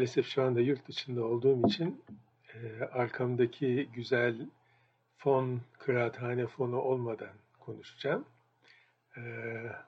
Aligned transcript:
Maalesef 0.00 0.26
şu 0.26 0.42
anda 0.42 0.60
yurt 0.60 0.88
dışında 0.88 1.24
olduğum 1.24 1.66
için 1.66 2.02
arkamdaki 2.92 3.88
güzel 3.94 4.46
fon, 5.16 5.60
kıraathane 5.78 6.46
fonu 6.46 6.80
olmadan 6.80 7.34
konuşacağım. 7.58 8.24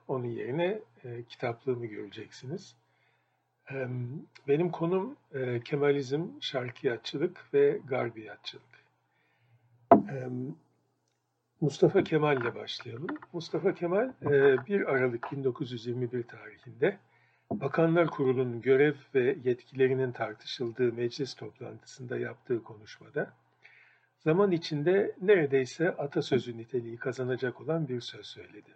Onun 0.08 0.26
yerine 0.26 0.80
kitaplığımı 1.28 1.86
göreceksiniz. 1.86 2.76
Benim 4.48 4.70
konum 4.70 5.16
Kemalizm, 5.64 6.26
Şarkiyatçılık 6.40 7.54
ve 7.54 7.80
Garbiyatçılık. 7.84 8.84
Mustafa 11.60 12.04
Kemal 12.04 12.42
ile 12.42 12.54
başlayalım. 12.54 13.16
Mustafa 13.32 13.74
Kemal 13.74 14.12
1 14.22 14.80
e, 14.80 14.86
Aralık 14.86 15.32
1921 15.32 16.22
tarihinde 16.22 16.98
Bakanlar 17.60 18.06
Kurulu'nun 18.06 18.60
görev 18.60 18.94
ve 19.14 19.36
yetkilerinin 19.44 20.12
tartışıldığı 20.12 20.92
meclis 20.92 21.34
toplantısında 21.34 22.18
yaptığı 22.18 22.62
konuşmada 22.62 23.32
zaman 24.18 24.52
içinde 24.52 25.16
neredeyse 25.22 25.90
atasözü 25.90 26.58
niteliği 26.58 26.96
kazanacak 26.96 27.60
olan 27.60 27.88
bir 27.88 28.00
söz 28.00 28.26
söyledi. 28.26 28.70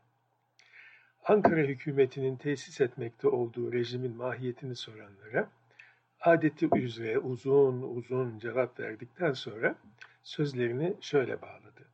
Ankara 1.24 1.60
hükümetinin 1.60 2.36
tesis 2.36 2.80
etmekte 2.80 3.28
olduğu 3.28 3.72
rejimin 3.72 4.16
mahiyetini 4.16 4.77
soranlara 4.77 5.50
adeti 6.20 6.69
üzere 6.77 7.19
uzun 7.19 7.82
uzun 7.82 8.38
cevap 8.38 8.80
verdikten 8.80 9.32
sonra 9.32 9.74
sözlerini 10.22 10.97
şöyle 11.00 11.42
bağladı. 11.42 11.84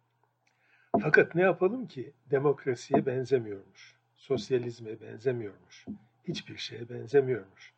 Fakat 1.03 1.35
ne 1.35 1.43
yapalım 1.43 1.87
ki 1.87 2.13
demokrasiye 2.31 3.07
benzemiyormuş, 3.07 3.95
sosyalizme 4.17 5.01
benzemiyormuş, 5.01 5.87
hiçbir 6.29 6.57
şeye 6.57 6.89
benzemiyormuş. 6.89 7.73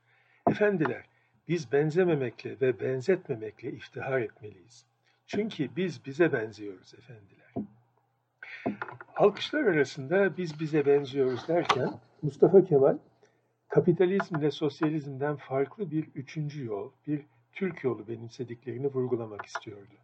Efendiler, 0.50 1.04
biz 1.48 1.72
benzememekle 1.72 2.60
ve 2.60 2.80
benzetmemekle 2.80 3.72
iftihar 3.72 4.20
etmeliyiz. 4.20 4.86
Çünkü 5.26 5.76
biz 5.76 6.06
bize 6.06 6.32
benziyoruz 6.32 6.94
efendiler. 6.94 7.54
Alkışlar 9.16 9.64
arasında 9.64 10.36
biz 10.36 10.60
bize 10.60 10.86
benziyoruz 10.86 11.48
derken 11.48 11.90
Mustafa 12.22 12.64
Kemal 12.64 12.98
kapitalizmle 13.68 14.50
sosyalizmden 14.50 15.36
farklı 15.36 15.90
bir 15.90 16.08
üçüncü 16.14 16.64
yol, 16.64 16.90
bir 17.06 17.22
Türk 17.52 17.84
yolu 17.84 18.08
benimsediklerini 18.08 18.86
vurgulamak 18.86 19.46
istiyordu. 19.46 19.94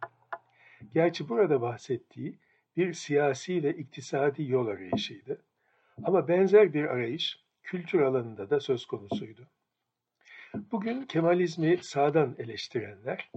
Gerçi 0.93 1.29
burada 1.29 1.61
bahsettiği 1.61 2.37
bir 2.77 2.93
siyasi 2.93 3.63
ve 3.63 3.73
iktisadi 3.77 4.51
yol 4.51 4.67
arayışıydı. 4.67 5.41
Ama 6.03 6.27
benzer 6.27 6.73
bir 6.73 6.83
arayış 6.83 7.39
kültür 7.63 8.01
alanında 8.01 8.49
da 8.49 8.59
söz 8.59 8.85
konusuydu. 8.85 9.47
Bugün 10.71 11.03
Kemalizmi 11.03 11.79
sağdan 11.81 12.35
eleştirenler 12.37 13.31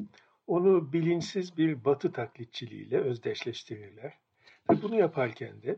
onu 0.46 0.92
bilinçsiz 0.92 1.56
bir 1.56 1.84
batı 1.84 2.12
taklitçiliğiyle 2.12 2.98
özdeşleştirirler. 2.98 4.12
Ve 4.70 4.82
bunu 4.82 4.94
yaparken 4.94 5.62
de 5.62 5.76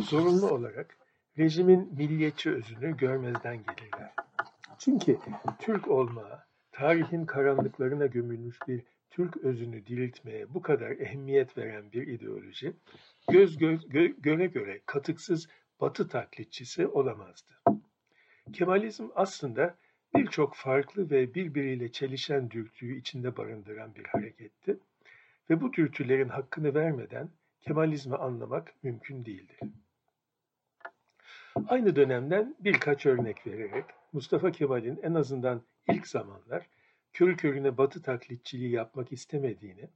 zorunlu 0.00 0.50
olarak 0.50 0.98
rejimin 1.38 1.94
milliyetçi 1.96 2.50
özünü 2.50 2.96
görmezden 2.96 3.56
gelirler. 3.56 4.12
Çünkü 4.78 5.18
Türk 5.58 5.88
olma, 5.88 6.46
tarihin 6.72 7.26
karanlıklarına 7.26 8.06
gömülmüş 8.06 8.58
bir 8.68 8.82
Türk 9.10 9.36
özünü 9.36 9.86
diriltmeye 9.86 10.54
bu 10.54 10.62
kadar 10.62 10.90
ehemmiyet 10.90 11.58
veren 11.58 11.92
bir 11.92 12.06
ideoloji, 12.06 12.72
göz 13.30 13.58
göz 13.58 13.88
gö, 13.88 14.06
göre 14.06 14.46
göre 14.46 14.80
katıksız 14.86 15.48
batı 15.80 16.08
taklitçisi 16.08 16.86
olamazdı. 16.86 17.52
Kemalizm 18.52 19.08
aslında 19.14 19.74
birçok 20.14 20.54
farklı 20.54 21.10
ve 21.10 21.34
birbiriyle 21.34 21.92
çelişen 21.92 22.50
dürtüyü 22.50 22.98
içinde 22.98 23.36
barındıran 23.36 23.94
bir 23.94 24.04
hareketti 24.04 24.78
ve 25.50 25.60
bu 25.60 25.72
dürtülerin 25.72 26.28
hakkını 26.28 26.74
vermeden 26.74 27.30
Kemalizmi 27.60 28.16
anlamak 28.16 28.74
mümkün 28.82 29.24
değildir. 29.24 29.60
Aynı 31.68 31.96
dönemden 31.96 32.56
birkaç 32.60 33.06
örnek 33.06 33.46
vererek 33.46 33.84
Mustafa 34.12 34.52
Kemal'in 34.52 35.00
en 35.02 35.14
azından 35.14 35.62
ilk 35.88 36.06
zamanlar 36.06 36.66
körü 37.12 37.36
körüne 37.36 37.78
batı 37.78 38.02
taklitçiliği 38.02 38.70
yapmak 38.70 39.12
istemediğini, 39.12 39.88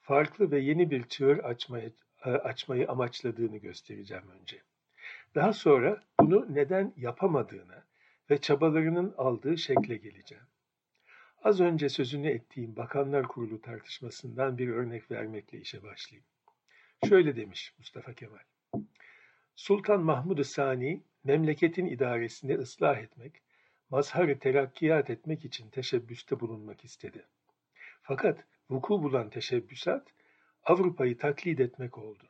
farklı 0.00 0.50
ve 0.50 0.58
yeni 0.58 0.90
bir 0.90 1.02
çığır 1.02 1.38
açmaya, 1.38 1.90
e, 2.24 2.30
açmayı 2.30 2.90
amaçladığını 2.90 3.56
göstereceğim 3.56 4.24
önce. 4.40 4.62
Daha 5.34 5.52
sonra 5.52 6.00
bunu 6.20 6.46
neden 6.54 6.92
yapamadığına 6.96 7.83
ve 8.30 8.38
çabalarının 8.40 9.14
aldığı 9.18 9.58
şekle 9.58 9.96
geleceğim. 9.96 10.44
Az 11.42 11.60
önce 11.60 11.88
sözünü 11.88 12.28
ettiğim 12.28 12.76
Bakanlar 12.76 13.28
Kurulu 13.28 13.60
tartışmasından 13.60 14.58
bir 14.58 14.68
örnek 14.68 15.10
vermekle 15.10 15.60
işe 15.60 15.82
başlayayım. 15.82 16.26
Şöyle 17.08 17.36
demiş 17.36 17.74
Mustafa 17.78 18.12
Kemal. 18.14 18.38
Sultan 19.54 20.02
Mahmud-ı 20.02 20.44
Sani 20.44 21.02
memleketin 21.24 21.86
idaresini 21.86 22.54
ıslah 22.58 22.98
etmek 22.98 23.42
mazhar 23.90 24.34
terakkiyat 24.34 25.10
etmek 25.10 25.44
için 25.44 25.70
teşebbüste 25.70 26.40
bulunmak 26.40 26.84
istedi. 26.84 27.26
Fakat 28.02 28.44
vuku 28.70 29.02
bulan 29.02 29.30
teşebbüsat 29.30 30.08
Avrupa'yı 30.64 31.18
taklit 31.18 31.60
etmek 31.60 31.98
oldu. 31.98 32.24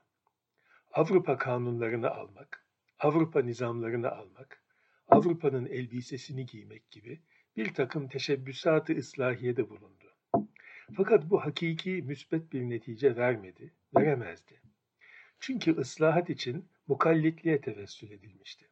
Avrupa 0.93 1.39
kanunlarını 1.39 2.11
almak, 2.11 2.67
Avrupa 2.99 3.43
nizamlarını 3.43 4.11
almak, 4.11 4.64
Avrupa'nın 5.09 5.67
elbisesini 5.67 6.47
giymek 6.47 6.91
gibi 6.91 7.21
bir 7.57 7.75
takım 7.75 8.09
teşebbüsatı 8.09 8.97
ıslahiyede 8.97 9.71
bulundu. 9.71 10.15
Fakat 10.97 11.31
bu 11.31 11.45
hakiki 11.45 11.91
müsbet 11.91 12.53
bir 12.53 12.63
netice 12.63 13.17
vermedi, 13.17 13.75
veremezdi. 13.97 14.61
Çünkü 15.41 15.77
ıslahat 15.77 16.31
için 16.31 16.69
mukallitliğe 16.87 17.61
tevessül 17.61 18.11
edilmişti 18.11 18.69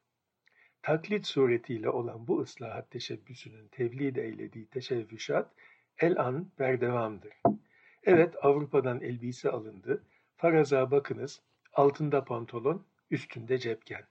taklit 0.82 1.26
suretiyle 1.26 1.90
olan 1.90 2.26
bu 2.26 2.40
ıslahat 2.40 2.90
teşebbüsünün 2.90 3.68
tevlid 3.68 4.16
eylediği 4.16 4.66
teşebbüsat 4.66 5.54
el 5.98 6.20
an 6.20 6.52
berdevamdır. 6.58 7.32
Evet 8.04 8.34
Avrupa'dan 8.42 9.00
elbise 9.00 9.50
alındı. 9.50 10.04
Faraza 10.36 10.90
bakınız 10.90 11.42
altında 11.72 12.24
pantolon, 12.24 12.86
üstünde 13.10 13.58
cepken. 13.58 14.04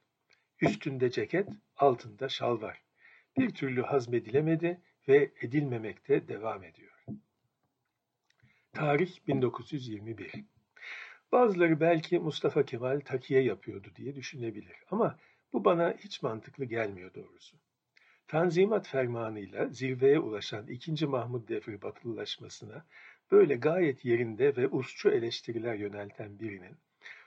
Üstünde 0.61 1.11
ceket, 1.11 1.49
altında 1.77 2.29
şal 2.29 2.61
var. 2.61 2.81
Bir 3.37 3.53
türlü 3.53 3.81
hazmedilemedi 3.81 4.81
ve 5.07 5.31
edilmemekte 5.41 6.27
devam 6.27 6.63
ediyor. 6.63 7.05
Tarih 8.73 9.27
1921. 9.27 10.31
Bazıları 11.31 11.79
belki 11.79 12.19
Mustafa 12.19 12.65
Kemal 12.65 12.99
takiye 12.99 13.41
yapıyordu 13.43 13.91
diye 13.95 14.15
düşünebilir 14.15 14.75
ama 14.91 15.19
bu 15.53 15.65
bana 15.65 15.93
hiç 15.97 16.21
mantıklı 16.21 16.65
gelmiyor 16.65 17.13
doğrusu. 17.13 17.57
Tanzimat 18.27 18.87
fermanıyla 18.87 19.67
zirveye 19.67 20.19
ulaşan 20.19 20.67
2. 20.67 21.05
Mahmud 21.05 21.47
devri 21.49 21.81
batılılaşmasına 21.81 22.85
böyle 23.31 23.55
gayet 23.55 24.05
yerinde 24.05 24.55
ve 24.55 24.67
usçu 24.67 25.09
eleştiriler 25.09 25.75
yönelten 25.75 26.39
birinin 26.39 26.77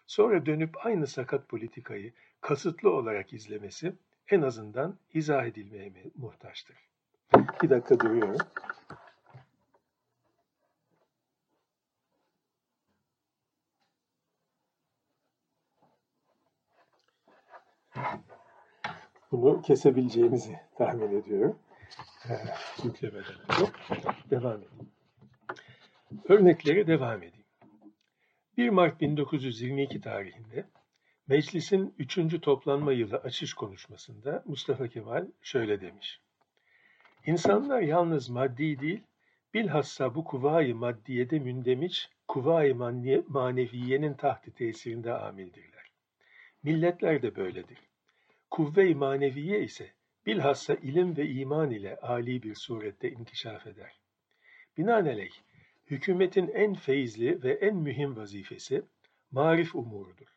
sonra 0.07 0.47
dönüp 0.47 0.87
aynı 0.87 1.07
sakat 1.07 1.49
politikayı 1.49 2.13
kasıtlı 2.45 2.91
olarak 2.91 3.33
izlemesi 3.33 3.93
en 4.31 4.43
azından 4.43 4.99
izah 5.15 5.47
edilmeye 5.47 5.93
muhtaçtır. 6.17 6.77
Bir 7.63 7.71
dakika 7.71 8.01
duruyorum. 8.01 8.37
Bunu 19.33 19.63
kesebileceğimizi 19.63 20.61
tahmin 20.79 21.23
ediyorum. 21.23 21.59
Ee, 22.29 22.35
yüklemeden. 22.85 23.35
Devam 24.31 24.57
edeyim. 24.63 24.91
Örneklere 26.29 26.87
devam 26.87 27.19
edeyim. 27.23 27.45
1 28.57 28.69
Mart 28.69 29.01
1922 29.01 30.01
tarihinde 30.01 30.65
meclisin 31.29 31.95
3. 31.99 32.41
toplanma 32.41 32.93
yılı 32.93 33.17
açış 33.17 33.55
konuşmasında 33.55 34.43
Mustafa 34.47 34.89
Kemal 34.89 35.27
şöyle 35.43 35.81
demiş. 35.81 36.21
İnsanlar 37.27 37.81
yalnız 37.81 38.29
maddi 38.29 38.79
değil, 38.79 39.03
bilhassa 39.55 40.15
bu 40.15 40.25
kuvayı 40.25 40.75
maddiyede 40.75 41.39
mündemiş, 41.39 42.09
kuvayı 42.29 42.77
maneviyenin 43.29 44.15
tahti 44.15 44.55
tesirinde 44.55 45.13
amildirler. 45.13 45.91
Milletler 46.63 47.23
de 47.23 47.37
böyledir. 47.37 47.79
Kuvve-i 48.51 48.95
maneviye 48.95 49.63
ise 49.63 49.93
bilhassa 50.27 50.75
ilim 50.75 51.17
ve 51.17 51.29
iman 51.29 51.71
ile 51.71 51.97
âli 51.97 52.43
bir 52.43 52.55
surette 52.55 53.11
inkişaf 53.11 53.67
eder. 53.67 54.01
Binaenaleyh, 54.77 55.35
hükümetin 55.87 56.49
en 56.49 56.75
feyizli 56.75 57.43
ve 57.43 57.53
en 57.53 57.77
mühim 57.77 58.17
vazifesi 58.17 58.83
marif 59.31 59.75
umurudur. 59.75 60.34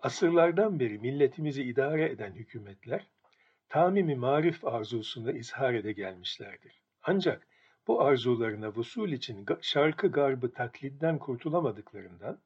Asırlardan 0.00 0.80
beri 0.80 0.98
milletimizi 0.98 1.62
idare 1.62 2.10
eden 2.10 2.32
hükümetler, 2.32 3.06
tamimi 3.68 4.14
marif 4.14 4.64
arzusunu 4.64 5.32
izhar 5.32 5.74
ede 5.74 5.92
gelmişlerdir. 5.92 6.82
Ancak 7.02 7.46
bu 7.86 8.02
arzularına 8.02 8.68
vusul 8.68 9.12
için 9.12 9.46
şarkı 9.60 10.08
garbı 10.08 10.52
taklitten 10.52 11.18
kurtulamadıklarından, 11.18 12.38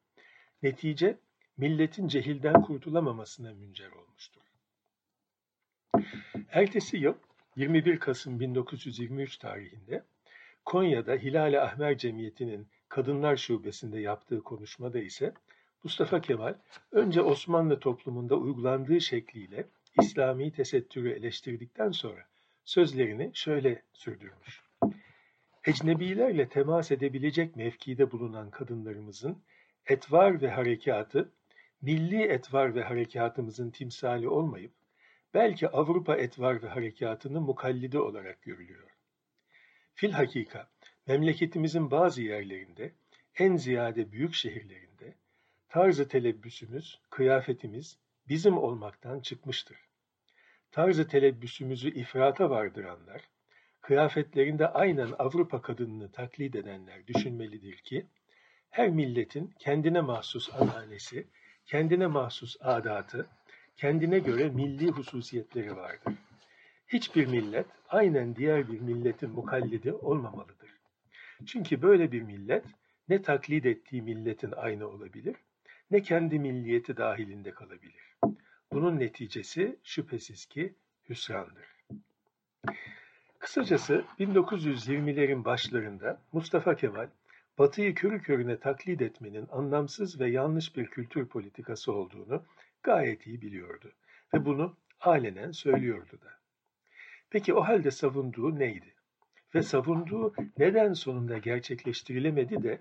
netice 0.63 1.19
milletin 1.57 2.09
cehilden 2.09 2.63
kurtulamamasına 2.63 3.53
müncer 3.53 3.91
olmuştur. 3.91 4.43
Ertesi 6.51 6.97
yıl 6.97 7.15
21 7.57 7.99
Kasım 7.99 8.41
1923 8.41 9.37
tarihinde 9.37 10.05
Konya'da 10.65 11.13
Hilal-i 11.15 11.61
Ahmer 11.61 11.99
Cemiyeti'nin 11.99 12.69
Kadınlar 12.89 13.37
Şubesi'nde 13.37 14.01
yaptığı 14.01 14.43
konuşmada 14.43 14.99
ise 14.99 15.35
Mustafa 15.85 16.21
Kemal 16.21 16.55
önce 16.93 17.23
Osmanlı 17.23 17.81
toplumunda 17.81 18.37
uygulandığı 18.37 19.01
şekliyle 19.01 19.67
İslami 20.01 20.53
tesettürü 20.53 21.11
eleştirdikten 21.11 21.91
sonra 21.91 22.27
sözlerini 22.65 23.31
şöyle 23.35 23.83
sürdürmüş. 23.93 24.63
Ecnebilerle 25.65 26.49
temas 26.49 26.91
edebilecek 26.91 27.57
mevkide 27.57 28.11
bulunan 28.11 28.51
kadınlarımızın 28.51 29.43
etvar 29.87 30.43
ve 30.43 30.51
harekatı, 30.51 31.33
milli 31.83 32.23
etvar 32.23 32.75
ve 32.75 32.83
harekatımızın 32.83 33.71
timsali 33.71 34.29
olmayıp, 34.29 34.73
belki 35.35 35.69
Avrupa 35.69 36.17
etvar 36.17 36.63
ve 36.63 36.69
harekatının 36.69 37.43
mukallidi 37.43 37.99
olarak 37.99 38.43
görülüyor. 38.43 38.91
Fil 39.95 40.13
hakika, 40.13 40.69
memleketimizin 41.07 41.91
bazı 41.91 42.23
yerlerinde, 42.23 42.93
en 43.39 43.57
ziyade 43.57 44.13
büyük 44.13 44.35
şehirlerinde, 44.35 45.15
tarzı 45.71 46.09
telebbüsümüz, 46.09 47.01
kıyafetimiz 47.11 47.99
bizim 48.29 48.59
olmaktan 48.59 49.21
çıkmıştır. 49.21 49.79
Tarzı 50.71 51.09
telebbüsümüzü 51.09 51.91
ifrata 51.91 52.51
vardıranlar, 52.51 53.23
kıyafetlerinde 53.81 54.69
aynen 54.69 55.15
Avrupa 55.19 55.63
kadınını 55.63 56.13
taklit 56.13 56.55
edenler 56.55 57.07
düşünmelidir 57.07 57.77
ki, 57.77 58.07
her 58.71 58.89
milletin 58.89 59.55
kendine 59.59 60.01
mahsus 60.01 60.51
ananesi, 60.55 61.27
kendine 61.67 62.07
mahsus 62.07 62.57
adatı, 62.61 63.27
kendine 63.77 64.19
göre 64.19 64.49
milli 64.49 64.89
hususiyetleri 64.91 65.77
vardır. 65.77 66.15
Hiçbir 66.89 67.27
millet 67.27 67.67
aynen 67.89 68.37
diğer 68.37 68.73
bir 68.73 68.81
milletin 68.81 69.31
mukallidi 69.31 69.93
olmamalıdır. 69.93 70.71
Çünkü 71.47 71.83
böyle 71.83 72.13
bir 72.13 72.23
millet 72.23 72.65
ne 73.09 73.23
taklit 73.23 73.67
ettiği 73.67 74.03
milletin 74.03 74.53
aynı 74.53 74.89
olabilir, 74.89 75.37
ne 75.91 76.03
kendi 76.03 76.39
milliyeti 76.39 76.97
dahilinde 76.97 77.51
kalabilir. 77.51 78.17
Bunun 78.73 79.01
neticesi 79.01 79.79
şüphesiz 79.85 80.47
ki 80.47 80.75
hüsrandır. 81.09 81.67
Kısacası 83.39 84.05
1920'lerin 84.19 85.45
başlarında 85.45 86.23
Mustafa 86.33 86.77
Kemal, 86.77 87.09
Batı'yı 87.59 87.95
körü 87.95 88.23
körüne 88.23 88.59
taklit 88.59 89.03
etmenin 89.03 89.47
anlamsız 89.51 90.21
ve 90.21 90.31
yanlış 90.31 90.77
bir 90.77 90.87
kültür 90.87 91.27
politikası 91.27 91.93
olduğunu 91.93 92.45
gayet 92.83 93.27
iyi 93.27 93.43
biliyordu 93.43 93.93
ve 94.35 94.45
bunu 94.45 94.77
alenen 95.01 95.51
söylüyordu 95.51 96.21
da. 96.23 96.31
Peki 97.31 97.55
o 97.55 97.61
halde 97.61 97.91
savunduğu 97.91 98.59
neydi? 98.59 98.95
Ve 99.55 99.63
savunduğu 99.63 100.35
neden 100.59 100.93
sonunda 100.93 101.39
gerçekleştirilemedi 101.39 102.63
de 102.63 102.81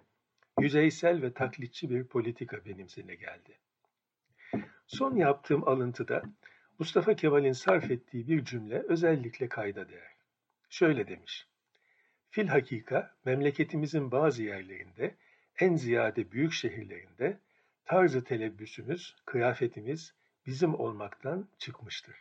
yüzeysel 0.62 1.22
ve 1.22 1.34
taklitçi 1.34 1.90
bir 1.90 2.04
politika 2.04 2.66
benimsene 2.66 3.16
geldi. 3.16 3.58
Son 4.88 5.16
yaptığım 5.16 5.68
alıntıda 5.68 6.24
Mustafa 6.80 7.16
Kemal'in 7.16 7.52
sarf 7.52 7.92
ettiği 7.92 8.28
bir 8.28 8.46
cümle 8.46 8.84
özellikle 8.88 9.50
kayda 9.50 9.90
değer. 9.90 10.16
Şöyle 10.70 11.08
demiş. 11.08 11.48
Fil 12.30 12.48
hakika 12.48 13.16
memleketimizin 13.26 14.12
bazı 14.12 14.44
yerlerinde, 14.44 15.16
en 15.60 15.76
ziyade 15.76 16.32
büyük 16.32 16.54
şehirlerinde 16.54 17.40
tarzı 17.86 18.24
telebbüsümüz, 18.24 19.16
kıyafetimiz 19.26 20.14
bizim 20.46 20.76
olmaktan 20.76 21.48
çıkmıştır. 21.58 22.16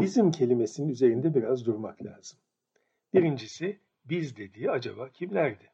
Bizim 0.00 0.30
kelimesinin 0.30 0.88
üzerinde 0.88 1.34
biraz 1.34 1.66
durmak 1.66 2.04
lazım. 2.04 2.38
Birincisi 3.14 3.78
biz 4.04 4.36
dediği 4.36 4.70
acaba 4.70 5.10
kimlerdi? 5.10 5.73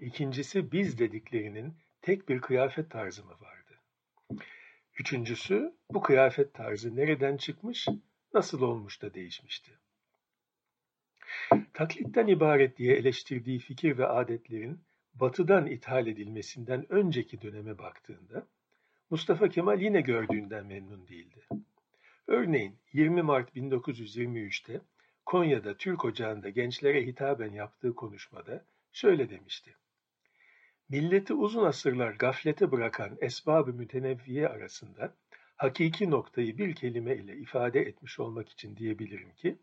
İkincisi 0.00 0.72
biz 0.72 0.98
dediklerinin 0.98 1.74
tek 2.02 2.28
bir 2.28 2.40
kıyafet 2.40 2.90
tarzı 2.90 3.24
mı 3.24 3.34
vardı? 3.40 3.80
Üçüncüsü 4.98 5.74
bu 5.90 6.02
kıyafet 6.02 6.54
tarzı 6.54 6.96
nereden 6.96 7.36
çıkmış, 7.36 7.88
nasıl 8.34 8.62
olmuş 8.62 9.02
da 9.02 9.14
değişmişti? 9.14 9.78
Taklitten 11.74 12.26
ibaret 12.26 12.76
diye 12.76 12.96
eleştirdiği 12.96 13.58
fikir 13.58 13.98
ve 13.98 14.06
adetlerin 14.06 14.80
batıdan 15.14 15.66
ithal 15.66 16.06
edilmesinden 16.06 16.92
önceki 16.92 17.42
döneme 17.42 17.78
baktığında 17.78 18.46
Mustafa 19.10 19.48
Kemal 19.48 19.80
yine 19.80 20.00
gördüğünden 20.00 20.66
memnun 20.66 21.08
değildi. 21.08 21.46
Örneğin 22.26 22.78
20 22.92 23.22
Mart 23.22 23.56
1923'te 23.56 24.80
Konya'da 25.26 25.76
Türk 25.76 26.04
Ocağı'nda 26.04 26.48
gençlere 26.48 27.06
hitaben 27.06 27.52
yaptığı 27.52 27.94
konuşmada 27.94 28.64
şöyle 28.98 29.30
demişti. 29.30 29.76
Milleti 30.88 31.34
uzun 31.34 31.64
asırlar 31.64 32.12
gaflete 32.12 32.72
bırakan 32.72 33.18
esbab-ı 33.20 33.72
mütenevviye 33.72 34.48
arasında 34.48 35.14
hakiki 35.56 36.10
noktayı 36.10 36.58
bir 36.58 36.74
kelime 36.74 37.16
ile 37.16 37.36
ifade 37.36 37.80
etmiş 37.80 38.20
olmak 38.20 38.48
için 38.48 38.76
diyebilirim 38.76 39.32
ki, 39.32 39.56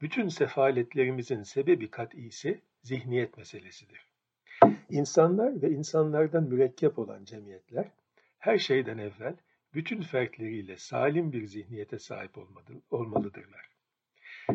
bütün 0.00 0.28
sefaletlerimizin 0.28 1.42
sebebi 1.42 1.90
kat'isi 1.90 2.60
zihniyet 2.82 3.36
meselesidir. 3.36 4.06
İnsanlar 4.90 5.62
ve 5.62 5.70
insanlardan 5.70 6.44
mürekkep 6.44 6.98
olan 6.98 7.24
cemiyetler, 7.24 7.90
her 8.38 8.58
şeyden 8.58 8.98
evvel 8.98 9.36
bütün 9.74 10.02
fertleriyle 10.02 10.76
salim 10.76 11.32
bir 11.32 11.46
zihniyete 11.46 11.98
sahip 11.98 12.38
olmalıdırlar. 12.90 13.70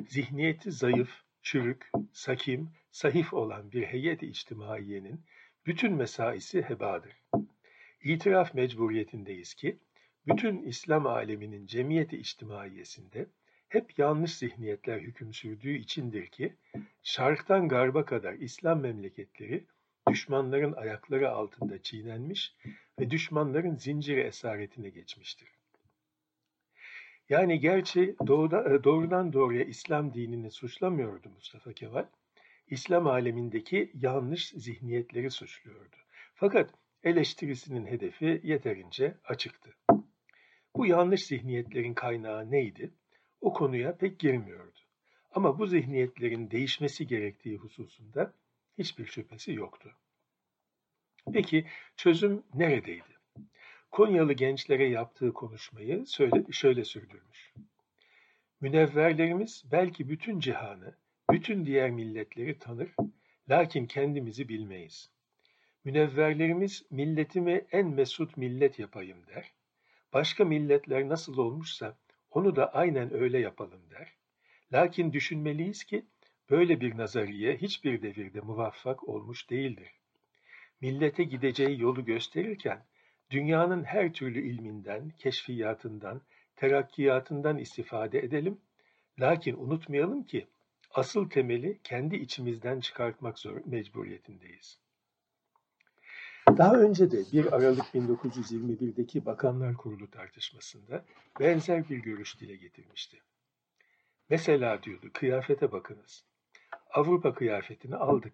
Zihniyeti 0.08 0.72
zayıf, 0.72 1.22
çürük, 1.41 1.91
sakim, 2.12 2.70
sahif 2.91 3.33
olan 3.33 3.71
bir 3.71 3.83
heyet-i 3.83 4.27
içtimaiyenin 4.27 5.25
bütün 5.65 5.93
mesaisi 5.93 6.62
hebadır. 6.62 7.24
İtiraf 8.03 8.53
mecburiyetindeyiz 8.53 9.53
ki, 9.53 9.77
bütün 10.27 10.63
İslam 10.63 11.07
aleminin 11.07 11.65
cemiyeti 11.65 12.17
içtimaiyesinde 12.17 13.27
hep 13.69 14.00
yanlış 14.00 14.38
zihniyetler 14.38 15.00
hüküm 15.00 15.33
sürdüğü 15.33 15.74
içindir 15.77 16.27
ki, 16.27 16.55
şarktan 17.03 17.67
garba 17.67 18.05
kadar 18.05 18.33
İslam 18.33 18.79
memleketleri 18.79 19.65
düşmanların 20.10 20.74
ayakları 20.74 21.31
altında 21.31 21.81
çiğnenmiş 21.81 22.55
ve 23.00 23.10
düşmanların 23.10 23.75
zinciri 23.75 24.19
esaretine 24.19 24.89
geçmiştir. 24.89 25.50
Yani 27.29 27.60
gerçi 27.60 28.15
doğuda, 28.27 28.74
e, 28.74 28.83
doğrudan 28.83 29.33
doğruya 29.33 29.63
İslam 29.63 30.13
dinini 30.13 30.51
suçlamıyordu 30.51 31.29
Mustafa 31.29 31.74
Kemal, 31.74 32.05
İslam 32.68 33.08
alemindeki 33.08 33.91
yanlış 33.94 34.50
zihniyetleri 34.50 35.32
suçluyordu. 35.32 35.96
Fakat 36.36 36.74
eleştirisinin 37.03 37.86
hedefi 37.86 38.41
yeterince 38.44 39.18
açıktı. 39.24 39.75
Bu 40.75 40.86
yanlış 40.86 41.25
zihniyetlerin 41.25 41.94
kaynağı 41.94 42.51
neydi? 42.51 42.94
O 43.41 43.53
konuya 43.53 43.98
pek 43.98 44.20
girmiyordu. 44.20 44.80
Ama 45.32 45.60
bu 45.60 45.68
zihniyetlerin 45.68 46.51
değişmesi 46.51 47.08
gerektiği 47.08 47.58
hususunda 47.58 48.34
hiçbir 48.77 49.06
şüphesi 49.06 49.53
yoktu. 49.53 49.96
Peki 51.34 51.65
çözüm 51.98 52.44
neredeydi? 52.53 53.18
Konyalı 53.91 54.34
gençlere 54.34 54.89
yaptığı 54.89 55.34
konuşmayı 55.34 56.06
söyle, 56.06 56.44
şöyle 56.51 56.86
sürdürmüş. 56.86 57.53
Münevverlerimiz 58.62 59.63
belki 59.72 60.10
bütün 60.10 60.39
cihanı, 60.39 60.96
bütün 61.32 61.66
diğer 61.66 61.90
milletleri 61.90 62.60
tanır, 62.60 62.96
lakin 63.50 63.86
kendimizi 63.86 64.50
bilmeyiz. 64.50 65.10
Münevverlerimiz 65.84 66.86
milletimi 66.90 67.66
en 67.72 67.88
mesut 67.88 68.38
millet 68.38 68.80
yapayım 68.80 69.18
der. 69.28 69.52
Başka 70.14 70.46
milletler 70.46 71.10
nasıl 71.10 71.38
olmuşsa 71.38 71.98
onu 72.32 72.56
da 72.56 72.74
aynen 72.74 73.14
öyle 73.14 73.40
yapalım 73.40 73.82
der. 73.92 74.14
Lakin 74.74 75.14
düşünmeliyiz 75.14 75.84
ki 75.84 76.06
böyle 76.50 76.82
bir 76.82 76.98
nazariye 76.98 77.58
hiçbir 77.58 78.02
devirde 78.02 78.42
muvaffak 78.42 79.10
olmuş 79.10 79.50
değildir. 79.50 79.92
Millete 80.82 81.24
gideceği 81.24 81.82
yolu 81.82 82.06
gösterirken 82.06 82.86
dünyanın 83.30 83.84
her 83.84 84.14
türlü 84.14 84.42
ilminden, 84.48 85.10
keşfiyatından, 85.10 86.22
terakkiyatından 86.56 87.58
istifade 87.58 88.20
edelim. 88.20 88.58
Lakin 89.20 89.56
unutmayalım 89.58 90.24
ki 90.24 90.48
asıl 90.93 91.29
temeli 91.29 91.79
kendi 91.83 92.15
içimizden 92.15 92.79
çıkartmak 92.79 93.39
zor 93.39 93.62
mecburiyetindeyiz. 93.65 94.79
Daha 96.57 96.75
önce 96.75 97.12
de 97.12 97.17
1 97.33 97.53
Aralık 97.53 97.86
1921'deki 97.86 99.25
Bakanlar 99.25 99.74
Kurulu 99.74 100.12
tartışmasında 100.12 101.05
benzer 101.39 101.89
bir 101.89 101.98
görüş 101.98 102.39
dile 102.39 102.55
getirmişti. 102.55 103.21
Mesela 104.29 104.83
diyordu, 104.83 105.10
kıyafete 105.13 105.71
bakınız. 105.71 106.24
Avrupa 106.93 107.33
kıyafetini 107.33 107.95
aldık. 107.95 108.33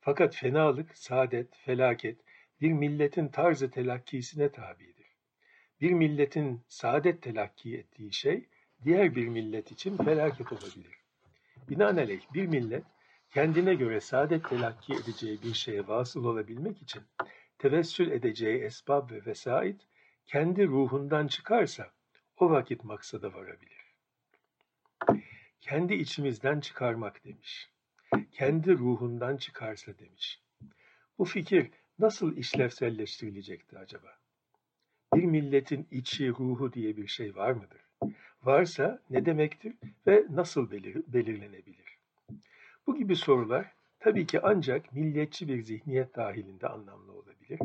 Fakat 0.00 0.34
fenalık, 0.34 0.98
saadet, 0.98 1.56
felaket 1.56 2.18
bir 2.60 2.72
milletin 2.72 3.28
tarzı 3.28 3.70
telakkisine 3.70 4.52
tabidir. 4.52 5.16
Bir 5.80 5.92
milletin 5.92 6.62
saadet 6.68 7.22
telakki 7.22 7.76
ettiği 7.76 8.12
şey 8.12 8.48
diğer 8.84 9.14
bir 9.16 9.28
millet 9.28 9.72
için 9.72 9.96
felaket 9.96 10.52
olabilir. 10.52 10.99
Binaenaleyh 11.68 12.34
bir 12.34 12.46
millet 12.46 12.84
kendine 13.30 13.74
göre 13.74 14.00
saadet 14.00 14.48
telakki 14.48 14.94
edeceği 14.94 15.42
bir 15.42 15.54
şeye 15.54 15.88
vasıl 15.88 16.24
olabilmek 16.24 16.82
için 16.82 17.02
tevessül 17.58 18.10
edeceği 18.10 18.58
esbab 18.62 19.10
ve 19.10 19.26
vesait 19.26 19.80
kendi 20.26 20.66
ruhundan 20.66 21.26
çıkarsa 21.26 21.90
o 22.36 22.50
vakit 22.50 22.84
maksada 22.84 23.34
varabilir. 23.34 23.94
Kendi 25.60 25.94
içimizden 25.94 26.60
çıkarmak 26.60 27.24
demiş. 27.24 27.70
Kendi 28.32 28.72
ruhundan 28.78 29.36
çıkarsa 29.36 29.98
demiş. 29.98 30.42
Bu 31.18 31.24
fikir 31.24 31.70
nasıl 31.98 32.36
işlevselleştirilecekti 32.36 33.78
acaba? 33.78 34.18
Bir 35.14 35.24
milletin 35.24 35.88
içi, 35.90 36.28
ruhu 36.28 36.72
diye 36.72 36.96
bir 36.96 37.06
şey 37.06 37.36
var 37.36 37.52
mıdır? 37.52 37.89
Varsa 38.42 39.02
ne 39.10 39.26
demektir 39.26 39.74
ve 40.06 40.26
nasıl 40.30 40.70
belir 40.70 41.02
belirlenebilir? 41.06 41.98
Bu 42.86 42.96
gibi 42.96 43.16
sorular 43.16 43.72
tabii 44.00 44.26
ki 44.26 44.40
ancak 44.42 44.92
milliyetçi 44.92 45.48
bir 45.48 45.62
zihniyet 45.62 46.16
dahilinde 46.16 46.68
anlamlı 46.68 47.12
olabilir. 47.12 47.58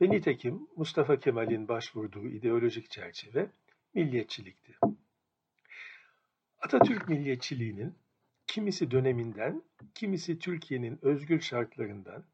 Ve 0.00 0.10
nitekim 0.10 0.68
Mustafa 0.76 1.20
Kemal'in 1.20 1.68
başvurduğu 1.68 2.26
ideolojik 2.26 2.90
çerçeve 2.90 3.46
milliyetçilikti. 3.94 4.76
Atatürk 6.60 7.08
milliyetçiliğinin 7.08 7.94
kimisi 8.46 8.90
döneminden, 8.90 9.62
kimisi 9.94 10.38
Türkiye'nin 10.38 10.98
özgür 11.02 11.40
şartlarından, 11.40 12.24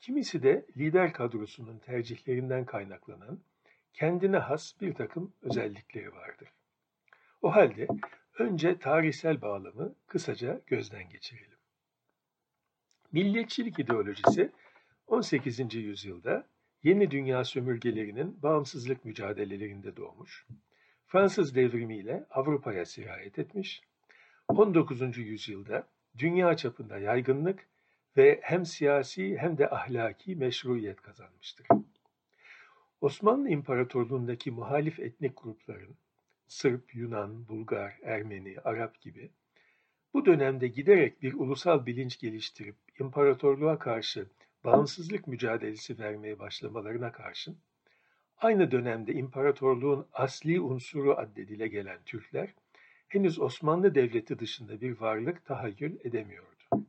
kimisi 0.00 0.42
de 0.42 0.66
lider 0.76 1.12
kadrosunun 1.12 1.78
tercihlerinden 1.78 2.64
kaynaklanan 2.64 3.40
kendine 3.92 4.38
has 4.38 4.80
bir 4.80 4.94
takım 4.94 5.32
özellikleri 5.42 6.12
vardır. 6.12 6.48
O 7.42 7.54
halde 7.54 7.86
önce 8.38 8.78
tarihsel 8.78 9.42
bağlamı 9.42 9.94
kısaca 10.06 10.60
gözden 10.66 11.08
geçirelim. 11.08 11.58
Milliyetçilik 13.12 13.78
ideolojisi 13.78 14.52
18. 15.06 15.74
yüzyılda 15.74 16.46
yeni 16.82 17.10
dünya 17.10 17.44
sömürgelerinin 17.44 18.42
bağımsızlık 18.42 19.04
mücadelelerinde 19.04 19.96
doğmuş, 19.96 20.46
Fransız 21.06 21.54
devrimiyle 21.54 22.26
Avrupa'ya 22.30 22.84
sirayet 22.84 23.38
etmiş, 23.38 23.82
19. 24.48 25.18
yüzyılda 25.18 25.88
dünya 26.18 26.56
çapında 26.56 26.98
yaygınlık 26.98 27.66
ve 28.16 28.40
hem 28.42 28.66
siyasi 28.66 29.38
hem 29.38 29.58
de 29.58 29.70
ahlaki 29.70 30.36
meşruiyet 30.36 31.02
kazanmıştır. 31.02 31.66
Osmanlı 33.00 33.48
İmparatorluğundaki 33.48 34.50
muhalif 34.50 35.00
etnik 35.00 35.42
grupların 35.42 35.96
Sırp, 36.52 36.94
Yunan, 36.94 37.48
Bulgar, 37.48 37.98
Ermeni, 38.02 38.56
Arap 38.64 39.00
gibi 39.00 39.30
bu 40.14 40.26
dönemde 40.26 40.68
giderek 40.68 41.22
bir 41.22 41.34
ulusal 41.34 41.86
bilinç 41.86 42.18
geliştirip 42.18 42.76
imparatorluğa 43.00 43.78
karşı 43.78 44.26
bağımsızlık 44.64 45.26
mücadelesi 45.26 45.98
vermeye 45.98 46.38
başlamalarına 46.38 47.12
karşın 47.12 47.58
aynı 48.38 48.70
dönemde 48.70 49.12
imparatorluğun 49.12 50.08
asli 50.12 50.60
unsuru 50.60 51.16
addedile 51.16 51.68
gelen 51.68 51.98
Türkler 52.04 52.54
henüz 53.08 53.40
Osmanlı 53.40 53.94
Devleti 53.94 54.38
dışında 54.38 54.80
bir 54.80 55.00
varlık 55.00 55.44
tahayyül 55.44 55.96
edemiyordu. 56.04 56.86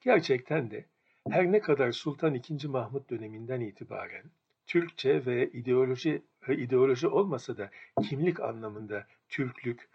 Gerçekten 0.00 0.70
de 0.70 0.84
her 1.30 1.52
ne 1.52 1.60
kadar 1.60 1.92
Sultan 1.92 2.34
II. 2.34 2.68
Mahmut 2.68 3.10
döneminden 3.10 3.60
itibaren 3.60 4.24
Türkçe 4.66 5.26
ve 5.26 5.50
ideoloji 5.50 6.22
ideoloji 6.48 7.08
olmasa 7.08 7.56
da 7.56 7.70
kimlik 8.02 8.40
anlamında 8.40 9.06
Türklük, 9.28 9.88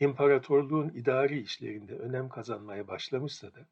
imparatorluğun 0.00 0.88
idari 0.88 1.40
işlerinde 1.40 1.94
önem 1.94 2.28
kazanmaya 2.28 2.88
başlamışsa 2.88 3.54
da 3.54 3.66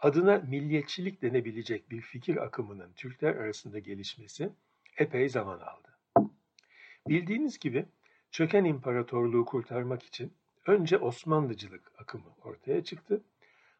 adına 0.00 0.42
milliyetçilik 0.48 1.22
denebilecek 1.22 1.90
bir 1.90 2.00
fikir 2.00 2.36
akımının 2.36 2.92
Türkler 2.96 3.36
arasında 3.36 3.78
gelişmesi 3.78 4.50
epey 4.98 5.28
zaman 5.28 5.58
aldı. 5.58 5.88
Bildiğiniz 7.08 7.58
gibi 7.58 7.86
çöken 8.30 8.64
imparatorluğu 8.64 9.44
kurtarmak 9.44 10.02
için 10.02 10.32
önce 10.66 10.98
Osmanlıcılık 10.98 11.92
akımı 11.98 12.34
ortaya 12.44 12.84
çıktı. 12.84 13.22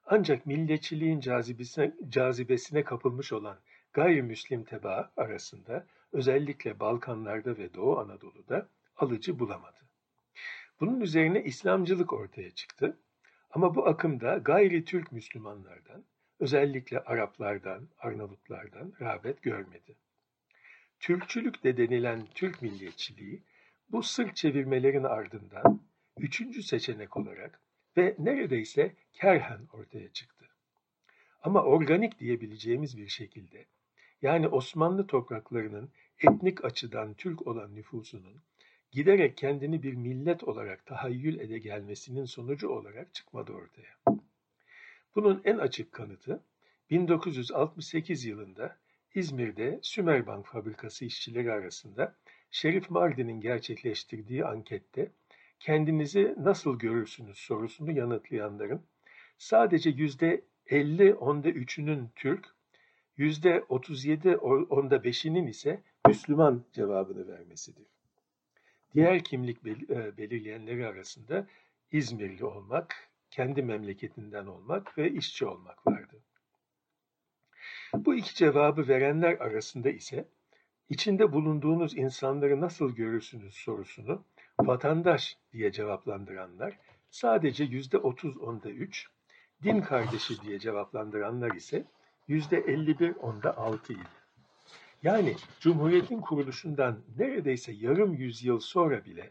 Ancak 0.07 0.47
milliyetçiliğin 0.47 1.21
cazibesine, 1.21 1.95
cazibesine 2.09 2.85
kapılmış 2.85 3.33
olan 3.33 3.59
gayrimüslim 3.95 4.65
tebaa 4.65 5.13
arasında 5.17 5.87
özellikle 6.13 6.81
Balkanlarda 6.81 7.59
ve 7.59 7.75
Doğu 7.75 7.99
Anadolu'da 7.99 8.69
alıcı 8.97 9.39
bulamadı. 9.39 9.79
Bunun 10.81 11.01
üzerine 11.01 11.45
İslamcılık 11.45 12.13
ortaya 12.13 12.51
çıktı. 12.51 12.99
Ama 13.51 13.75
bu 13.75 13.87
akımda 13.87 14.37
gayri 14.37 14.85
Türk 14.85 15.13
Müslümanlardan, 15.13 16.05
özellikle 16.41 17.01
Araplardan, 17.01 17.89
Arnavutlardan 17.99 18.93
rağbet 19.01 19.43
görmedi. 19.43 19.97
Türkçülük 21.01 21.65
de 21.65 21.77
denilen 21.77 22.27
Türk 22.35 22.63
milliyetçiliği 22.63 23.43
bu 23.89 24.03
sırt 24.03 24.37
çevirmelerin 24.37 25.05
ardından 25.05 25.81
üçüncü 26.19 26.63
seçenek 26.63 27.17
olarak 27.17 27.61
ve 27.97 28.17
neredeyse 28.19 28.95
kerhen 29.13 29.61
ortaya 29.73 30.13
çıktı. 30.13 30.47
Ama 31.43 31.63
organik 31.63 32.19
diyebileceğimiz 32.19 32.99
bir 32.99 33.09
şekilde, 33.09 33.67
yani 34.25 34.49
Osmanlı 34.49 35.07
topraklarının 35.07 35.91
etnik 36.19 36.65
açıdan 36.65 37.15
Türk 37.15 37.47
olan 37.47 37.75
nüfusunun 37.75 38.43
giderek 38.91 39.37
kendini 39.37 39.83
bir 39.83 39.95
millet 39.95 40.45
olarak 40.45 40.87
tahayyül 40.87 41.41
ede 41.41 41.59
gelmesinin 41.59 42.25
sonucu 42.25 42.69
olarak 42.69 43.15
çıkmadı 43.15 43.53
ortaya. 43.53 44.21
Bunun 45.15 45.41
en 45.45 45.59
açık 45.59 45.93
kanıtı 45.93 46.43
1968 46.91 48.25
yılında 48.25 48.77
İzmir'de 49.15 49.79
Sümerbank 49.83 50.47
fabrikası 50.47 51.05
işçileri 51.05 51.53
arasında 51.53 52.17
Şerif 52.51 52.91
Mardin'in 52.91 53.41
gerçekleştirdiği 53.41 54.45
ankette 54.45 55.11
kendinizi 55.61 56.35
nasıl 56.39 56.79
görürsünüz 56.79 57.39
sorusunu 57.39 57.93
yanıtlayanların 57.93 58.83
sadece 59.39 59.91
yüzde 59.91 60.45
50 60.67 61.15
onda 61.15 61.49
3'ünün 61.49 62.09
Türk, 62.17 62.55
yüzde 63.17 63.65
37 63.69 64.37
onda 64.37 64.97
5'inin 64.97 65.47
ise 65.47 65.83
Müslüman 66.07 66.65
cevabını 66.73 67.29
vermesidir. 67.29 67.87
Diğer 68.95 69.25
kimlik 69.25 69.67
e, 69.67 70.17
belirleyenleri 70.17 70.87
arasında 70.87 71.47
İzmirli 71.93 72.45
olmak, 72.45 73.09
kendi 73.31 73.63
memleketinden 73.63 74.47
olmak 74.47 74.99
ve 74.99 75.11
işçi 75.11 75.47
olmak 75.47 75.87
vardı. 75.87 76.21
Bu 77.95 78.15
iki 78.15 78.35
cevabı 78.35 78.89
verenler 78.89 79.33
arasında 79.33 79.91
ise 79.91 80.29
içinde 80.89 81.33
bulunduğunuz 81.33 81.97
insanları 81.97 82.61
nasıl 82.61 82.95
görürsünüz 82.95 83.55
sorusunu 83.55 84.25
vatandaş 84.61 85.39
diye 85.53 85.73
cevaplandıranlar 85.73 86.79
sadece 87.11 87.65
yüzde 87.65 87.99
otuz 87.99 88.39
onda 88.39 88.71
üç, 88.71 89.07
din 89.63 89.81
kardeşi 89.81 90.41
diye 90.41 90.59
cevaplandıranlar 90.59 91.51
ise 91.55 91.85
yüzde 92.29 92.59
elli 92.59 92.99
bir 92.99 93.17
onda 93.17 93.57
altı 93.57 93.93
idi. 93.93 94.09
Yani 95.03 95.37
Cumhuriyet'in 95.61 96.21
kuruluşundan 96.21 96.99
neredeyse 97.19 97.73
yarım 97.73 98.15
yüzyıl 98.15 98.61
sonra 98.61 99.05
bile 99.05 99.31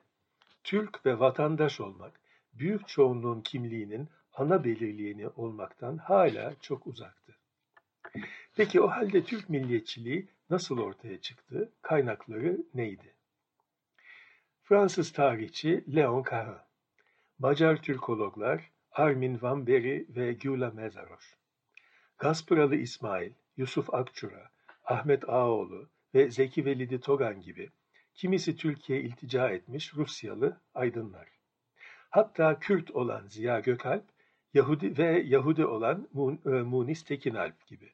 Türk 0.63 1.05
ve 1.05 1.19
vatandaş 1.19 1.81
olmak 1.81 2.19
büyük 2.53 2.87
çoğunluğun 2.87 3.41
kimliğinin 3.41 4.09
ana 4.33 4.63
belirleyeni 4.63 5.27
olmaktan 5.27 5.97
hala 5.97 6.53
çok 6.61 6.87
uzaktı. 6.87 7.35
Peki 8.55 8.81
o 8.81 8.87
halde 8.87 9.23
Türk 9.23 9.49
milliyetçiliği 9.49 10.27
nasıl 10.49 10.79
ortaya 10.79 11.21
çıktı? 11.21 11.71
Kaynakları 11.81 12.57
neydi? 12.73 13.13
Fransız 14.63 15.11
tarihçi 15.11 15.95
Leon 15.95 16.23
Caron, 16.31 16.61
Macar 17.39 17.81
Türkologlar 17.81 18.71
Armin 18.91 19.41
van 19.41 19.67
Beri 19.67 20.05
ve 20.09 20.33
Gyula 20.33 20.71
Mezaroş, 20.71 21.35
Gaspıralı 22.17 22.75
İsmail, 22.75 23.31
Yusuf 23.57 23.93
Akçura, 23.93 24.51
Ahmet 24.85 25.29
Ağoğlu 25.29 25.89
ve 26.13 26.31
Zeki 26.31 26.65
Velidi 26.65 26.99
Togan 26.99 27.41
gibi 27.41 27.69
kimisi 28.15 28.55
Türkiye 28.55 29.01
iltica 29.01 29.49
etmiş 29.49 29.93
Rusyalı 29.95 30.61
aydınlar. 30.73 31.27
Hatta 32.09 32.59
Kürt 32.59 32.91
olan 32.91 33.27
Ziya 33.27 33.59
Gökalp, 33.59 34.03
Yahudi 34.53 34.97
ve 34.97 35.23
Yahudi 35.25 35.65
olan 35.65 36.09
e, 36.45 36.49
Munis 36.49 37.03
Tekinalp 37.03 37.67
gibi. 37.67 37.91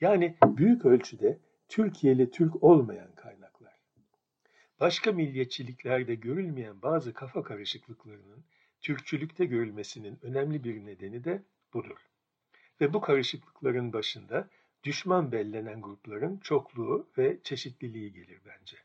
Yani 0.00 0.36
büyük 0.44 0.84
ölçüde 0.84 1.38
Türkiye'li 1.68 2.30
Türk 2.30 2.62
olmayan 2.62 3.14
kaynaklar. 3.14 3.74
Başka 4.80 5.12
milliyetçiliklerde 5.12 6.14
görülmeyen 6.14 6.82
bazı 6.82 7.12
kafa 7.14 7.42
karışıklıklarının 7.42 8.44
Türkçülükte 8.80 9.44
görülmesinin 9.44 10.18
önemli 10.22 10.64
bir 10.64 10.86
nedeni 10.86 11.24
de 11.24 11.42
budur. 11.74 12.07
Ve 12.80 12.92
bu 12.92 13.00
karışıklıkların 13.00 13.92
başında 13.92 14.48
düşman 14.84 15.32
bellenen 15.32 15.82
grupların 15.82 16.36
çokluğu 16.36 17.08
ve 17.18 17.38
çeşitliliği 17.44 18.12
gelir 18.12 18.40
bence. 18.46 18.76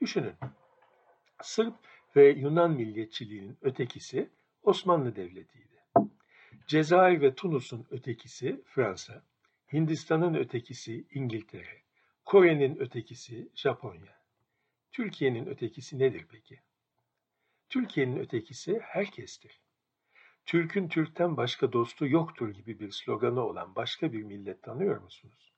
Düşünün, 0.00 0.34
Sırp 1.42 1.74
ve 2.16 2.28
Yunan 2.28 2.70
milliyetçiliğinin 2.70 3.58
ötekisi 3.62 4.28
Osmanlı 4.62 5.16
Devleti'ydi. 5.16 5.78
Cezayir 6.66 7.20
ve 7.20 7.34
Tunus'un 7.34 7.86
ötekisi 7.90 8.62
Fransa, 8.64 9.22
Hindistan'ın 9.72 10.34
ötekisi 10.34 11.04
İngiltere, 11.10 11.82
Kore'nin 12.24 12.76
ötekisi 12.76 13.48
Japonya. 13.54 14.18
Türkiye'nin 14.92 15.46
ötekisi 15.46 15.98
nedir 15.98 16.26
peki? 16.30 16.60
Türkiye'nin 17.68 18.16
ötekisi 18.16 18.78
herkestir. 18.78 19.60
Türk'ün 20.48 20.88
Türk'ten 20.88 21.36
başka 21.36 21.72
dostu 21.72 22.08
yoktur 22.08 22.48
gibi 22.48 22.80
bir 22.80 22.90
sloganı 22.90 23.40
olan 23.40 23.74
başka 23.74 24.12
bir 24.12 24.22
millet 24.22 24.62
tanıyor 24.62 25.00
musunuz? 25.00 25.52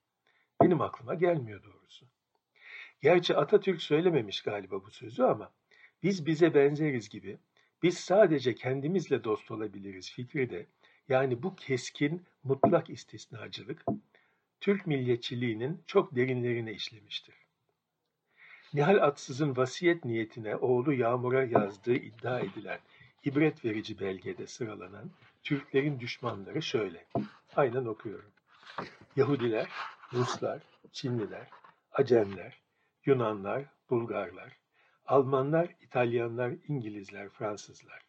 Benim 0.62 0.80
aklıma 0.80 1.14
gelmiyor 1.14 1.62
doğrusu. 1.64 2.06
Gerçi 3.02 3.36
Atatürk 3.36 3.82
söylememiş 3.82 4.42
galiba 4.42 4.84
bu 4.84 4.90
sözü 4.90 5.22
ama 5.22 5.52
biz 6.02 6.26
bize 6.26 6.54
benzeriz 6.54 7.08
gibi, 7.08 7.38
biz 7.82 7.98
sadece 7.98 8.54
kendimizle 8.54 9.24
dost 9.24 9.50
olabiliriz 9.50 10.12
fikri 10.12 10.50
de, 10.50 10.66
yani 11.08 11.42
bu 11.42 11.56
keskin, 11.56 12.26
mutlak 12.44 12.90
istisnacılık, 12.90 13.84
Türk 14.60 14.86
milliyetçiliğinin 14.86 15.82
çok 15.86 16.16
derinlerine 16.16 16.72
işlemiştir. 16.72 17.34
Nihal 18.74 18.96
Atsız'ın 18.96 19.56
vasiyet 19.56 20.04
niyetine 20.04 20.56
oğlu 20.56 20.92
Yağmur'a 20.92 21.44
yazdığı 21.44 21.94
iddia 21.94 22.40
edilen 22.40 22.78
ibret 23.24 23.64
verici 23.64 24.00
belgede 24.00 24.46
sıralanan 24.46 25.10
Türklerin 25.42 26.00
düşmanları 26.00 26.62
şöyle. 26.62 27.06
Aynen 27.56 27.84
okuyorum. 27.84 28.30
Yahudiler, 29.16 29.68
Ruslar, 30.12 30.62
Çinliler, 30.92 31.48
Acemler, 31.92 32.60
Yunanlar, 33.06 33.64
Bulgarlar, 33.90 34.56
Almanlar, 35.06 35.68
İtalyanlar, 35.80 36.52
İngilizler, 36.68 37.28
Fransızlar. 37.28 38.00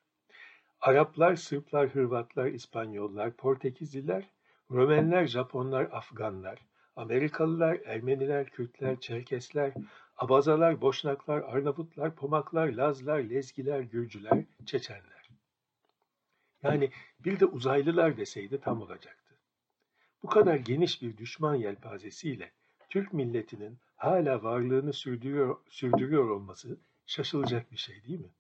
Araplar, 0.82 1.36
Sırplar, 1.36 1.90
Hırvatlar, 1.90 2.46
İspanyollar, 2.46 3.32
Portekizliler, 3.32 4.30
Romenler, 4.72 5.28
Japonlar, 5.28 5.88
Afganlar, 5.92 6.60
Amerikalılar, 6.96 7.78
Ermeniler, 7.86 8.50
Kürtler, 8.50 9.00
Çerkesler, 9.00 9.74
Abazalar, 10.22 10.82
Boşnaklar, 10.82 11.42
Arnavutlar, 11.42 12.16
Pomaklar, 12.16 12.68
Lazlar, 12.68 13.20
Lezgiler, 13.20 13.80
Gürcüler, 13.80 14.44
Çeçenler. 14.66 15.30
Yani 16.64 16.92
bir 17.20 17.40
de 17.40 17.46
uzaylılar 17.46 18.18
deseydi 18.18 18.62
tam 18.62 18.82
olacaktı. 18.82 19.36
Bu 20.24 20.28
kadar 20.28 20.56
geniş 20.56 21.02
bir 21.02 21.18
düşman 21.18 21.56
yelpazesiyle 21.56 22.52
Türk 22.90 23.14
milletinin 23.14 23.78
hala 23.96 24.44
varlığını 24.44 24.94
sürdürüyor, 24.94 25.58
sürdürüyor 25.70 26.30
olması 26.30 26.78
şaşılacak 27.06 27.72
bir 27.72 27.78
şey 27.78 28.04
değil 28.04 28.20
mi? 28.20 28.32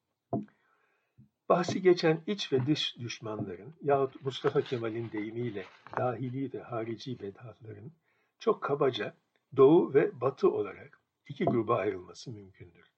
Bahsi 1.49 1.81
geçen 1.81 2.21
iç 2.27 2.53
ve 2.53 2.65
dış 2.65 2.97
düşmanların 2.99 3.73
yahut 3.83 4.21
Mustafa 4.25 4.61
Kemal'in 4.61 5.11
deyimiyle 5.11 5.65
dahili 5.97 6.53
ve 6.53 6.63
harici 6.63 7.19
bedhatların 7.19 7.91
çok 8.39 8.61
kabaca 8.61 9.13
doğu 9.57 9.93
ve 9.93 10.21
batı 10.21 10.51
olarak 10.51 11.00
iki 11.31 11.45
gruba 11.45 11.77
ayrılması 11.77 12.31
mümkündür. 12.31 12.91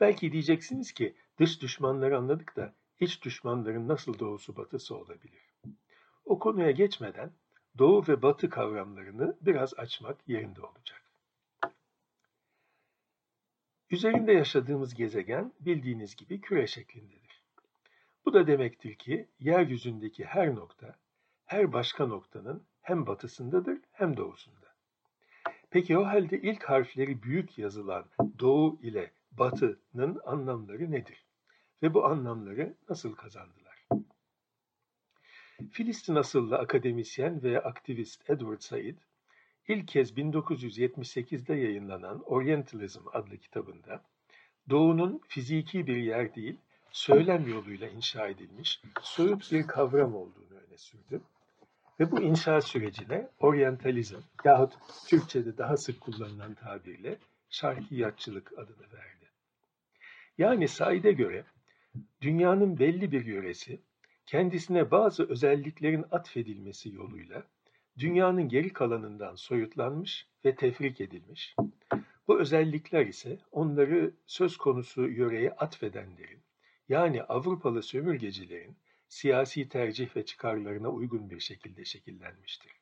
Belki 0.00 0.32
diyeceksiniz 0.32 0.92
ki 0.92 1.16
dış 1.38 1.62
düşmanları 1.62 2.18
anladık 2.18 2.56
da 2.56 2.74
iç 3.00 3.22
düşmanların 3.24 3.88
nasıl 3.88 4.18
doğusu 4.18 4.56
batısı 4.56 4.96
olabilir? 4.96 5.54
O 6.24 6.38
konuya 6.38 6.70
geçmeden 6.70 7.32
doğu 7.78 8.04
ve 8.08 8.22
batı 8.22 8.50
kavramlarını 8.50 9.36
biraz 9.40 9.74
açmak 9.74 10.28
yerinde 10.28 10.60
olacak. 10.60 11.02
Üzerinde 13.90 14.32
yaşadığımız 14.32 14.94
gezegen 14.94 15.52
bildiğiniz 15.60 16.16
gibi 16.16 16.40
küre 16.40 16.66
şeklindedir. 16.66 17.44
Bu 18.24 18.32
da 18.34 18.46
demektir 18.46 18.94
ki 18.94 19.28
yeryüzündeki 19.38 20.24
her 20.24 20.54
nokta, 20.54 20.98
her 21.44 21.72
başka 21.72 22.06
noktanın 22.06 22.66
hem 22.82 23.06
batısındadır 23.06 23.78
hem 23.92 24.16
doğusunda. 24.16 24.63
Peki 25.74 25.98
o 25.98 26.04
halde 26.04 26.38
ilk 26.38 26.64
harfleri 26.64 27.22
büyük 27.22 27.58
yazılan 27.58 28.04
doğu 28.38 28.78
ile 28.82 29.10
batının 29.32 30.20
anlamları 30.24 30.90
nedir? 30.90 31.24
Ve 31.82 31.94
bu 31.94 32.06
anlamları 32.06 32.74
nasıl 32.88 33.14
kazandılar? 33.14 33.86
Filistin 35.70 36.14
asıllı 36.14 36.58
akademisyen 36.58 37.42
ve 37.42 37.62
aktivist 37.62 38.30
Edward 38.30 38.60
Said, 38.60 38.96
ilk 39.68 39.88
kez 39.88 40.12
1978'de 40.12 41.54
yayınlanan 41.54 42.22
Orientalism 42.22 43.02
adlı 43.12 43.36
kitabında, 43.36 44.04
Doğu'nun 44.70 45.20
fiziki 45.28 45.86
bir 45.86 45.96
yer 45.96 46.34
değil, 46.34 46.56
söylem 46.90 47.48
yoluyla 47.48 47.88
inşa 47.88 48.28
edilmiş 48.28 48.82
soyut 49.02 49.52
bir 49.52 49.66
kavram 49.66 50.14
olduğunu 50.14 50.58
öne 50.68 50.78
sürdü 50.78 51.20
ve 52.00 52.10
bu 52.10 52.22
inşa 52.22 52.60
sürecine 52.60 53.28
oryantalizm 53.38 54.18
yahut 54.44 54.72
Türkçe'de 55.08 55.58
daha 55.58 55.76
sık 55.76 56.00
kullanılan 56.00 56.54
tabirle 56.54 57.18
şarkiyatçılık 57.50 58.52
adını 58.58 58.92
verdi. 58.92 59.30
Yani 60.38 60.68
Said'e 60.68 61.12
göre 61.12 61.44
dünyanın 62.20 62.78
belli 62.78 63.12
bir 63.12 63.24
yöresi 63.24 63.80
kendisine 64.26 64.90
bazı 64.90 65.28
özelliklerin 65.28 66.04
atfedilmesi 66.10 66.94
yoluyla 66.94 67.42
dünyanın 67.98 68.48
geri 68.48 68.72
kalanından 68.72 69.34
soyutlanmış 69.34 70.26
ve 70.44 70.54
tefrik 70.54 71.00
edilmiş. 71.00 71.56
Bu 72.28 72.40
özellikler 72.40 73.06
ise 73.06 73.38
onları 73.52 74.14
söz 74.26 74.56
konusu 74.56 75.08
yöreye 75.08 75.50
atfedenlerin 75.50 76.40
yani 76.88 77.22
Avrupalı 77.22 77.82
sömürgecilerin 77.82 78.76
siyasi 79.14 79.68
tercih 79.68 80.16
ve 80.16 80.24
çıkarlarına 80.24 80.88
uygun 80.88 81.30
bir 81.30 81.40
şekilde 81.40 81.84
şekillenmiştir. 81.84 82.72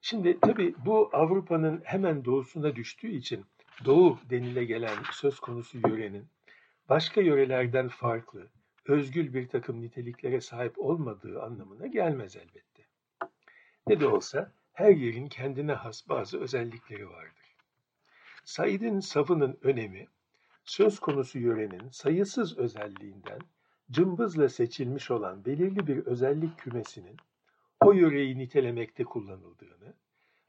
Şimdi 0.00 0.40
tabii 0.40 0.74
bu 0.86 1.10
Avrupa'nın 1.12 1.80
hemen 1.84 2.24
doğusuna 2.24 2.76
düştüğü 2.76 3.08
için 3.08 3.46
doğu 3.84 4.18
denile 4.30 4.64
gelen 4.64 4.96
söz 5.12 5.40
konusu 5.40 5.78
yörenin 5.78 6.26
başka 6.88 7.20
yörelerden 7.20 7.88
farklı, 7.88 8.48
özgül 8.86 9.34
bir 9.34 9.48
takım 9.48 9.80
niteliklere 9.80 10.40
sahip 10.40 10.78
olmadığı 10.78 11.42
anlamına 11.42 11.86
gelmez 11.86 12.36
elbette. 12.36 12.86
Ne 13.86 14.00
de 14.00 14.06
olsa 14.06 14.52
her 14.72 14.90
yerin 14.90 15.28
kendine 15.28 15.72
has 15.72 16.08
bazı 16.08 16.40
özellikleri 16.40 17.10
vardır. 17.10 17.54
Said'in 18.44 19.00
savının 19.00 19.58
önemi, 19.62 20.06
söz 20.64 20.98
konusu 20.98 21.38
yörenin 21.38 21.90
sayısız 21.90 22.58
özelliğinden 22.58 23.40
cımbızla 23.90 24.48
seçilmiş 24.48 25.10
olan 25.10 25.44
belirli 25.44 25.86
bir 25.86 26.06
özellik 26.06 26.58
kümesinin 26.58 27.16
o 27.80 27.92
yöreyi 27.92 28.38
nitelemekte 28.38 29.04
kullanıldığını, 29.04 29.94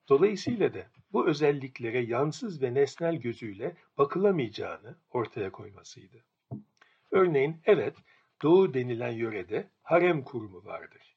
dolayısıyla 0.10 0.73
da 0.73 0.88
bu 1.13 1.28
özelliklere 1.28 1.99
yansız 1.99 2.62
ve 2.62 2.73
nesnel 2.73 3.15
gözüyle 3.15 3.75
bakılamayacağını 3.97 4.95
ortaya 5.12 5.52
koymasıydı. 5.52 6.23
Örneğin 7.12 7.62
evet 7.65 7.95
Doğu 8.41 8.73
denilen 8.73 9.12
yörede 9.12 9.69
harem 9.84 10.23
kurumu 10.23 10.65
vardır. 10.65 11.15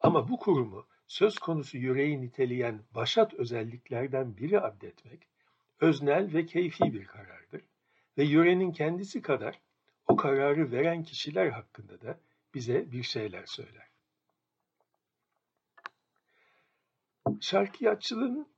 Ama 0.00 0.28
bu 0.28 0.38
kurumu 0.38 0.86
söz 1.06 1.38
konusu 1.38 1.78
yöreyi 1.78 2.20
niteleyen 2.20 2.80
başat 2.94 3.34
özelliklerden 3.34 4.36
biri 4.36 4.60
addetmek 4.60 5.28
öznel 5.80 6.32
ve 6.34 6.46
keyfi 6.46 6.94
bir 6.94 7.04
karardır 7.04 7.62
ve 8.18 8.24
yörenin 8.24 8.72
kendisi 8.72 9.22
kadar 9.22 9.60
o 10.10 10.16
kararı 10.16 10.72
veren 10.72 11.02
kişiler 11.02 11.50
hakkında 11.50 12.00
da 12.00 12.20
bize 12.54 12.92
bir 12.92 13.02
şeyler 13.02 13.46
söyler. 13.46 13.86
Şarkiyatçılığın, 17.40 18.48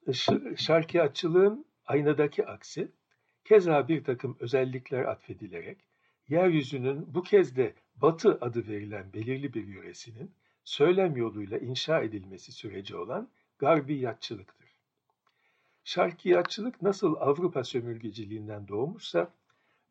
şarkiyatçılığın 0.56 1.66
aynadaki 1.86 2.46
aksi, 2.46 2.92
keza 3.44 3.88
bir 3.88 4.04
takım 4.04 4.36
özellikler 4.40 5.04
atfedilerek, 5.04 5.78
yeryüzünün 6.28 7.14
bu 7.14 7.22
kez 7.22 7.56
de 7.56 7.74
Batı 7.94 8.38
adı 8.40 8.68
verilen 8.68 9.12
belirli 9.12 9.54
bir 9.54 9.66
yöresinin 9.66 10.34
söylem 10.64 11.16
yoluyla 11.16 11.58
inşa 11.58 12.02
edilmesi 12.02 12.52
süreci 12.52 12.96
olan 12.96 13.30
Garbiyatçılıktır. 13.58 14.68
Şarkiyatçılık 15.84 16.82
nasıl 16.82 17.16
Avrupa 17.16 17.64
sömürgeciliğinden 17.64 18.68
doğmuşsa, 18.68 19.34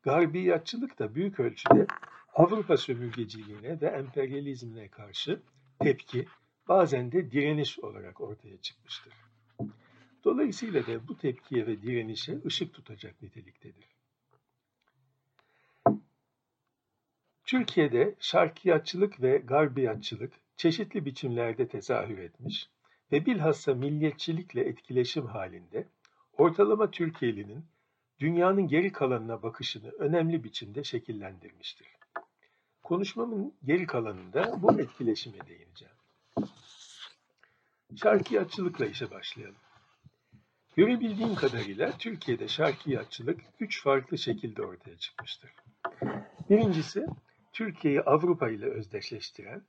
Garbiyatçılık 0.02 0.98
da 0.98 1.14
büyük 1.14 1.40
ölçüde 1.40 1.86
Avrupa 2.34 2.76
sömürgeciliğine 2.76 3.80
ve 3.80 3.86
emperyalizmine 3.86 4.88
karşı 4.88 5.42
tepki, 5.78 6.26
bazen 6.68 7.12
de 7.12 7.30
direniş 7.30 7.78
olarak 7.78 8.20
ortaya 8.20 8.56
çıkmıştır. 8.56 9.12
Dolayısıyla 10.24 10.86
da 10.86 11.08
bu 11.08 11.18
tepkiye 11.18 11.66
ve 11.66 11.82
direnişe 11.82 12.38
ışık 12.46 12.74
tutacak 12.74 13.22
niteliktedir. 13.22 13.88
Türkiye'de 17.44 18.14
şarkiyatçılık 18.20 19.22
ve 19.22 19.38
garbiyatçılık 19.38 20.32
çeşitli 20.56 21.04
biçimlerde 21.04 21.68
tezahür 21.68 22.18
etmiş 22.18 22.68
ve 23.12 23.26
bilhassa 23.26 23.74
milliyetçilikle 23.74 24.60
etkileşim 24.60 25.26
halinde 25.26 25.88
ortalama 26.32 26.90
Türkiye'linin 26.90 27.64
dünyanın 28.22 28.68
geri 28.68 28.92
kalanına 28.92 29.42
bakışını 29.42 29.90
önemli 29.90 30.44
biçimde 30.44 30.84
şekillendirmiştir. 30.84 31.86
Konuşmamın 32.82 33.54
geri 33.64 33.86
kalanında 33.86 34.62
bu 34.62 34.80
etkileşime 34.80 35.38
değineceğim. 35.48 35.94
Şarkiyatçılıkla 37.96 38.86
işe 38.86 39.10
başlayalım. 39.10 39.56
Görebildiğim 40.76 41.34
kadarıyla 41.34 41.92
Türkiye'de 41.98 42.48
şarkiyatçılık 42.48 43.40
üç 43.60 43.82
farklı 43.82 44.18
şekilde 44.18 44.62
ortaya 44.62 44.96
çıkmıştır. 44.96 45.50
Birincisi, 46.50 47.06
Türkiye'yi 47.52 48.00
Avrupa 48.00 48.48
ile 48.48 48.66
özdeşleştiren 48.66 49.62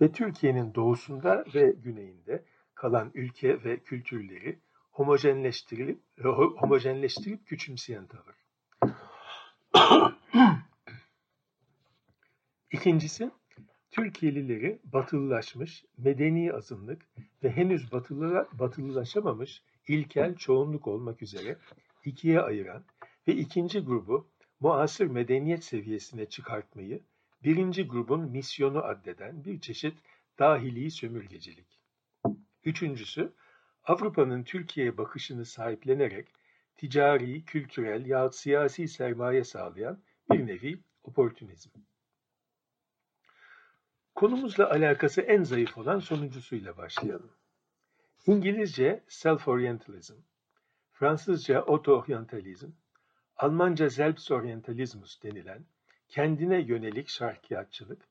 ve 0.00 0.12
Türkiye'nin 0.12 0.74
doğusunda 0.74 1.44
ve 1.54 1.74
güneyinde 1.84 2.44
kalan 2.74 3.10
ülke 3.14 3.64
ve 3.64 3.78
kültürleri 3.78 4.58
homojenleştirip, 5.00 6.02
homojenleştirip 6.56 7.46
küçümseyen 7.46 8.06
tavır. 8.06 8.34
İkincisi, 12.72 13.30
Türkiye'lileri 13.90 14.80
batılılaşmış, 14.84 15.84
medeni 15.98 16.52
azınlık 16.52 17.02
ve 17.42 17.50
henüz 17.50 17.92
batılı, 17.92 18.48
batılılaşamamış 18.52 19.62
ilkel 19.88 20.34
çoğunluk 20.34 20.86
olmak 20.86 21.22
üzere 21.22 21.58
ikiye 22.04 22.40
ayıran 22.40 22.84
ve 23.28 23.34
ikinci 23.34 23.80
grubu 23.80 24.30
muasır 24.60 25.06
medeniyet 25.06 25.64
seviyesine 25.64 26.26
çıkartmayı 26.26 27.02
birinci 27.44 27.86
grubun 27.86 28.20
misyonu 28.20 28.84
addeden 28.84 29.44
bir 29.44 29.60
çeşit 29.60 29.94
dahili 30.38 30.90
sömürgecilik. 30.90 31.80
Üçüncüsü, 32.64 33.32
Avrupa'nın 33.84 34.44
Türkiye'ye 34.44 34.98
bakışını 34.98 35.44
sahiplenerek 35.44 36.28
ticari, 36.76 37.44
kültürel 37.44 38.06
ya 38.06 38.30
siyasi 38.30 38.88
sermaye 38.88 39.44
sağlayan 39.44 40.02
bir 40.30 40.46
nevi 40.46 40.80
oportunizm. 41.02 41.70
Konumuzla 44.14 44.70
alakası 44.70 45.20
en 45.20 45.42
zayıf 45.42 45.78
olan 45.78 45.98
sonuncusuyla 45.98 46.76
başlayalım. 46.76 47.32
İngilizce 48.26 49.04
self-orientalism, 49.08 50.16
Fransızca 50.92 51.58
auto-orientalizm, 51.60 52.70
Almanca 53.36 53.90
Selbstorientalismus 53.90 55.22
denilen 55.22 55.64
kendine 56.08 56.60
yönelik 56.60 57.08
şarkiyatçılık, 57.08 58.08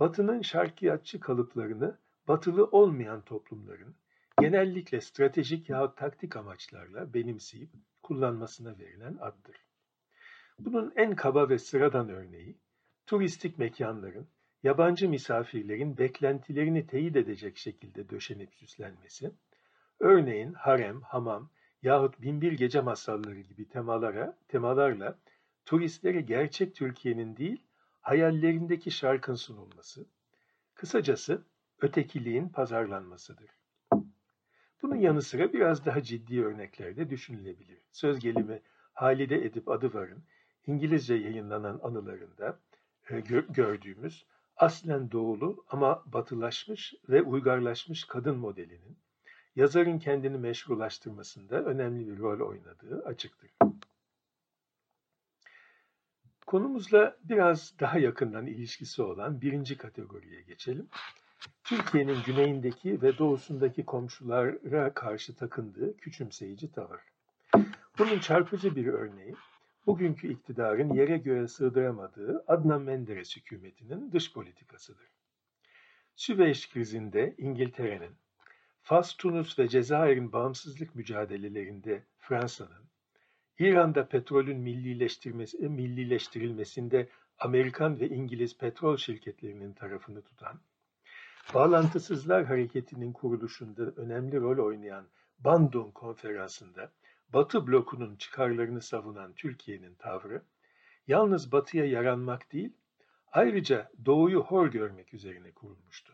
Batı'nın 0.00 0.42
şarkiyatçı 0.42 1.20
kalıplarını 1.20 1.98
batılı 2.28 2.64
olmayan 2.64 3.20
toplumların 3.20 3.94
genellikle 4.40 5.00
stratejik 5.00 5.70
yahut 5.70 5.96
taktik 5.96 6.36
amaçlarla 6.36 7.14
benimseyip 7.14 7.70
kullanmasına 8.02 8.78
verilen 8.78 9.16
addır. 9.20 9.56
Bunun 10.58 10.92
en 10.96 11.16
kaba 11.16 11.48
ve 11.48 11.58
sıradan 11.58 12.08
örneği, 12.08 12.58
turistik 13.06 13.58
mekanların 13.58 14.28
yabancı 14.62 15.08
misafirlerin 15.08 15.98
beklentilerini 15.98 16.86
teyit 16.86 17.16
edecek 17.16 17.56
şekilde 17.56 18.08
döşenip 18.08 18.54
süslenmesi, 18.54 19.30
örneğin 20.00 20.52
harem, 20.52 21.00
hamam 21.00 21.50
yahut 21.82 22.20
binbir 22.20 22.52
gece 22.52 22.80
masalları 22.80 23.40
gibi 23.40 23.68
temalara, 23.68 24.38
temalarla 24.48 25.18
turistlere 25.64 26.20
gerçek 26.20 26.74
Türkiye'nin 26.74 27.36
değil, 27.36 27.66
hayallerindeki 28.00 28.90
şarkın 28.90 29.34
sunulması, 29.34 30.06
kısacası 30.74 31.44
ötekiliğin 31.80 32.48
pazarlanmasıdır. 32.48 33.61
Bunun 34.82 34.96
yanı 34.96 35.22
sıra 35.22 35.52
biraz 35.52 35.86
daha 35.86 36.02
ciddi 36.02 36.44
örneklerde 36.44 37.10
düşünülebilir. 37.10 37.78
Söz 37.92 38.18
gelimi 38.18 38.60
Halide 38.92 39.44
Edip 39.44 39.68
Adıvar'ın 39.68 40.22
İngilizce 40.66 41.14
yayınlanan 41.14 41.80
anılarında 41.82 42.58
e, 43.10 43.20
gördüğümüz 43.48 44.26
aslen 44.56 45.10
doğulu 45.10 45.64
ama 45.68 46.02
batılaşmış 46.06 46.94
ve 47.08 47.22
uygarlaşmış 47.22 48.04
kadın 48.04 48.36
modelinin 48.36 48.96
yazarın 49.56 49.98
kendini 49.98 50.38
meşrulaştırmasında 50.38 51.64
önemli 51.64 52.08
bir 52.08 52.18
rol 52.18 52.48
oynadığı 52.48 53.04
açıktır. 53.04 53.50
Konumuzla 56.46 57.16
biraz 57.24 57.74
daha 57.80 57.98
yakından 57.98 58.46
ilişkisi 58.46 59.02
olan 59.02 59.40
birinci 59.40 59.76
kategoriye 59.76 60.42
geçelim. 60.42 60.88
Türkiye'nin 61.64 62.18
güneyindeki 62.26 63.02
ve 63.02 63.18
doğusundaki 63.18 63.84
komşulara 63.84 64.94
karşı 64.94 65.36
takındığı 65.36 65.96
küçümseyici 65.96 66.72
tavır. 66.72 67.00
Bunun 67.98 68.18
çarpıcı 68.18 68.76
bir 68.76 68.86
örneği 68.86 69.34
bugünkü 69.86 70.32
iktidarın 70.32 70.94
yere 70.94 71.18
göğe 71.18 71.48
sığdıramadığı 71.48 72.44
Adnan 72.46 72.82
Menderes 72.82 73.36
hükümetinin 73.36 74.12
dış 74.12 74.32
politikasıdır. 74.32 75.06
Süveyş 76.16 76.70
krizinde 76.70 77.34
İngiltere'nin, 77.38 78.16
Fas, 78.82 79.16
Tunus 79.16 79.58
ve 79.58 79.68
Cezayir'in 79.68 80.32
bağımsızlık 80.32 80.94
mücadelelerinde 80.94 82.04
Fransa'nın, 82.18 82.90
İran'da 83.58 84.08
petrolün 84.08 84.58
millileştirilmesinde 85.60 87.08
Amerikan 87.38 88.00
ve 88.00 88.08
İngiliz 88.08 88.58
petrol 88.58 88.96
şirketlerinin 88.96 89.72
tarafını 89.72 90.22
tutan, 90.22 90.60
Bağlantısızlar 91.54 92.44
Hareketi'nin 92.44 93.12
kuruluşunda 93.12 93.82
önemli 93.82 94.40
rol 94.40 94.66
oynayan 94.66 95.06
Bandung 95.38 95.94
Konferansı'nda 95.94 96.92
Batı 97.32 97.66
blokunun 97.66 98.16
çıkarlarını 98.16 98.82
savunan 98.82 99.32
Türkiye'nin 99.32 99.94
tavrı, 99.94 100.42
yalnız 101.06 101.52
Batı'ya 101.52 101.84
yaranmak 101.84 102.52
değil, 102.52 102.72
ayrıca 103.32 103.90
Doğu'yu 104.04 104.40
hor 104.40 104.66
görmek 104.66 105.14
üzerine 105.14 105.50
kurulmuştu. 105.52 106.12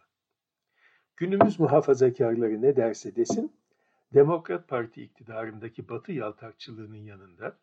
Günümüz 1.17 1.61
muhafazakarları 1.61 2.63
ne 2.63 2.77
derse 2.77 3.17
desin, 3.17 3.53
Demokrat 4.15 4.69
Parti 4.69 5.03
iktidarındaki 5.03 5.89
Batı 5.89 6.13
yaltakçılığının 6.13 7.05
yanında 7.05 7.59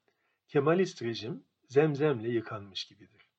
Kemalist 0.48 1.02
rejim 1.02 1.44
zemzemle 1.68 2.30
yıkanmış 2.30 2.86
gibidir. 2.86 3.30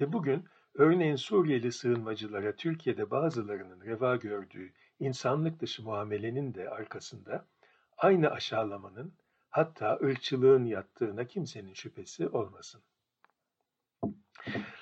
Ve 0.00 0.12
bugün 0.12 0.44
örneğin 0.78 1.16
Suriyeli 1.16 1.72
sığınmacılara 1.72 2.56
Türkiye'de 2.56 3.10
bazılarının 3.10 3.80
reva 3.80 4.16
gördüğü 4.16 4.72
insanlık 5.00 5.60
dışı 5.60 5.82
muamelenin 5.82 6.54
de 6.54 6.70
arkasında 6.70 7.44
aynı 7.96 8.30
aşağılamanın 8.30 9.12
hatta 9.50 9.98
ırkçılığın 10.02 10.64
yattığına 10.64 11.24
kimsenin 11.24 11.74
şüphesi 11.74 12.28
olmasın. 12.28 12.80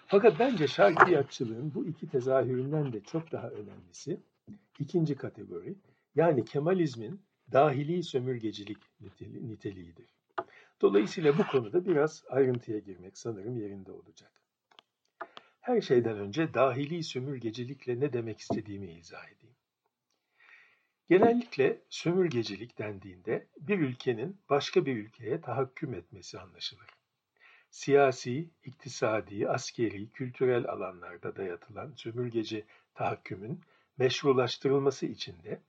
Fakat 0.07 0.39
bence 0.39 0.69
şarkiyatçılığın 0.69 1.75
bu 1.75 1.87
iki 1.87 2.09
tezahüründen 2.09 2.93
de 2.93 3.01
çok 3.01 3.33
daha 3.33 3.49
önemlisi 3.51 4.21
ikinci 4.79 5.17
kategori 5.17 5.75
yani 6.15 6.45
Kemalizmin 6.45 7.21
dahili 7.53 8.03
sömürgecilik 8.03 8.79
niteliğidir. 9.21 10.17
Dolayısıyla 10.81 11.39
bu 11.39 11.47
konuda 11.47 11.87
biraz 11.87 12.25
ayrıntıya 12.29 12.79
girmek 12.79 13.19
sanırım 13.19 13.57
yerinde 13.57 13.93
olacak. 13.93 14.46
Her 15.67 15.81
şeyden 15.81 16.19
önce 16.19 16.55
dahili 16.55 17.03
sömürgecilikle 17.03 18.01
ne 18.01 18.13
demek 18.13 18.39
istediğimi 18.41 18.93
izah 18.93 19.25
edeyim. 19.29 19.57
Genellikle 21.09 21.81
sömürgecilik 21.89 22.79
dendiğinde 22.79 23.47
bir 23.61 23.79
ülkenin 23.79 24.37
başka 24.51 24.87
bir 24.87 24.97
ülkeye 24.97 25.41
tahakküm 25.41 25.95
etmesi 25.95 26.41
anlaşılır. 26.41 26.87
Siyasi, 27.71 28.51
iktisadi, 28.65 29.49
askeri, 29.49 30.11
kültürel 30.11 30.69
alanlarda 30.69 31.37
dayatılan 31.37 31.93
sömürgeci 31.97 32.65
tahakkümün 32.95 33.61
meşrulaştırılması 33.99 35.07
için 35.07 35.43
de 35.43 35.61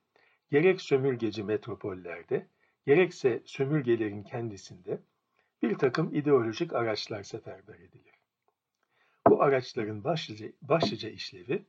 gerek 0.51 0.81
sömürgeci 0.81 1.43
metropollerde, 1.43 2.47
gerekse 2.85 3.41
sömürgelerin 3.45 4.23
kendisinde 4.23 4.99
bir 5.61 5.77
takım 5.77 6.15
ideolojik 6.15 6.73
araçlar 6.73 7.23
seferber 7.23 7.75
edilir. 7.75 8.16
Bu 9.29 9.43
araçların 9.43 10.03
başlıca, 10.03 10.47
başlıca 10.61 11.09
işlevi, 11.09 11.63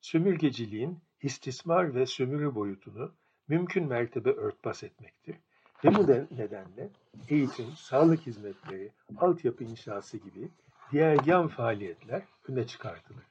sömürgeciliğin 0.00 0.98
istismar 1.22 1.94
ve 1.94 2.06
sömürü 2.06 2.54
boyutunu 2.54 3.12
mümkün 3.48 3.86
mertebe 3.86 4.30
örtbas 4.30 4.82
etmektir. 4.82 5.36
Ve 5.84 5.94
bu 5.94 6.08
nedenle 6.36 6.90
eğitim, 7.28 7.66
sağlık 7.76 8.26
hizmetleri, 8.26 8.90
altyapı 9.16 9.64
inşası 9.64 10.16
gibi 10.16 10.48
diğer 10.92 11.18
yan 11.26 11.48
faaliyetler 11.48 12.22
öne 12.48 12.66
çıkartılır. 12.66 13.24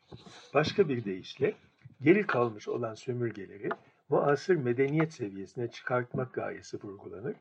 Başka 0.53 0.89
bir 0.89 1.05
deyişle 1.05 1.53
geri 2.01 2.27
kalmış 2.27 2.67
olan 2.67 2.95
sömürgeleri 2.95 3.69
muasır 4.09 4.55
medeniyet 4.55 5.13
seviyesine 5.13 5.71
çıkartmak 5.71 6.33
gayesi 6.33 6.83
vurgulanır 6.83 7.35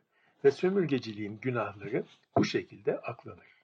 ve 0.45 0.51
sömürgeciliğin 0.51 1.39
günahları 1.43 2.05
bu 2.37 2.45
şekilde 2.45 2.99
aklanır. 2.99 3.56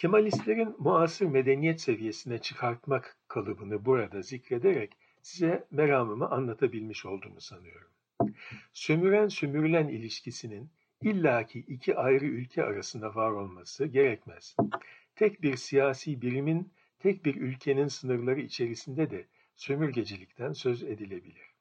Kemalistlerin 0.00 0.74
muasır 0.78 1.26
medeniyet 1.26 1.80
seviyesine 1.80 2.38
çıkartmak 2.38 3.16
kalıbını 3.28 3.84
burada 3.84 4.22
zikrederek 4.22 4.92
size 5.22 5.66
meramımı 5.70 6.30
anlatabilmiş 6.30 7.06
olduğumu 7.06 7.40
sanıyorum. 7.40 7.88
Sömüren 8.72 9.28
sömürülen 9.28 9.88
ilişkisinin 9.88 10.68
illaki 11.02 11.58
iki 11.58 11.96
ayrı 11.96 12.24
ülke 12.24 12.64
arasında 12.64 13.14
var 13.14 13.30
olması 13.30 13.86
gerekmez. 13.86 14.56
Tek 15.16 15.42
bir 15.42 15.56
siyasi 15.56 16.22
birimin, 16.22 16.72
tek 16.98 17.24
bir 17.24 17.34
ülkenin 17.34 17.88
sınırları 17.88 18.40
içerisinde 18.40 19.10
de 19.10 19.24
sömürgecilikten 19.56 20.52
söz 20.52 20.82
edilebilir. 20.82 21.54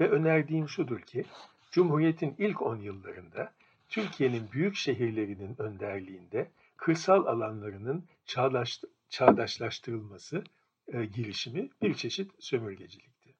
Ve 0.00 0.08
önerdiğim 0.08 0.68
şudur 0.68 1.00
ki, 1.00 1.24
Cumhuriyet'in 1.70 2.34
ilk 2.38 2.62
on 2.62 2.76
yıllarında 2.76 3.52
Türkiye'nin 3.88 4.52
büyük 4.52 4.76
şehirlerinin 4.76 5.54
önderliğinde 5.58 6.48
kırsal 6.76 7.26
alanlarının 7.26 8.04
çağdaş, 8.26 8.80
çağdaşlaştırılması 9.08 10.44
e, 10.88 11.04
girişimi 11.04 11.70
bir 11.82 11.94
çeşit 11.94 12.32
sömürgecilikti. 12.38 13.34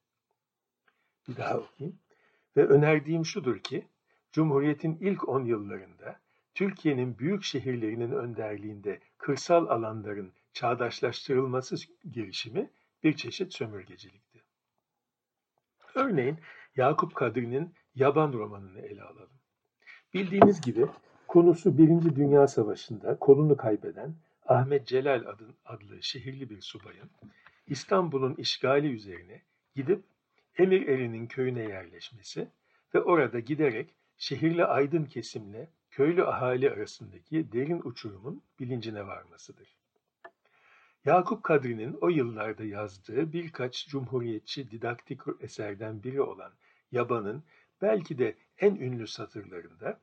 Bir 1.27 1.37
daha 1.37 1.57
okuyayım. 1.57 1.99
Ve 2.57 2.65
önerdiğim 2.67 3.25
şudur 3.25 3.59
ki, 3.59 3.87
Cumhuriyet'in 4.31 4.97
ilk 5.01 5.29
on 5.29 5.45
yıllarında 5.45 6.19
Türkiye'nin 6.53 7.19
büyük 7.19 7.43
şehirlerinin 7.43 8.11
önderliğinde 8.11 8.99
kırsal 9.17 9.67
alanların 9.67 10.33
çağdaşlaştırılması 10.53 11.75
girişimi 12.11 12.69
bir 13.03 13.15
çeşit 13.15 13.53
sömürgecilikti. 13.53 14.41
Örneğin 15.95 16.39
Yakup 16.75 17.15
Kadri'nin 17.15 17.73
Yaban 17.95 18.33
romanını 18.33 18.81
ele 18.81 19.03
alalım. 19.03 19.29
Bildiğiniz 20.13 20.61
gibi 20.61 20.85
konusu 21.35 21.77
Birinci 21.77 22.15
Dünya 22.15 22.47
Savaşı'nda 22.47 23.19
kolunu 23.19 23.57
kaybeden 23.57 24.15
Ahmet 24.45 24.87
Celal 24.87 25.25
adın, 25.25 25.55
adlı 25.65 26.03
şehirli 26.03 26.49
bir 26.49 26.61
subayın 26.61 27.09
İstanbul'un 27.67 28.35
işgali 28.35 28.87
üzerine 28.87 29.41
gidip 29.75 30.03
Emir 30.57 30.87
Eri'nin 30.87 31.27
köyüne 31.27 31.61
yerleşmesi 31.61 32.47
ve 32.93 33.01
orada 33.01 33.39
giderek 33.39 33.93
şehirli 34.17 34.65
aydın 34.65 35.05
kesimle 35.05 35.69
köylü 35.91 36.25
ahali 36.25 36.71
arasındaki 36.71 37.51
derin 37.51 37.81
uçurumun 37.83 38.43
bilincine 38.59 39.07
varmasıdır. 39.07 39.75
Yakup 41.05 41.43
Kadri'nin 41.43 41.97
o 42.01 42.09
yıllarda 42.09 42.63
yazdığı 42.63 43.33
birkaç 43.33 43.87
cumhuriyetçi 43.87 44.71
didaktik 44.71 45.19
eserden 45.39 46.03
biri 46.03 46.21
olan 46.21 46.51
Yaban'ın 46.91 47.43
belki 47.81 48.17
de 48.17 48.35
en 48.59 48.75
ünlü 48.75 49.07
satırlarında 49.07 49.99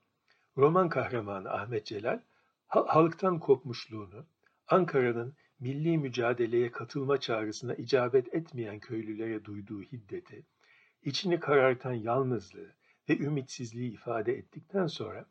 roman 0.57 0.89
kahramanı 0.89 1.51
Ahmet 1.51 1.87
Celal 1.87 2.21
halktan 2.69 3.39
kopmuşluğunu, 3.39 4.27
Ankara'nın 4.69 5.35
milli 5.61 5.99
mücadeleye 5.99 6.71
katılma 6.71 7.21
çağrısına 7.21 7.75
icabet 7.75 8.35
etmeyen 8.35 8.79
köylülere 8.79 9.45
duyduğu 9.45 9.83
hiddeti, 9.83 10.47
içini 11.03 11.41
karartan 11.41 11.93
yalnızlığı 11.93 12.73
ve 13.09 13.19
ümitsizliği 13.19 13.93
ifade 13.93 14.33
ettikten 14.33 14.87
sonra 14.87 15.27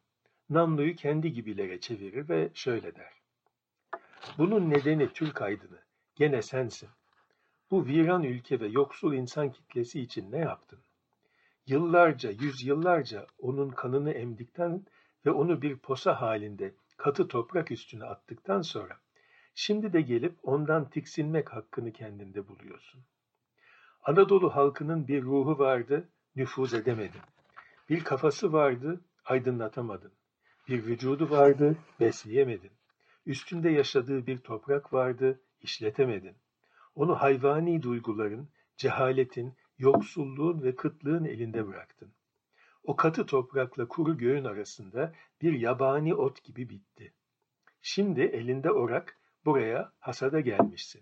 namluyu 0.50 0.96
kendi 0.96 1.34
gibilere 1.34 1.80
çevirir 1.80 2.30
ve 2.30 2.50
şöyle 2.54 2.96
der. 2.96 3.14
Bunun 4.38 4.70
nedeni 4.70 5.14
Türk 5.14 5.42
aydını, 5.42 5.80
gene 6.16 6.42
sensin. 6.42 6.90
Bu 7.72 7.86
viran 7.86 8.24
ülke 8.24 8.60
ve 8.60 8.68
yoksul 8.68 9.14
insan 9.14 9.52
kitlesi 9.52 10.02
için 10.02 10.32
ne 10.32 10.38
yaptın? 10.38 10.80
Yıllarca, 11.68 12.32
yüzyıllarca 12.32 13.28
onun 13.40 13.70
kanını 13.70 14.12
emdikten 14.12 14.86
ve 15.26 15.32
onu 15.32 15.62
bir 15.62 15.78
posa 15.78 16.22
halinde 16.22 16.74
katı 16.98 17.28
toprak 17.28 17.72
üstüne 17.72 18.04
attıktan 18.04 18.62
sonra 18.62 18.98
şimdi 19.56 19.94
de 19.94 20.02
gelip 20.02 20.36
ondan 20.44 20.90
tiksinmek 20.90 21.54
hakkını 21.54 21.92
kendinde 21.94 22.48
buluyorsun. 22.48 23.02
Anadolu 24.04 24.56
halkının 24.56 25.08
bir 25.08 25.24
ruhu 25.24 25.60
vardı, 25.60 26.10
nüfuz 26.36 26.74
edemedin. 26.74 27.22
Bir 27.90 28.04
kafası 28.04 28.54
vardı, 28.54 29.02
aydınlatamadın. 29.26 30.12
Bir 30.68 30.86
vücudu 30.86 31.30
vardı, 31.30 31.76
besleyemedin. 32.00 32.72
Üstünde 33.26 33.70
yaşadığı 33.70 34.28
bir 34.28 34.38
toprak 34.38 34.94
vardı, 34.94 35.42
işletemedin. 35.62 36.36
Onu 36.96 37.16
hayvani 37.16 37.84
duyguların, 37.84 38.50
cehaletin, 38.78 39.54
yoksulluğun 39.78 40.64
ve 40.64 40.76
kıtlığın 40.76 41.26
elinde 41.26 41.68
bıraktın. 41.68 42.14
O 42.84 42.96
katı 42.96 43.26
toprakla 43.26 43.88
kuru 43.88 44.18
göğün 44.18 44.44
arasında 44.44 45.14
bir 45.42 45.54
yabani 45.54 46.16
ot 46.16 46.44
gibi 46.44 46.70
bitti. 46.70 47.14
Şimdi 47.82 48.22
elinde 48.22 48.72
orak 48.72 49.20
buraya 49.46 49.92
hasada 50.00 50.40
gelmişsin. 50.40 51.02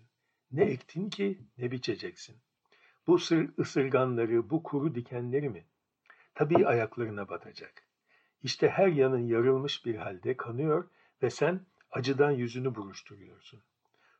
Ne 0.52 0.64
ektin 0.64 1.10
ki 1.10 1.38
ne 1.58 1.70
biçeceksin. 1.70 2.36
Bu 3.06 3.18
sır 3.18 3.50
ısırganları, 3.58 4.50
bu 4.50 4.62
kuru 4.62 4.94
dikenleri 4.94 5.48
mi? 5.48 5.64
Tabii 6.34 6.66
ayaklarına 6.66 7.28
batacak. 7.28 7.86
İşte 8.42 8.68
her 8.68 8.88
yanın 8.88 9.26
yarılmış 9.26 9.86
bir 9.86 9.94
halde 9.94 10.36
kanıyor 10.36 10.88
ve 11.22 11.30
sen 11.30 11.66
acıdan 11.90 12.30
yüzünü 12.30 12.74
buruşturuyorsun. 12.74 13.62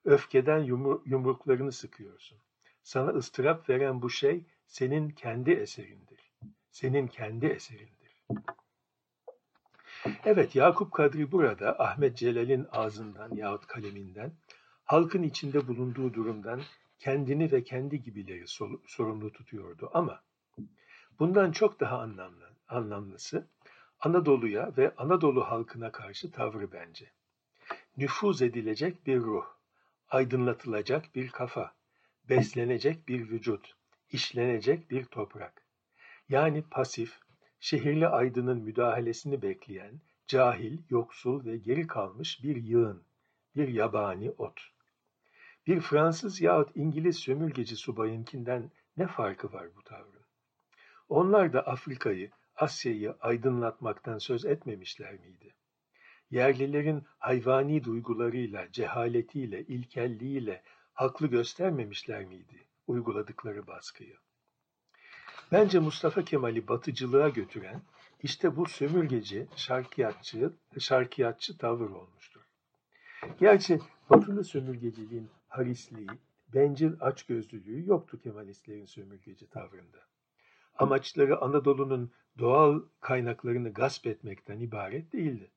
Öfkeden 0.05 0.59
yumru 0.59 1.03
yumruklarını 1.07 1.73
sıkıyorsun. 1.73 2.39
Sana 2.83 3.11
ıstırap 3.11 3.69
veren 3.69 4.03
bu 4.03 4.11
şey 4.11 4.45
senin 4.67 5.11
kendi 5.11 5.51
eserindir. 5.51 6.30
Senin 6.71 7.07
kendi 7.07 7.47
eserindir. 7.47 8.27
Evet 10.25 10.57
Yakup 10.57 10.93
Kadri 10.93 11.33
burada 11.33 11.79
Ahmet 11.79 12.17
Celal'in 12.17 12.67
ağzından 12.73 13.35
yahut 13.35 13.67
kaleminden 13.67 14.33
halkın 14.85 15.23
içinde 15.23 15.69
bulunduğu 15.69 16.15
durumdan 16.15 16.63
kendini 16.99 17.53
ve 17.53 17.65
kendi 17.65 18.03
gibileri 18.03 18.45
sorumlu 18.87 19.33
tutuyordu 19.33 19.91
ama 19.95 20.23
bundan 21.19 21.53
çok 21.53 21.81
daha 21.81 21.99
anlamlı, 21.99 22.51
anlamlısı 22.69 23.47
Anadolu'ya 24.01 24.73
ve 24.77 24.95
Anadolu 24.97 25.45
halkına 25.45 25.93
karşı 25.93 26.31
tavrı 26.31 26.73
bence. 26.73 27.11
Nüfuz 27.97 28.43
edilecek 28.43 29.07
bir 29.07 29.19
ruh, 29.21 29.45
aydınlatılacak 30.09 31.15
bir 31.15 31.29
kafa, 31.29 31.75
beslenecek 32.29 33.09
bir 33.09 33.31
vücut, 33.31 33.75
işlenecek 34.11 34.91
bir 34.91 35.05
toprak. 35.05 35.70
Yani 36.31 36.63
pasif, 36.63 37.19
şehirli 37.61 38.09
aydının 38.09 38.59
müdahalesini 38.59 39.43
bekleyen, 39.43 40.01
cahil, 40.27 40.79
yoksul 40.91 41.45
ve 41.45 41.57
geri 41.57 41.87
kalmış 41.87 42.43
bir 42.43 42.57
yığın, 42.57 43.03
bir 43.57 43.69
yabani 43.69 44.31
ot. 44.31 44.61
Bir 45.67 45.81
Fransız 45.81 46.41
yahut 46.41 46.77
İngiliz 46.77 47.17
sömürgeci 47.17 47.77
subayınkinden 47.77 48.71
ne 48.97 49.07
farkı 49.07 49.53
var 49.53 49.69
bu 49.77 49.83
tavrın? 49.83 50.25
Onlar 51.09 51.53
da 51.53 51.67
Afrika'yı, 51.67 52.31
Asya'yı 52.57 53.15
aydınlatmaktan 53.21 54.19
söz 54.19 54.45
etmemişler 54.45 55.13
miydi? 55.13 55.55
Yerlilerin 56.31 57.05
hayvani 57.19 57.85
duygularıyla, 57.85 58.73
cehaletiyle, 58.73 59.65
ilkelliğiyle 59.67 60.63
haklı 60.93 61.27
göstermemişler 61.27 62.25
miydi 62.25 62.67
uyguladıkları 62.87 63.67
baskıyı? 63.67 64.17
Bence 65.53 65.79
Mustafa 65.79 66.25
Kemal'i 66.25 66.69
batıcılığa 66.69 67.29
götüren 67.29 67.83
işte 68.23 68.57
bu 68.57 68.67
sömürgeci, 68.67 69.47
şarkiyatçı, 69.57 70.53
şarkiyatçı 70.79 71.59
tavır 71.59 71.91
olmuştur. 71.91 72.41
Gerçi 73.41 73.81
batılı 74.11 74.45
sömürgeciliğin 74.45 75.31
harisliği, 75.49 76.11
bencil 76.55 76.93
açgözlülüğü 77.01 77.89
yoktu 77.89 78.21
Kemalistlerin 78.23 78.85
sömürgeci 78.85 79.51
tavrında. 79.51 79.99
Amaçları 80.79 81.41
Anadolu'nun 81.41 82.13
doğal 82.39 82.83
kaynaklarını 83.01 83.73
gasp 83.73 84.07
etmekten 84.07 84.61
ibaret 84.61 85.13
değildi. 85.13 85.51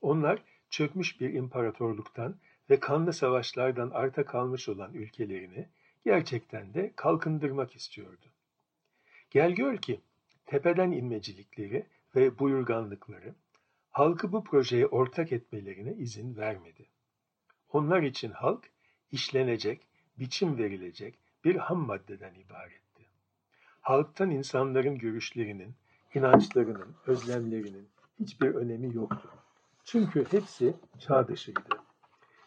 Onlar 0.00 0.42
çökmüş 0.70 1.20
bir 1.20 1.34
imparatorluktan 1.34 2.36
ve 2.70 2.80
kanlı 2.80 3.12
savaşlardan 3.12 3.90
arta 3.90 4.24
kalmış 4.24 4.68
olan 4.68 4.94
ülkelerini 4.94 5.68
gerçekten 6.04 6.74
de 6.74 6.92
kalkındırmak 6.96 7.76
istiyordu. 7.76 8.26
Gel 9.30 9.50
gör 9.50 9.76
ki 9.76 10.00
tepeden 10.46 10.90
inmecilikleri 10.90 11.86
ve 12.16 12.38
buyurganlıkları 12.38 13.34
halkı 13.90 14.32
bu 14.32 14.44
projeye 14.44 14.86
ortak 14.86 15.32
etmelerine 15.32 15.92
izin 15.92 16.36
vermedi. 16.36 16.86
Onlar 17.72 18.02
için 18.02 18.30
halk 18.30 18.70
işlenecek, 19.12 19.86
biçim 20.18 20.58
verilecek 20.58 21.18
bir 21.44 21.56
ham 21.56 21.78
maddeden 21.78 22.34
ibaretti. 22.34 23.06
Halktan 23.80 24.30
insanların 24.30 24.98
görüşlerinin, 24.98 25.74
inançlarının, 26.14 26.96
özlemlerinin 27.06 27.88
hiçbir 28.20 28.54
önemi 28.54 28.94
yoktu. 28.94 29.30
Çünkü 29.84 30.26
hepsi 30.30 30.74
çağ 30.98 31.28
dışıydı. 31.28 31.60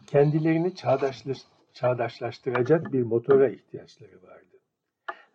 Kendilerini 0.07 0.75
çağdaşlaş, 0.75 1.37
çağdaşlaştıracak 1.73 2.93
bir 2.93 3.03
motora 3.03 3.49
ihtiyaçları 3.49 4.23
vardı. 4.23 4.59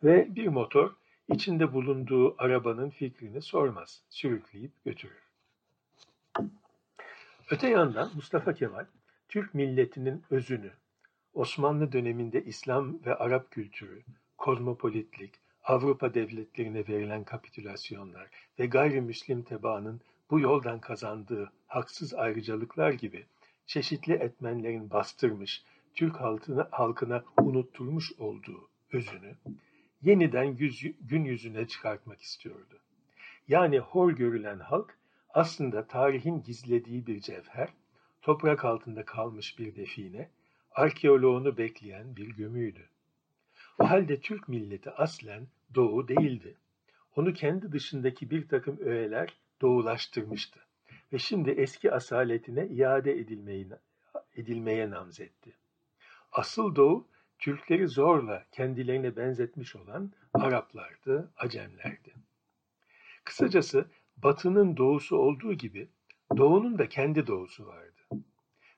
Ve 0.04 0.36
bir 0.36 0.48
motor 0.48 0.96
içinde 1.28 1.72
bulunduğu 1.72 2.34
arabanın 2.38 2.90
fikrini 2.90 3.42
sormaz, 3.42 4.02
sürükleyip 4.08 4.84
götürür. 4.84 5.28
Öte 7.50 7.68
yandan 7.68 8.10
Mustafa 8.14 8.54
Kemal, 8.54 8.86
Türk 9.28 9.54
milletinin 9.54 10.22
özünü, 10.30 10.70
Osmanlı 11.34 11.92
döneminde 11.92 12.44
İslam 12.44 13.04
ve 13.06 13.14
Arap 13.14 13.50
kültürü, 13.50 14.02
kozmopolitlik, 14.38 15.34
Avrupa 15.64 16.14
devletlerine 16.14 16.88
verilen 16.88 17.24
kapitülasyonlar 17.24 18.28
ve 18.58 18.66
gayrimüslim 18.66 19.42
tebaanın 19.42 20.00
bu 20.30 20.40
yoldan 20.40 20.80
kazandığı 20.80 21.52
haksız 21.66 22.14
ayrıcalıklar 22.14 22.92
gibi 22.92 23.26
çeşitli 23.66 24.12
etmenlerin 24.12 24.90
bastırmış, 24.90 25.62
Türk 25.94 26.20
halkına, 26.20 26.68
halkına 26.70 27.24
unutturmuş 27.42 28.12
olduğu 28.18 28.68
özünü 28.92 29.34
yeniden 30.02 30.44
yüz, 30.44 30.82
gün 31.00 31.24
yüzüne 31.24 31.66
çıkartmak 31.66 32.22
istiyordu. 32.22 32.78
Yani 33.48 33.78
hor 33.78 34.12
görülen 34.12 34.58
halk 34.58 34.98
aslında 35.34 35.86
tarihin 35.86 36.42
gizlediği 36.42 37.06
bir 37.06 37.20
cevher, 37.20 37.68
toprak 38.22 38.64
altında 38.64 39.04
kalmış 39.04 39.58
bir 39.58 39.76
define, 39.76 40.30
arkeoloğunu 40.70 41.56
bekleyen 41.56 42.16
bir 42.16 42.28
gömüydü. 42.28 42.88
O 43.78 43.90
halde 43.90 44.20
Türk 44.20 44.48
milleti 44.48 44.90
aslen 44.90 45.46
doğu 45.74 46.08
değildi. 46.08 46.56
Onu 47.16 47.32
kendi 47.32 47.72
dışındaki 47.72 48.30
bir 48.30 48.48
takım 48.48 48.78
öğeler 48.80 49.36
doğulaştırmıştı 49.60 50.60
ve 51.12 51.18
şimdi 51.18 51.50
eski 51.50 51.92
asaletine 51.92 52.66
iade 52.66 53.12
edilmeyi, 53.12 53.68
edilmeye 54.36 54.90
namzetti. 54.90 55.56
Asıl 56.32 56.74
doğu 56.74 57.08
Türkleri 57.38 57.88
zorla 57.88 58.44
kendilerine 58.52 59.16
benzetmiş 59.16 59.76
olan 59.76 60.12
Araplardı, 60.34 61.32
Acemlerdi. 61.36 62.14
Kısacası 63.24 63.90
Batı'nın 64.16 64.76
doğusu 64.76 65.16
olduğu 65.16 65.54
gibi 65.54 65.88
Doğu'nun 66.36 66.78
da 66.78 66.88
kendi 66.88 67.26
doğusu 67.26 67.66
vardı. 67.66 68.00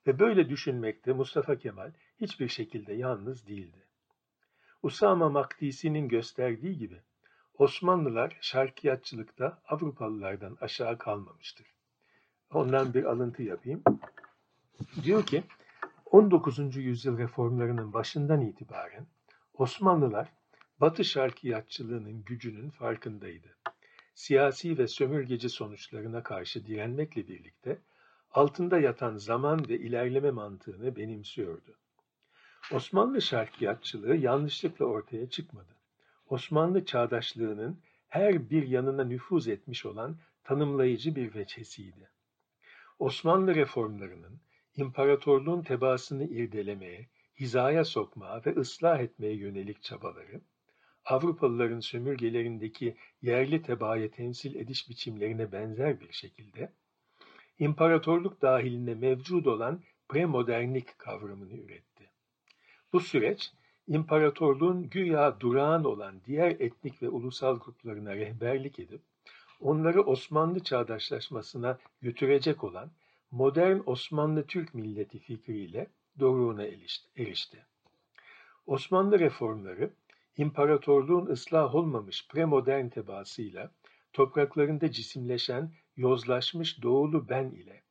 Ve 0.07 0.19
böyle 0.19 0.49
düşünmekte 0.49 1.13
Mustafa 1.13 1.59
Kemal 1.59 1.93
hiçbir 2.21 2.49
şekilde 2.49 2.93
yalnız 2.93 3.47
değildi. 3.47 3.87
Usama 4.83 5.29
Makdisi'nin 5.31 6.09
gösterdiği 6.09 6.79
gibi 6.79 7.01
Osmanlılar 7.59 8.39
şarkiyatçılıkta 8.41 9.63
Avrupalılardan 9.69 10.57
aşağı 10.61 10.99
kalmamıştır. 10.99 11.67
Ondan 12.51 12.95
bir 12.95 13.05
alıntı 13.05 13.43
yapayım. 13.43 13.83
Diyor 15.03 15.27
ki 15.27 15.45
19. 16.11 16.77
yüzyıl 16.77 17.19
reformlarının 17.19 17.93
başından 17.93 18.41
itibaren 18.41 19.07
Osmanlılar 19.55 20.33
Batı 20.81 21.05
şarkiyatçılığının 21.05 22.25
gücünün 22.25 22.71
farkındaydı. 22.71 23.57
Siyasi 24.15 24.79
ve 24.79 24.89
sömürgeci 24.89 25.49
sonuçlarına 25.49 26.23
karşı 26.23 26.67
direnmekle 26.67 27.29
birlikte 27.29 27.79
altında 28.31 28.81
yatan 28.81 29.17
zaman 29.17 29.69
ve 29.69 29.79
ilerleme 29.79 30.31
mantığını 30.31 30.97
benimsiyordu. 30.97 31.79
Osmanlı 32.73 33.23
şarkiyatçılığı 33.23 34.17
yanlışlıkla 34.17 34.85
ortaya 34.85 35.31
çıkmadı. 35.31 35.77
Osmanlı 36.27 36.85
çağdaşlığının 36.85 37.81
her 38.09 38.51
bir 38.51 38.69
yanına 38.69 39.05
nüfuz 39.05 39.49
etmiş 39.49 39.87
olan 39.87 40.17
tanımlayıcı 40.45 41.17
bir 41.17 41.35
veçesiydi. 41.35 42.11
Osmanlı 42.99 43.55
reformlarının 43.55 44.41
imparatorluğun 44.81 45.63
tebaasını 45.63 46.25
irdelemeye, 46.25 47.09
hizaya 47.41 47.85
sokmaya 47.85 48.43
ve 48.47 48.57
ıslah 48.57 49.01
etmeye 49.01 49.35
yönelik 49.35 49.83
çabaları, 49.83 50.41
Avrupalıların 51.05 51.81
sömürgelerindeki 51.81 52.97
yerli 53.23 53.63
tebaaya 53.63 54.11
temsil 54.11 54.55
ediş 54.55 54.89
biçimlerine 54.89 55.53
benzer 55.53 56.01
bir 56.01 56.13
şekilde, 56.13 56.73
imparatorluk 57.59 58.43
dahilinde 58.43 58.95
mevcud 58.95 59.45
olan 59.47 59.81
premodernlik 60.09 60.99
kavramını 60.99 61.55
üretti. 61.55 62.11
Bu 62.93 63.01
süreç, 63.01 63.51
imparatorluğun 63.89 64.91
güya 64.91 65.41
durağan 65.41 65.85
olan 65.85 66.21
diğer 66.27 66.51
etnik 66.51 67.03
ve 67.03 67.09
ulusal 67.09 67.59
gruplarına 67.59 68.17
rehberlik 68.17 68.79
edip, 68.79 69.03
onları 69.61 70.03
Osmanlı 70.03 70.61
çağdaşlaşmasına 70.61 71.79
götürecek 72.03 72.65
olan 72.65 72.91
modern 73.31 73.81
Osmanlı 73.87 74.47
Türk 74.47 74.75
milleti 74.75 75.19
fikriyle 75.19 75.91
doruğuna 76.19 76.65
erişti. 77.17 77.67
Osmanlı 78.67 79.19
reformları, 79.19 79.91
imparatorluğun 80.37 81.27
ıslah 81.27 81.75
olmamış 81.75 82.29
premodern 82.29 82.89
tebaasıyla 82.89 83.71
topraklarında 84.13 84.91
cisimleşen 84.91 85.73
yozlaşmış 85.97 86.83
doğulu 86.83 87.29
ben 87.29 87.51
ile 87.51 87.83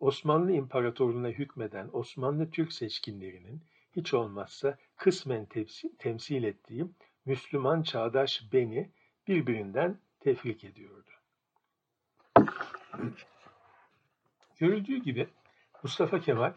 Osmanlı 0.00 0.52
İmparatorluğu'na 0.52 1.28
hükmeden 1.28 1.90
Osmanlı 1.92 2.50
Türk 2.50 2.72
seçkinlerinin 2.72 3.62
hiç 3.96 4.14
olmazsa 4.14 4.78
kısmen 4.96 5.44
temsil, 5.44 5.88
temsil 5.98 6.42
ettiği 6.44 6.86
Müslüman 7.24 7.82
çağdaş 7.82 8.42
beni 8.52 8.90
birbirinden 9.28 10.00
tefrik 10.20 10.64
ediyordu. 10.64 11.10
Görüldüğü 14.58 14.96
gibi 14.96 15.28
Mustafa 15.82 16.20
Kemal 16.20 16.52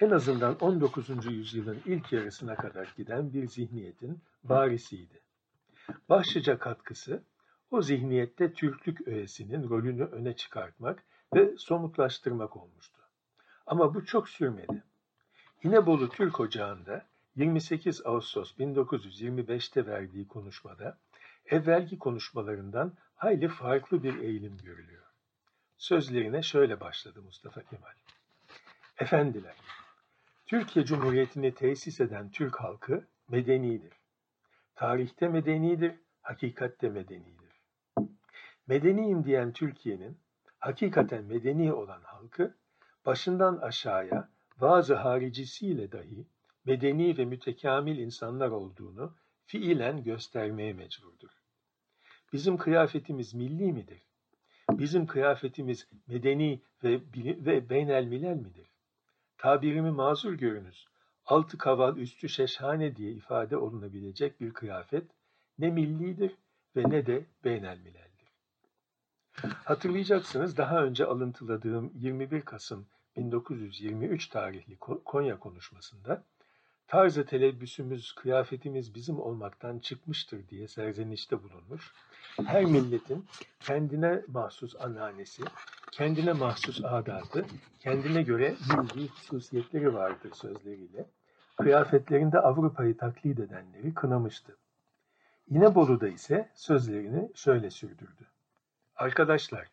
en 0.00 0.10
azından 0.10 0.56
19. 0.60 1.26
yüzyılın 1.26 1.82
ilk 1.86 2.12
yarısına 2.12 2.54
kadar 2.54 2.94
giden 2.96 3.32
bir 3.32 3.48
zihniyetin 3.48 4.22
varisiydi. 4.44 5.20
Başlıca 6.08 6.58
katkısı 6.58 7.22
o 7.70 7.82
zihniyette 7.82 8.52
Türklük 8.52 9.08
öğesinin 9.08 9.68
rolünü 9.68 10.04
öne 10.04 10.36
çıkartmak 10.36 11.02
ve 11.34 11.56
somutlaştırmak 11.58 12.56
olmuştu. 12.56 13.00
Ama 13.66 13.94
bu 13.94 14.04
çok 14.04 14.28
sürmedi. 14.28 14.82
İnebolu 15.62 16.08
Türk 16.08 16.40
Ocağı'nda 16.40 17.06
28 17.36 18.06
Ağustos 18.06 18.52
1925'te 18.58 19.86
verdiği 19.86 20.28
konuşmada 20.28 20.98
evvelki 21.46 21.98
konuşmalarından 21.98 22.92
hayli 23.16 23.48
farklı 23.48 24.02
bir 24.02 24.18
eğilim 24.18 24.56
görülüyor. 24.56 25.03
Sözlerine 25.84 26.42
şöyle 26.42 26.80
başladı 26.80 27.22
Mustafa 27.22 27.62
Kemal. 27.62 27.92
Efendiler, 28.98 29.56
Türkiye 30.46 30.84
Cumhuriyeti'ni 30.84 31.54
tesis 31.54 32.00
eden 32.00 32.30
Türk 32.30 32.60
halkı 32.60 33.06
medenidir. 33.28 33.92
Tarihte 34.74 35.28
medenidir, 35.28 35.94
hakikatte 36.22 36.88
medenidir. 36.88 37.60
Medeniyim 38.66 39.24
diyen 39.24 39.52
Türkiye'nin 39.52 40.18
hakikaten 40.58 41.24
medeni 41.24 41.72
olan 41.72 42.02
halkı 42.02 42.54
başından 43.06 43.56
aşağıya 43.56 44.28
bazı 44.60 44.94
haricisiyle 44.94 45.92
dahi 45.92 46.26
medeni 46.64 47.18
ve 47.18 47.24
mütekamil 47.24 47.98
insanlar 47.98 48.48
olduğunu 48.48 49.14
fiilen 49.46 50.04
göstermeye 50.04 50.72
mecburdur. 50.72 51.30
Bizim 52.32 52.56
kıyafetimiz 52.56 53.34
milli 53.34 53.72
midir? 53.72 54.02
Bizim 54.70 55.06
kıyafetimiz 55.06 55.88
medeni 56.06 56.60
ve, 56.84 57.00
ve 57.16 57.68
beynel 57.68 58.04
milel 58.04 58.36
midir? 58.36 58.70
Tabirimi 59.38 59.90
mazur 59.90 60.32
görünüz. 60.32 60.86
Altı 61.26 61.58
kaval 61.58 61.96
üstü 61.96 62.28
şeşhane 62.28 62.96
diye 62.96 63.12
ifade 63.12 63.56
olunabilecek 63.56 64.40
bir 64.40 64.52
kıyafet 64.52 65.04
ne 65.58 65.70
millidir 65.70 66.36
ve 66.76 66.90
ne 66.90 67.06
de 67.06 67.24
beynel 67.44 67.78
mileldir. 67.78 68.32
Hatırlayacaksınız 69.64 70.56
daha 70.56 70.84
önce 70.84 71.04
alıntıladığım 71.04 71.92
21 71.94 72.40
Kasım 72.40 72.86
1923 73.16 74.28
tarihli 74.28 74.78
Konya 75.04 75.38
konuşmasında 75.38 76.24
tarzı 76.86 77.26
telebbüsümüz, 77.26 78.12
kıyafetimiz 78.12 78.94
bizim 78.94 79.20
olmaktan 79.20 79.78
çıkmıştır 79.78 80.48
diye 80.48 80.68
serzenişte 80.68 81.42
bulunmuş. 81.42 81.92
Her 82.46 82.64
milletin 82.64 83.26
kendine 83.60 84.22
mahsus 84.28 84.76
anneannesi, 84.80 85.42
kendine 85.92 86.32
mahsus 86.32 86.84
adatı, 86.84 87.46
kendine 87.80 88.22
göre 88.22 88.54
milli 88.68 89.08
hususiyetleri 89.08 89.94
vardır 89.94 90.30
sözleriyle. 90.32 91.06
Kıyafetlerinde 91.56 92.38
Avrupa'yı 92.38 92.96
taklit 92.96 93.40
edenleri 93.40 93.94
kınamıştı. 93.94 94.56
İnebolu'da 95.48 96.08
ise 96.08 96.50
sözlerini 96.54 97.30
şöyle 97.34 97.70
sürdürdü. 97.70 98.26
Arkadaşlar, 98.96 99.68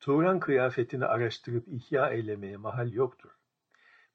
Turan 0.00 0.40
kıyafetini 0.40 1.04
araştırıp 1.04 1.68
ihya 1.68 2.10
eylemeye 2.10 2.56
mahal 2.56 2.92
yoktur. 2.92 3.30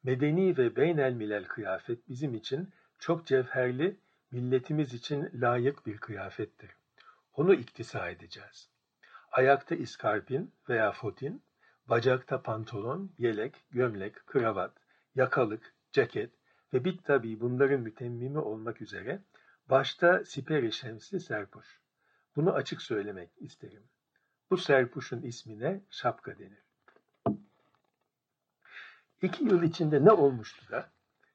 Medeni 0.03 0.57
ve 0.57 0.75
beynelmilel 0.75 1.45
kıyafet 1.45 2.09
bizim 2.09 2.35
için 2.35 2.73
çok 2.99 3.25
cevherli, 3.25 3.99
milletimiz 4.31 4.93
için 4.93 5.29
layık 5.33 5.85
bir 5.85 5.97
kıyafettir. 5.97 6.71
Onu 7.33 7.53
iktisa 7.53 8.09
edeceğiz. 8.09 8.69
Ayakta 9.31 9.75
iskarpin 9.75 10.53
veya 10.69 10.91
fotin, 10.91 11.43
bacakta 11.87 12.41
pantolon, 12.41 13.11
yelek, 13.17 13.65
gömlek, 13.71 14.25
kravat, 14.25 14.73
yakalık, 15.15 15.75
ceket 15.91 16.31
ve 16.73 16.83
bit 16.83 17.05
tabi 17.05 17.39
bunların 17.39 17.81
mütemmimi 17.81 18.39
olmak 18.39 18.81
üzere 18.81 19.23
başta 19.69 20.25
siperi 20.25 20.71
şemsi 20.71 21.19
serpuş. 21.19 21.79
Bunu 22.35 22.53
açık 22.53 22.81
söylemek 22.81 23.29
isterim. 23.37 23.83
Bu 24.49 24.57
serpuşun 24.57 25.21
ismine 25.21 25.81
şapka 25.89 26.39
denir. 26.39 26.68
İki 29.21 29.43
yıl 29.43 29.63
içinde 29.63 30.05
ne 30.05 30.11
olmuştu 30.11 30.71
da 30.71 30.89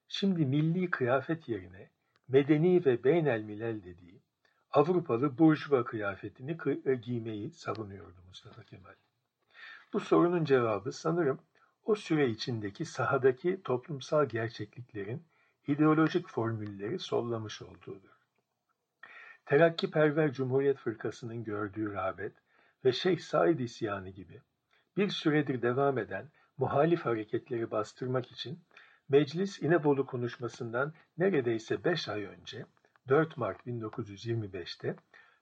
şimdi 0.09 0.47
milli 0.47 0.91
kıyafet 0.91 1.49
yerine 1.49 1.91
medeni 2.29 2.85
ve 2.85 3.05
beynelmilel 3.05 3.85
dediği 3.85 4.23
Avrupalı 4.71 5.39
burjuva 5.39 5.85
kıyafetini 5.85 6.57
e, 6.85 6.95
giymeyi 6.95 7.53
savunuyordu 7.53 8.19
Mustafa 8.29 8.63
Kemal. 8.63 8.95
Bu 9.93 10.01
sorunun 10.01 10.45
cevabı 10.45 10.93
sanırım 10.93 11.39
o 11.85 11.95
süre 11.95 12.29
içindeki 12.29 12.85
sahadaki 12.85 13.63
toplumsal 13.65 14.29
gerçekliklerin 14.29 15.23
ideolojik 15.67 16.29
formülleri 16.29 16.99
sollamış 16.99 17.63
olduğudur. 17.63 18.15
Terakkiperver 19.47 20.33
Cumhuriyet 20.33 20.79
Fırkası'nın 20.79 21.45
gördüğü 21.45 21.93
rağbet 21.93 22.33
ve 22.85 22.93
Şeyh 22.93 23.19
Said 23.19 23.59
isyanı 23.59 24.09
gibi 24.09 24.43
bir 24.97 25.09
süredir 25.09 25.63
devam 25.63 25.99
eden 25.99 26.31
muhalif 26.59 27.05
hareketleri 27.05 27.71
bastırmak 27.71 28.33
için 28.33 28.61
Meclis 29.09 29.63
İnebolu 29.63 30.07
konuşmasından 30.07 30.93
neredeyse 31.19 31.85
5 31.85 32.09
ay 32.09 32.25
önce 32.25 32.67
4 33.09 33.37
Mart 33.37 33.67
1925'te 33.67 34.97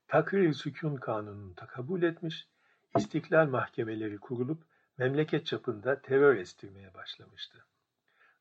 Takrir 0.08 0.52
Sükun 0.52 0.96
Kanunu'nu 0.96 1.54
kabul 1.68 2.02
etmiş, 2.02 2.48
istiklal 2.96 3.46
mahkemeleri 3.46 4.18
kurulup 4.18 4.62
memleket 4.98 5.46
çapında 5.46 6.00
terör 6.00 6.36
estirmeye 6.36 6.94
başlamıştı. 6.94 7.64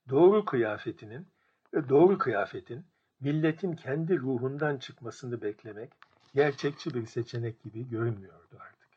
Doğru 0.10 0.46
kıyafetinin 0.46 1.28
doğru 1.90 2.18
kıyafetin 2.18 2.86
milletin 3.20 3.76
kendi 3.76 4.18
ruhundan 4.18 4.78
çıkmasını 4.78 5.42
beklemek 5.42 5.92
gerçekçi 6.36 6.94
bir 6.94 7.06
seçenek 7.06 7.64
gibi 7.64 7.90
görünmüyordu 7.90 8.58
artık. 8.60 8.90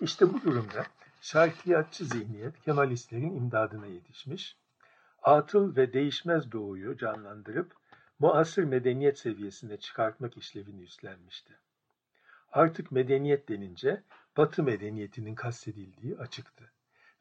İşte 0.00 0.32
bu 0.32 0.42
durumda 0.42 0.86
şarkiyatçı 1.20 2.04
zihniyet 2.04 2.60
Kemalistlerin 2.60 3.36
imdadına 3.36 3.86
yetişmiş, 3.86 4.56
atıl 5.22 5.76
ve 5.76 5.92
değişmez 5.92 6.52
doğuyu 6.52 6.96
canlandırıp 6.96 7.72
muasır 8.18 8.64
medeniyet 8.64 9.18
seviyesine 9.18 9.76
çıkartmak 9.76 10.36
işlevini 10.36 10.82
üstlenmişti. 10.82 11.54
Artık 12.52 12.92
medeniyet 12.92 13.48
denince 13.48 14.02
Batı 14.36 14.62
medeniyetinin 14.62 15.34
kastedildiği 15.34 16.18
açıktı 16.18 16.72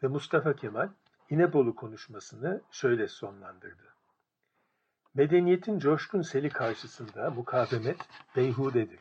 ve 0.03 0.07
Mustafa 0.07 0.55
Kemal 0.55 0.89
İnebolu 1.29 1.75
konuşmasını 1.75 2.61
şöyle 2.71 3.07
sonlandırdı. 3.07 3.83
Medeniyetin 5.13 5.79
coşkun 5.79 6.21
seli 6.21 6.49
karşısında 6.49 7.29
mukavemet 7.29 7.97
beyhudedir 8.35 8.99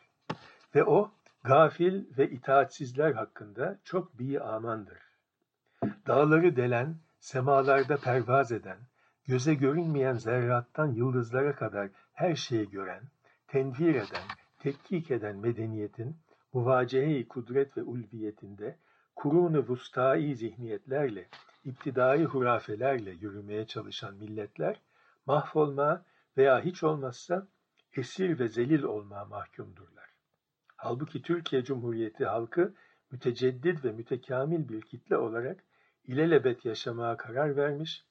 ve 0.74 0.84
o 0.84 1.10
gafil 1.46 2.04
ve 2.18 2.30
itaatsizler 2.30 3.12
hakkında 3.12 3.78
çok 3.84 4.18
bi 4.18 4.40
amandır. 4.40 4.98
Dağları 6.06 6.56
delen, 6.56 6.96
semalarda 7.20 7.96
pervaz 7.96 8.52
eden, 8.52 8.78
göze 9.26 9.54
görünmeyen 9.54 10.14
zerrattan 10.14 10.86
yıldızlara 10.86 11.56
kadar 11.56 11.88
her 12.12 12.34
şeyi 12.34 12.70
gören, 12.70 13.02
tenvir 13.48 13.94
eden, 13.94 14.26
tetkik 14.58 15.10
eden 15.10 15.36
medeniyetin 15.36 16.16
muvacehe-i 16.52 17.28
kudret 17.28 17.76
ve 17.76 17.82
ulviyetinde 17.82 18.76
kurun-u 19.16 19.58
vustai 19.58 20.34
zihniyetlerle, 20.34 21.28
iptidai 21.64 22.24
hurafelerle 22.24 23.10
yürümeye 23.10 23.66
çalışan 23.66 24.14
milletler 24.14 24.80
mahvolma 25.26 26.02
veya 26.36 26.60
hiç 26.60 26.82
olmazsa 26.82 27.46
esir 27.96 28.38
ve 28.38 28.48
zelil 28.48 28.82
olmaya 28.82 29.24
mahkumdurlar. 29.24 30.05
Halbuki 30.76 31.22
Türkiye 31.22 31.64
Cumhuriyeti 31.64 32.24
halkı 32.24 32.74
müteceddid 33.10 33.84
ve 33.84 33.92
mütekamil 33.92 34.68
bir 34.68 34.80
kitle 34.80 35.16
olarak 35.16 35.64
ilelebet 36.04 36.64
yaşamaya 36.64 37.16
karar 37.16 37.56
vermiş, 37.56 38.04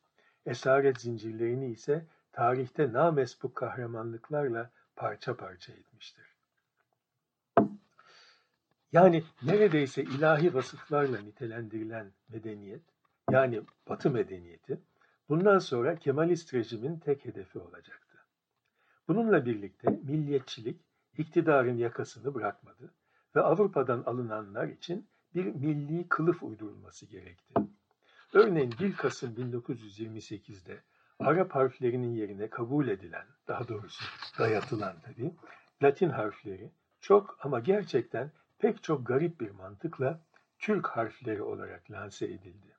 esaret 0.45 1.01
zincirlerini 1.01 1.71
ise 1.71 2.05
tarihte 2.31 2.93
namesbuk 2.93 3.55
kahramanlıklarla 3.55 4.71
parça 4.95 5.37
parça 5.37 5.73
etmiştir. 5.73 6.25
Yani 8.91 9.23
neredeyse 9.43 10.03
ilahi 10.03 10.53
vasıflarla 10.53 11.21
nitelendirilen 11.21 12.11
medeniyet, 12.29 12.81
yani 13.31 13.61
Batı 13.89 14.11
medeniyeti, 14.11 14.79
bundan 15.29 15.59
sonra 15.59 15.95
Kemalist 15.95 16.53
rejimin 16.53 16.99
tek 16.99 17.25
hedefi 17.25 17.59
olacaktı. 17.59 18.17
Bununla 19.07 19.45
birlikte 19.45 19.89
milliyetçilik 19.89 20.81
iktidarın 21.17 21.77
yakasını 21.77 22.33
bırakmadı 22.33 22.93
ve 23.35 23.41
Avrupa'dan 23.41 24.03
alınanlar 24.05 24.67
için 24.67 25.07
bir 25.35 25.45
milli 25.45 26.09
kılıf 26.09 26.43
uydurulması 26.43 27.05
gerekti. 27.05 27.53
Örneğin 28.33 28.73
1 28.79 28.95
Kasım 28.95 29.35
1928'de 29.35 30.81
Arap 31.19 31.55
harflerinin 31.55 32.13
yerine 32.13 32.49
kabul 32.49 32.87
edilen, 32.87 33.25
daha 33.47 33.67
doğrusu 33.67 34.05
dayatılan 34.39 34.95
tabii, 35.05 35.33
Latin 35.83 36.09
harfleri 36.09 36.71
çok 37.01 37.37
ama 37.41 37.59
gerçekten 37.59 38.31
pek 38.59 38.83
çok 38.83 39.07
garip 39.07 39.41
bir 39.41 39.51
mantıkla 39.51 40.21
Türk 40.59 40.87
harfleri 40.87 41.41
olarak 41.41 41.91
lanse 41.91 42.25
edildi. 42.25 42.75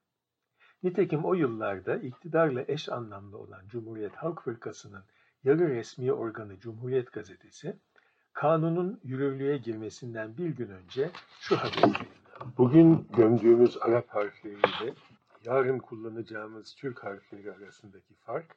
Nitekim 0.82 1.24
o 1.24 1.34
yıllarda 1.34 1.97
iktidarla 1.97 2.64
eş 2.68 2.89
anlamlı 2.89 3.39
olan 3.39 3.68
Cumhuriyet 3.68 4.16
Halk 4.16 4.43
Fırkası'nın 4.43 5.05
yarı 5.45 5.68
resmi 5.68 6.12
organı 6.12 6.61
Cumhuriyet 6.61 7.12
Gazetesi, 7.12 7.76
kanunun 8.37 9.01
yürürlüğe 9.05 9.57
girmesinden 9.57 10.37
bir 10.37 10.49
gün 10.49 10.68
önce 10.68 11.11
şu 11.41 11.57
haberi. 11.57 12.07
Bugün 12.59 13.09
gömdüğümüz 13.16 13.76
Arap 13.80 14.09
harfleriyle 14.09 14.95
yarın 15.45 15.78
kullanacağımız 15.78 16.74
Türk 16.74 17.05
harfleri 17.05 17.53
arasındaki 17.53 18.14
fark, 18.14 18.57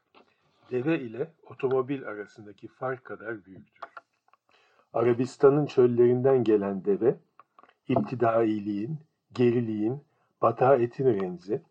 deve 0.71 0.99
ile 0.99 1.31
otomobil 1.43 2.07
arasındaki 2.07 2.67
fark 2.67 3.05
kadar 3.05 3.45
büyüktür. 3.45 3.81
Arabistan'ın 4.93 5.65
çöllerinden 5.65 6.43
gelen 6.43 6.85
deve, 6.85 7.17
iptidailiğin, 7.87 8.99
geriliğin, 9.33 10.03
bataetin 10.41 11.05
remzi, 11.05 11.61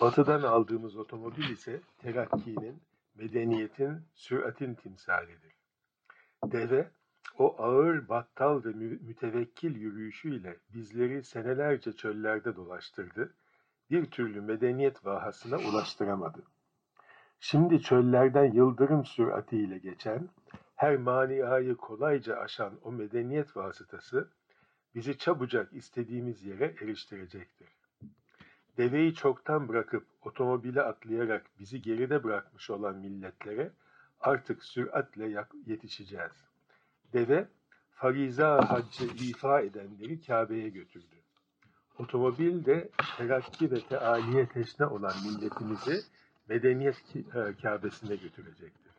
batıdan 0.00 0.42
aldığımız 0.42 0.96
otomobil 0.96 1.50
ise 1.50 1.80
terakkinin, 1.98 2.82
medeniyetin, 3.14 4.02
süratin 4.14 4.74
timsalidir. 4.74 5.54
Deve, 6.44 6.90
o 7.38 7.62
ağır, 7.62 8.08
battal 8.08 8.64
ve 8.64 8.68
mütevekkil 9.00 9.76
yürüyüşüyle 9.76 10.56
bizleri 10.74 11.24
senelerce 11.24 11.92
çöllerde 11.92 12.56
dolaştırdı, 12.56 13.34
bir 13.90 14.10
türlü 14.10 14.40
medeniyet 14.40 15.06
vahasına 15.06 15.56
ulaştıramadı. 15.56 16.42
Şimdi 17.40 17.82
çöllerden 17.82 18.52
yıldırım 18.52 19.04
süratiyle 19.04 19.78
geçen, 19.78 20.28
her 20.76 20.96
maniayı 20.96 21.74
kolayca 21.76 22.36
aşan 22.36 22.72
o 22.82 22.92
medeniyet 22.92 23.56
vasıtası 23.56 24.28
bizi 24.94 25.18
çabucak 25.18 25.72
istediğimiz 25.72 26.42
yere 26.44 26.74
eriştirecektir. 26.82 27.68
Deveyi 28.76 29.14
çoktan 29.14 29.68
bırakıp 29.68 30.06
otomobile 30.22 30.82
atlayarak 30.82 31.46
bizi 31.58 31.82
geride 31.82 32.24
bırakmış 32.24 32.70
olan 32.70 32.96
milletlere 32.96 33.70
artık 34.20 34.64
süratle 34.64 35.44
yetişeceğiz. 35.66 36.49
Deve, 37.12 37.48
fariza 37.90 38.70
haccı 38.70 39.04
ifa 39.04 39.60
edenleri 39.60 40.20
Kabe'ye 40.20 40.68
götürdü. 40.68 41.16
Otomobil 41.98 42.64
de 42.64 42.90
terakki 43.18 43.70
ve 43.70 43.80
tealiye 43.80 44.46
teşne 44.46 44.86
olan 44.86 45.12
milletimizi 45.26 46.00
medeniyet 46.48 47.16
e, 47.16 47.54
Kabe'sine 47.62 48.16
götürecektir. 48.16 48.92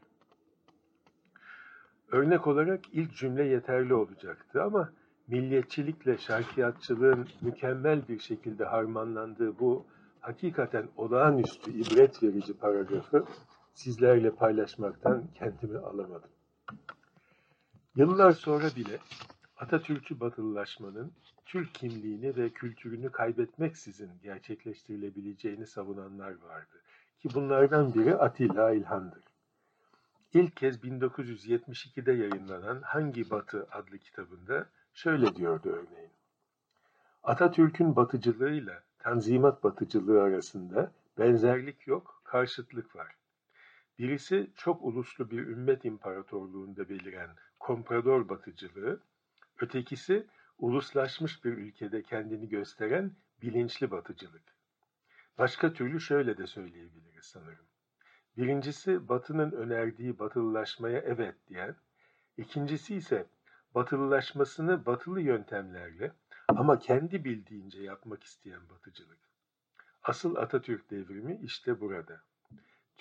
Örnek 2.12 2.48
olarak 2.48 2.80
ilk 2.94 3.16
cümle 3.16 3.44
yeterli 3.44 3.94
olacaktı 3.94 4.64
ama 4.64 4.92
milliyetçilikle 5.28 6.18
şarkiyatçılığın 6.18 7.28
mükemmel 7.42 8.08
bir 8.08 8.20
şekilde 8.20 8.66
harmanlandığı 8.66 9.60
bu 9.60 9.86
hakikaten 10.20 10.88
olağanüstü 10.98 11.72
ibret 11.72 12.24
verici 12.24 12.54
paragrafı 12.54 13.26
sizlerle 13.74 14.32
paylaşmaktan 14.32 15.24
kendimi 15.36 15.78
alamadım. 15.78 16.30
Yıllar 17.96 18.32
sonra 18.32 18.76
bile 18.76 19.00
Atatürk'ü 19.58 20.20
batılılaşmanın 20.20 21.12
Türk 21.46 21.76
kimliğini 21.76 22.36
ve 22.36 22.50
kültürünü 22.50 23.12
kaybetmeksizin 23.12 24.12
gerçekleştirilebileceğini 24.24 25.68
savunanlar 25.68 26.32
vardı. 26.32 26.82
Ki 27.20 27.30
bunlardan 27.34 27.94
biri 27.94 28.16
Atilla 28.16 28.72
İlhan'dır. 28.72 29.24
İlk 30.34 30.56
kez 30.56 30.84
1972'de 30.84 32.12
yayınlanan 32.12 32.82
Hangi 32.82 33.30
Batı 33.30 33.68
adlı 33.72 33.98
kitabında 33.98 34.66
şöyle 34.94 35.36
diyordu 35.36 35.70
örneğin. 35.70 36.12
Atatürk'ün 37.24 37.96
batıcılığıyla 37.96 38.84
Tanzimat 39.00 39.64
batıcılığı 39.64 40.22
arasında 40.22 40.92
benzerlik 41.20 41.88
yok, 41.88 42.22
karşıtlık 42.24 42.96
var. 42.96 43.16
Birisi 44.02 44.52
çok 44.56 44.84
uluslu 44.84 45.32
bir 45.32 45.48
ümmet 45.48 45.86
imparatorluğunda 45.86 46.90
beliren 46.90 47.30
komprador 47.60 48.30
batıcılığı, 48.30 49.00
ötekisi 49.60 50.28
uluslaşmış 50.58 51.46
bir 51.46 51.52
ülkede 51.52 52.04
kendini 52.04 52.50
gösteren 52.50 53.16
bilinçli 53.42 53.92
batıcılık. 53.92 54.56
Başka 55.38 55.74
türlü 55.74 56.02
şöyle 56.02 56.38
de 56.38 56.48
söyleyebiliriz 56.48 57.26
sanırım. 57.26 57.66
Birincisi 58.38 59.10
Batı'nın 59.10 59.52
önerdiği 59.52 60.20
batılılaşmaya 60.20 61.00
evet 61.00 61.36
diyen, 61.48 61.76
ikincisi 62.38 62.96
ise 62.96 63.26
batılılaşmasını 63.76 64.86
batılı 64.86 65.22
yöntemlerle 65.22 66.12
ama 66.48 66.80
kendi 66.80 67.26
bildiğince 67.26 67.84
yapmak 67.84 68.24
isteyen 68.24 68.70
batıcılık. 68.70 69.20
Asıl 70.04 70.36
Atatürk 70.36 70.92
devrimi 70.92 71.40
işte 71.44 71.80
burada. 71.80 72.31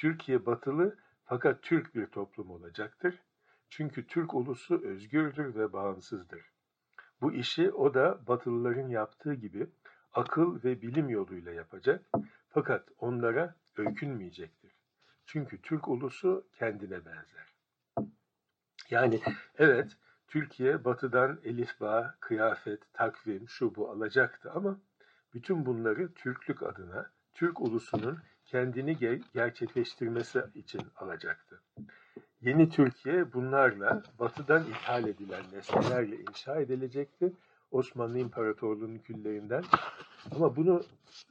Türkiye 0.00 0.46
batılı 0.46 0.96
fakat 1.24 1.62
Türk 1.62 1.94
bir 1.94 2.06
toplum 2.06 2.50
olacaktır. 2.50 3.22
Çünkü 3.68 4.06
Türk 4.06 4.34
ulusu 4.34 4.82
özgürdür 4.84 5.54
ve 5.54 5.72
bağımsızdır. 5.72 6.42
Bu 7.20 7.32
işi 7.32 7.72
o 7.72 7.94
da 7.94 8.26
batılıların 8.26 8.88
yaptığı 8.88 9.34
gibi 9.34 9.70
akıl 10.12 10.64
ve 10.64 10.82
bilim 10.82 11.08
yoluyla 11.08 11.52
yapacak 11.52 12.04
fakat 12.48 12.88
onlara 12.98 13.54
öykünmeyecektir. 13.76 14.72
Çünkü 15.26 15.62
Türk 15.62 15.88
ulusu 15.88 16.46
kendine 16.54 17.04
benzer. 17.04 17.54
Yani 18.90 19.20
evet 19.58 19.96
Türkiye 20.28 20.84
batıdan 20.84 21.40
elifba, 21.44 22.14
kıyafet, 22.20 22.92
takvim, 22.92 23.48
şu 23.48 23.74
bu 23.74 23.90
alacaktı 23.90 24.50
ama 24.52 24.80
bütün 25.34 25.66
bunları 25.66 26.14
Türklük 26.14 26.62
adına 26.62 27.10
Türk 27.34 27.60
ulusunun 27.60 28.18
kendini 28.50 28.96
gerçekleştirmesi 29.34 30.42
için 30.54 30.82
alacaktı. 30.96 31.60
Yeni 32.40 32.70
Türkiye 32.70 33.32
bunlarla 33.32 34.02
batıdan 34.18 34.64
ithal 34.64 35.08
edilen 35.08 35.44
nesnelerle 35.52 36.16
inşa 36.16 36.60
edilecekti. 36.60 37.32
Osmanlı 37.70 38.18
İmparatorluğu'nun 38.18 38.98
küllerinden. 38.98 39.64
Ama 40.34 40.56
bunu 40.56 40.82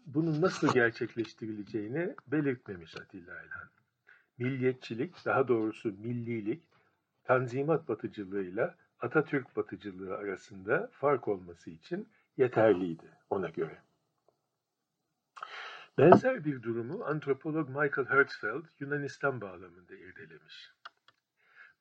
bunun 0.05 0.41
nasıl 0.41 0.73
gerçekleştirileceğini 0.73 2.15
belirtmemiş 2.27 2.97
Atilla 2.97 3.33
İlhan. 3.43 3.69
Milliyetçilik, 4.37 5.25
daha 5.25 5.47
doğrusu 5.47 5.89
millilik, 5.89 6.63
Tanzimat 7.23 7.87
batıcılığıyla 7.87 8.75
Atatürk 8.99 9.55
batıcılığı 9.55 10.15
arasında 10.15 10.89
fark 10.93 11.27
olması 11.27 11.69
için 11.69 12.07
yeterliydi 12.37 13.05
ona 13.29 13.49
göre. 13.49 13.77
Benzer 15.99 16.45
bir 16.45 16.63
durumu 16.63 17.03
antropolog 17.03 17.69
Michael 17.69 18.07
Hertzfeld 18.07 18.63
Yunanistan 18.79 19.41
bağlamında 19.41 19.95
irdelemiş. 19.95 20.71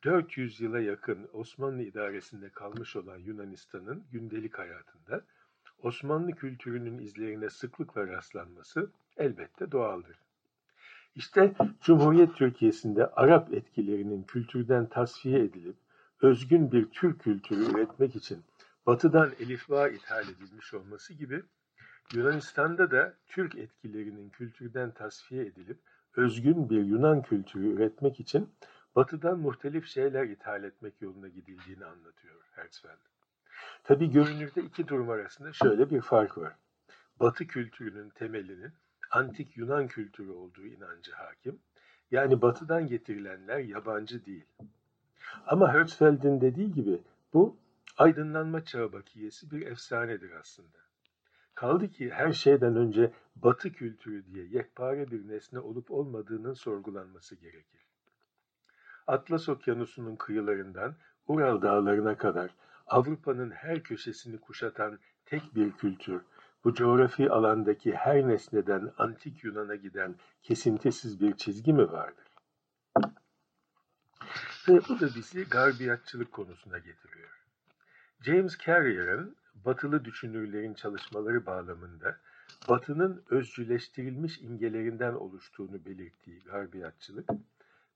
400 0.05 0.61
yıla 0.61 0.81
yakın 0.81 1.29
Osmanlı 1.33 1.83
idaresinde 1.83 2.49
kalmış 2.49 2.97
olan 2.97 3.19
Yunanistan'ın 3.19 4.05
gündelik 4.13 4.59
hayatında 4.59 5.21
Osmanlı 5.83 6.33
kültürünün 6.33 6.99
izlerine 6.99 7.51
sıklıkla 7.51 8.07
rastlanması 8.07 8.91
elbette 9.17 9.73
doğaldır. 9.73 10.19
İşte 11.15 11.55
Cumhuriyet 11.81 12.35
Türkiye'sinde 12.35 13.07
Arap 13.07 13.55
etkilerinin 13.55 14.23
kültürden 14.23 14.87
tasfiye 14.87 15.39
edilip 15.45 15.77
özgün 16.23 16.73
bir 16.73 16.85
Türk 16.85 17.21
kültürü 17.21 17.73
üretmek 17.73 18.17
için 18.17 18.45
batıdan 18.87 19.33
elifba 19.41 19.89
ithal 19.89 20.25
edilmiş 20.29 20.75
olması 20.75 21.15
gibi 21.15 21.43
Yunanistan'da 22.15 22.91
da 22.91 23.15
Türk 23.27 23.55
etkilerinin 23.59 24.31
kültürden 24.31 24.91
tasfiye 24.91 25.47
edilip 25.47 25.79
özgün 26.17 26.71
bir 26.71 26.85
Yunan 26.85 27.23
kültürü 27.23 27.75
üretmek 27.75 28.21
için 28.21 28.51
batıdan 28.97 29.39
muhtelif 29.39 29.87
şeyler 29.87 30.25
ithal 30.25 30.65
etmek 30.65 31.03
yoluna 31.03 31.29
gidildiğini 31.29 31.85
anlatıyor 31.85 32.43
Herzfeld. 32.51 32.99
Tabi 33.85 34.11
görünürde 34.11 34.63
iki 34.63 34.89
durum 34.89 35.11
arasında 35.11 35.53
şöyle 35.53 35.91
bir 35.91 36.01
fark 36.01 36.39
var. 36.39 36.53
Batı 37.21 37.47
kültürünün 37.47 38.11
temelinin 38.11 38.73
antik 39.11 39.57
Yunan 39.57 39.89
kültürü 39.89 40.31
olduğu 40.31 40.67
inancı 40.67 41.13
hakim. 41.13 41.59
Yani 42.11 42.43
batıdan 42.43 42.87
getirilenler 42.87 43.59
yabancı 43.59 44.25
değil. 44.25 44.47
Ama 45.47 45.73
Herzfeld'in 45.73 46.41
dediği 46.41 46.73
gibi 46.73 47.01
bu 47.33 47.57
aydınlanma 47.97 48.65
çağı 48.65 48.93
bakiyesi 48.93 49.51
bir 49.51 49.67
efsanedir 49.67 50.31
aslında. 50.31 50.88
Kaldı 51.59 51.91
ki 51.91 52.11
her 52.11 52.33
şeyden 52.33 52.77
önce 52.77 53.13
batı 53.37 53.73
kültürü 53.73 54.27
diye 54.27 54.47
yekpare 54.47 55.11
bir 55.11 55.29
nesne 55.29 55.59
olup 55.59 55.91
olmadığının 55.91 56.55
sorgulanması 56.55 57.35
gerekir. 57.35 57.87
Atlas 59.07 59.49
Okyanusu'nun 59.49 60.17
kıyılarından 60.17 60.95
Ural 61.27 61.63
dağlarına 61.63 62.19
kadar 62.19 62.51
Avrupa'nın 62.87 63.51
her 63.51 63.83
köşesini 63.83 64.41
kuşatan 64.41 64.99
tek 65.27 65.55
bir 65.55 65.73
kültür, 65.73 66.23
bu 66.65 66.75
coğrafi 66.75 67.31
alandaki 67.31 67.93
her 67.93 68.29
nesneden 68.29 68.93
antik 68.99 69.45
Yunan'a 69.45 69.75
giden 69.75 70.15
kesintisiz 70.43 71.21
bir 71.21 71.37
çizgi 71.37 71.73
mi 71.73 71.93
vardır? 71.93 72.27
Ve 74.69 74.81
bu 74.89 75.01
da 75.01 75.07
bizi 75.15 75.45
garbiyatçılık 75.49 76.33
konusuna 76.33 76.79
getiriyor. 76.79 77.45
James 78.21 78.59
Carrier'ın 78.59 79.37
batılı 79.65 80.05
düşünürlerin 80.05 80.75
çalışmaları 80.75 81.47
bağlamında 81.47 82.17
batının 82.69 83.23
özcüleştirilmiş 83.31 84.39
imgelerinden 84.39 85.15
oluştuğunu 85.15 85.85
belirttiği 85.85 86.41
garbiyatçılık, 86.41 87.29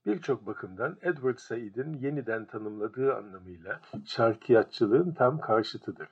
birçok 0.07 0.47
bakımdan 0.47 0.99
Edward 1.03 1.39
Said'in 1.39 1.93
yeniden 1.95 2.47
tanımladığı 2.47 3.15
anlamıyla 3.15 3.81
şarkiyatçılığın 4.07 5.15
tam 5.15 5.41
karşıtıdır. 5.41 6.09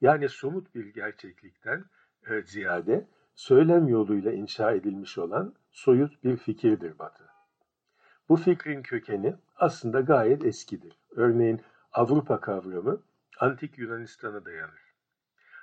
Yani 0.00 0.28
somut 0.28 0.74
bir 0.74 0.86
gerçeklikten 0.86 1.84
e, 2.30 2.42
ziyade 2.42 3.06
söylem 3.34 3.88
yoluyla 3.88 4.32
inşa 4.32 4.72
edilmiş 4.72 5.18
olan 5.18 5.54
soyut 5.70 6.24
bir 6.24 6.36
fikirdir 6.36 6.98
Batı. 6.98 7.24
Bu 8.28 8.36
fikrin 8.36 8.82
kökeni 8.82 9.34
aslında 9.56 10.00
gayet 10.00 10.44
eskidir. 10.44 10.98
Örneğin 11.10 11.60
Avrupa 11.92 12.40
kavramı 12.40 13.02
antik 13.40 13.78
Yunanistan'a 13.78 14.44
dayanır. 14.44 14.94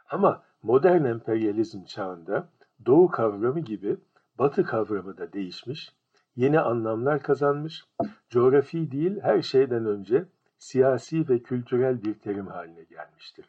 Ama 0.09 0.43
modern 0.61 1.05
emperyalizm 1.05 1.85
çağında 1.85 2.49
Doğu 2.85 3.07
kavramı 3.07 3.59
gibi 3.59 3.97
Batı 4.39 4.63
kavramı 4.63 5.17
da 5.17 5.33
değişmiş, 5.33 5.91
yeni 6.35 6.59
anlamlar 6.59 7.23
kazanmış, 7.23 7.85
coğrafi 8.29 8.91
değil 8.91 9.19
her 9.21 9.41
şeyden 9.41 9.85
önce 9.85 10.25
siyasi 10.57 11.29
ve 11.29 11.43
kültürel 11.43 12.03
bir 12.03 12.13
terim 12.13 12.47
haline 12.47 12.83
gelmiştir. 12.83 13.45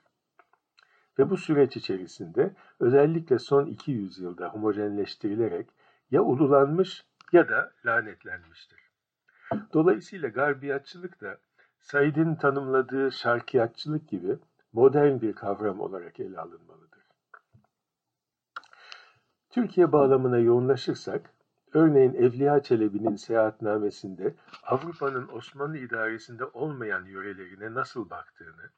Ve 1.18 1.30
bu 1.30 1.36
süreç 1.36 1.76
içerisinde 1.76 2.54
özellikle 2.80 3.38
son 3.38 3.66
200 3.66 4.18
yılda 4.18 4.48
homojenleştirilerek 4.48 5.68
ya 6.10 6.22
ululanmış 6.22 7.04
ya 7.32 7.48
da 7.48 7.72
lanetlenmiştir. 7.86 8.80
Dolayısıyla 9.72 10.28
garbiyatçılık 10.28 11.20
da 11.20 11.38
Said'in 11.86 12.34
tanımladığı 12.34 13.12
şarkiyatçılık 13.12 14.08
gibi 14.08 14.38
modern 14.72 15.20
bir 15.20 15.32
kavram 15.32 15.80
olarak 15.80 16.20
ele 16.20 16.38
alınmalıdır. 16.38 17.02
Türkiye 19.50 19.92
bağlamına 19.92 20.38
yoğunlaşırsak, 20.38 21.30
örneğin 21.74 22.14
Evliya 22.14 22.62
Çelebi'nin 22.62 23.16
seyahatnamesinde 23.16 24.34
Avrupa'nın 24.62 25.28
Osmanlı 25.28 25.78
idaresinde 25.78 26.44
olmayan 26.44 27.04
yörelerine 27.04 27.74
nasıl 27.74 28.10
baktığını, 28.10 28.70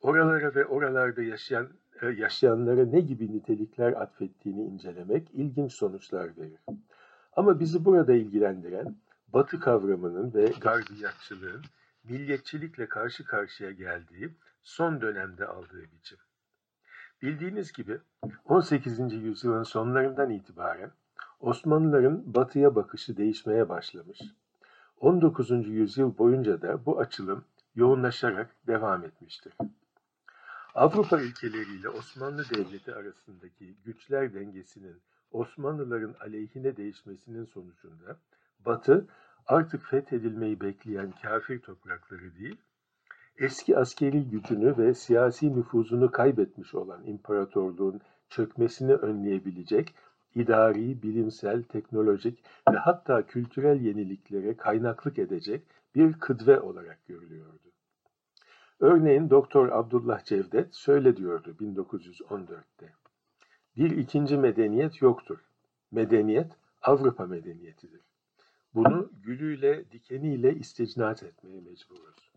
oralara 0.00 0.54
ve 0.54 0.66
oralarda 0.66 1.22
yaşayan 1.22 1.68
e, 2.02 2.06
yaşayanlara 2.06 2.86
ne 2.86 3.00
gibi 3.00 3.32
nitelikler 3.32 3.92
atfettiğini 3.92 4.62
incelemek 4.62 5.30
ilginç 5.32 5.72
sonuçlar 5.72 6.36
verir. 6.36 6.60
Ama 7.32 7.60
bizi 7.60 7.84
burada 7.84 8.12
ilgilendiren 8.12 8.96
Batı 9.32 9.60
kavramının 9.60 10.34
ve 10.34 10.52
garbiyatçılığın 10.60 11.62
milliyetçilikle 12.08 12.88
karşı 12.88 13.24
karşıya 13.24 13.70
geldiği 13.70 14.34
son 14.62 15.00
dönemde 15.00 15.46
aldığı 15.46 15.82
biçim. 15.92 16.18
Bildiğiniz 17.22 17.72
gibi 17.72 17.98
18. 18.44 18.98
yüzyılın 19.12 19.62
sonlarından 19.62 20.30
itibaren 20.30 20.90
Osmanlıların 21.40 22.34
batıya 22.34 22.74
bakışı 22.74 23.16
değişmeye 23.16 23.68
başlamış. 23.68 24.20
19. 25.00 25.50
yüzyıl 25.50 26.18
boyunca 26.18 26.62
da 26.62 26.86
bu 26.86 27.00
açılım 27.00 27.44
yoğunlaşarak 27.74 28.56
devam 28.66 29.04
etmiştir. 29.04 29.52
Avrupa 30.74 31.20
ülkeleriyle 31.20 31.88
Osmanlı 31.88 32.44
Devleti 32.54 32.94
arasındaki 32.94 33.76
güçler 33.84 34.34
dengesinin 34.34 35.02
Osmanlıların 35.30 36.14
aleyhine 36.20 36.76
değişmesinin 36.76 37.44
sonucunda 37.44 38.16
Batı 38.64 39.06
artık 39.48 39.86
fethedilmeyi 39.86 40.60
bekleyen 40.60 41.12
kafir 41.22 41.60
toprakları 41.60 42.36
değil, 42.38 42.56
eski 43.38 43.78
askeri 43.78 44.30
gücünü 44.30 44.78
ve 44.78 44.94
siyasi 44.94 45.56
nüfuzunu 45.56 46.10
kaybetmiş 46.10 46.74
olan 46.74 47.06
imparatorluğun 47.06 48.00
çökmesini 48.28 48.94
önleyebilecek 48.94 49.94
idari, 50.34 51.02
bilimsel, 51.02 51.62
teknolojik 51.62 52.44
ve 52.72 52.76
hatta 52.76 53.26
kültürel 53.26 53.80
yeniliklere 53.80 54.56
kaynaklık 54.56 55.18
edecek 55.18 55.66
bir 55.94 56.12
kıdve 56.12 56.60
olarak 56.60 57.06
görülüyordu. 57.06 57.68
Örneğin 58.80 59.30
Doktor 59.30 59.68
Abdullah 59.68 60.24
Cevdet 60.24 60.74
şöyle 60.74 61.16
diyordu 61.16 61.56
1914'te. 61.60 62.92
Bir 63.76 63.90
ikinci 63.90 64.36
medeniyet 64.36 65.02
yoktur. 65.02 65.38
Medeniyet 65.90 66.52
Avrupa 66.82 67.26
medeniyetidir. 67.26 68.07
Bunu 68.78 69.10
gülüyle, 69.22 69.90
dikeniyle 69.90 70.54
isticnat 70.54 71.22
etmeye 71.22 71.60
mecburuz. 71.60 72.30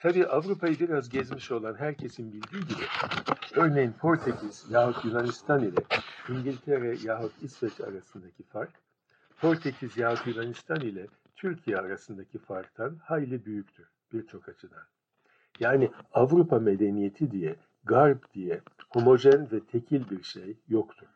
Tabi 0.00 0.26
Avrupa'yı 0.26 0.78
biraz 0.78 1.08
gezmiş 1.08 1.50
olan 1.50 1.74
herkesin 1.74 2.32
bildiği 2.32 2.60
gibi, 2.60 2.84
örneğin 3.54 3.92
Portekiz 3.92 4.66
yahut 4.70 5.04
Yunanistan 5.04 5.64
ile 5.64 5.76
İngiltere 6.28 6.96
yahut 7.04 7.32
İsveç 7.42 7.80
arasındaki 7.80 8.42
fark, 8.42 8.72
Portekiz 9.40 9.96
yahut 9.96 10.26
Yunanistan 10.26 10.80
ile 10.80 11.06
Türkiye 11.36 11.78
arasındaki 11.78 12.38
farktan 12.38 12.96
hayli 13.04 13.44
büyüktür 13.44 13.86
birçok 14.12 14.48
açıdan. 14.48 14.84
Yani 15.60 15.90
Avrupa 16.12 16.58
medeniyeti 16.58 17.30
diye, 17.30 17.56
Garp 17.84 18.34
diye 18.34 18.60
homojen 18.88 19.48
ve 19.52 19.60
tekil 19.60 20.10
bir 20.10 20.22
şey 20.22 20.56
yoktur. 20.68 21.06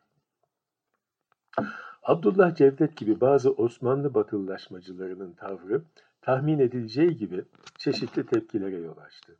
Abdullah 2.02 2.54
Cevdet 2.54 2.96
gibi 2.96 3.20
bazı 3.20 3.52
Osmanlı 3.52 4.14
batılılaşmacılarının 4.14 5.32
tavrı 5.32 5.82
tahmin 6.22 6.58
edileceği 6.58 7.16
gibi 7.16 7.44
çeşitli 7.78 8.26
tepkilere 8.26 8.76
yol 8.76 8.98
açtı. 8.98 9.36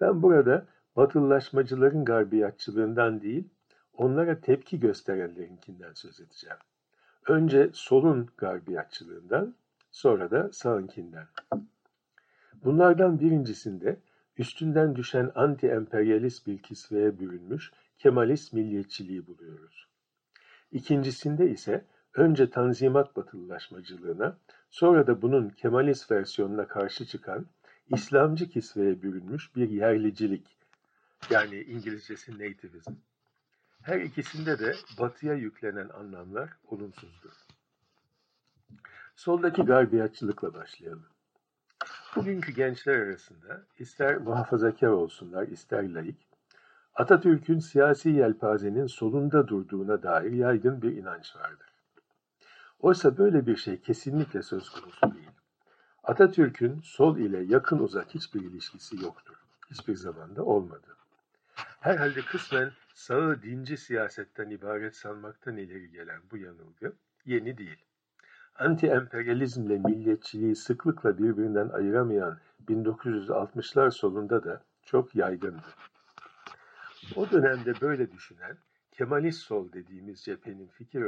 Ben 0.00 0.22
burada 0.22 0.66
batılılaşmacıların 0.96 2.04
garbiyatçılığından 2.04 3.22
değil, 3.22 3.48
onlara 3.92 4.40
tepki 4.40 4.80
gösterenlerinkinden 4.80 5.92
söz 5.94 6.20
edeceğim. 6.20 6.56
Önce 7.28 7.70
solun 7.72 8.28
garbiyatçılığından, 8.36 9.54
sonra 9.90 10.30
da 10.30 10.52
sağınkinden. 10.52 11.26
Bunlardan 12.64 13.20
birincisinde 13.20 14.00
üstünden 14.38 14.96
düşen 14.96 15.32
anti-emperyalist 15.34 16.46
bir 16.46 16.58
kisveye 16.58 17.18
bürünmüş 17.18 17.72
Kemalist 17.98 18.52
milliyetçiliği 18.52 19.26
buluyoruz. 19.26 19.93
İkincisinde 20.72 21.50
ise 21.50 21.84
önce 22.14 22.50
Tanzimat 22.50 23.16
batılılaşmacılığına, 23.16 24.38
sonra 24.70 25.06
da 25.06 25.22
bunun 25.22 25.48
Kemalist 25.48 26.10
versiyonuna 26.10 26.68
karşı 26.68 27.06
çıkan 27.06 27.46
İslamcı 27.88 28.48
kisveye 28.48 29.02
bürünmüş 29.02 29.56
bir 29.56 29.70
yerlicilik, 29.70 30.56
yani 31.30 31.60
İngilizcesi 31.60 32.32
nativism. 32.32 32.92
Her 33.82 34.00
ikisinde 34.00 34.58
de 34.58 34.74
batıya 34.98 35.34
yüklenen 35.34 35.88
anlamlar 35.88 36.50
olumsuzdur. 36.66 37.32
Soldaki 39.16 39.62
garbiyatçılıkla 39.62 40.54
başlayalım. 40.54 41.06
Bugünkü 42.16 42.52
gençler 42.52 42.94
arasında 42.94 43.66
ister 43.78 44.16
muhafazakar 44.16 44.88
olsunlar, 44.88 45.48
ister 45.48 45.94
laik, 45.94 46.23
Atatürk'ün 46.94 47.58
siyasi 47.58 48.10
yelpazenin 48.10 48.86
solunda 48.86 49.48
durduğuna 49.48 50.02
dair 50.02 50.32
yaygın 50.32 50.82
bir 50.82 50.96
inanç 50.96 51.36
vardır. 51.36 51.68
Oysa 52.80 53.18
böyle 53.18 53.46
bir 53.46 53.56
şey 53.56 53.80
kesinlikle 53.80 54.42
söz 54.42 54.70
konusu 54.70 55.14
değil. 55.14 55.30
Atatürk'ün 56.04 56.80
sol 56.84 57.18
ile 57.18 57.38
yakın 57.38 57.78
uzak 57.78 58.14
hiçbir 58.14 58.40
ilişkisi 58.40 59.02
yoktur. 59.02 59.34
Hiçbir 59.70 59.94
zamanda 59.94 60.44
olmadı. 60.44 60.96
Herhalde 61.80 62.20
kısmen 62.20 62.70
sağı 62.94 63.42
dinci 63.42 63.76
siyasetten 63.76 64.50
ibaret 64.50 64.96
sanmaktan 64.96 65.56
ileri 65.56 65.90
gelen 65.90 66.20
bu 66.30 66.36
yanılgı 66.36 66.92
yeni 67.24 67.58
değil. 67.58 67.84
Anti-emperyalizmle 68.58 69.78
milliyetçiliği 69.78 70.56
sıklıkla 70.56 71.18
birbirinden 71.18 71.68
ayıramayan 71.68 72.38
1960'lar 72.68 73.90
solunda 73.90 74.44
da 74.44 74.62
çok 74.82 75.14
yaygındı. 75.14 75.66
O 77.16 77.30
dönemde 77.30 77.80
böyle 77.80 78.12
düşünen 78.12 78.56
Kemalist 78.92 79.42
sol 79.42 79.72
dediğimiz 79.72 80.20
cephenin 80.20 80.68
fikir 80.68 81.02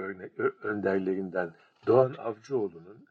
önderlerinden 0.63 1.55
Doğan 1.87 2.15
Avcıoğlu'nun 2.19 3.07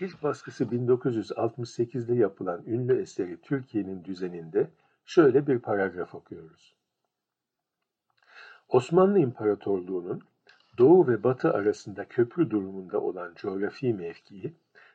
ilk 0.00 0.22
baskısı 0.22 0.64
1968'de 0.64 2.14
yapılan 2.14 2.62
ünlü 2.66 3.00
eseri 3.00 3.40
Türkiye'nin 3.40 4.04
düzeninde 4.04 4.70
şöyle 5.04 5.46
bir 5.46 5.58
paragraf 5.58 6.14
okuyoruz. 6.14 6.74
Osmanlı 8.68 9.18
İmparatorluğu'nun 9.18 10.22
Doğu 10.78 11.08
ve 11.08 11.22
Batı 11.22 11.52
arasında 11.52 12.08
köprü 12.08 12.50
durumunda 12.50 13.00
olan 13.00 13.34
coğrafi 13.36 13.94
mevkii 13.94 14.54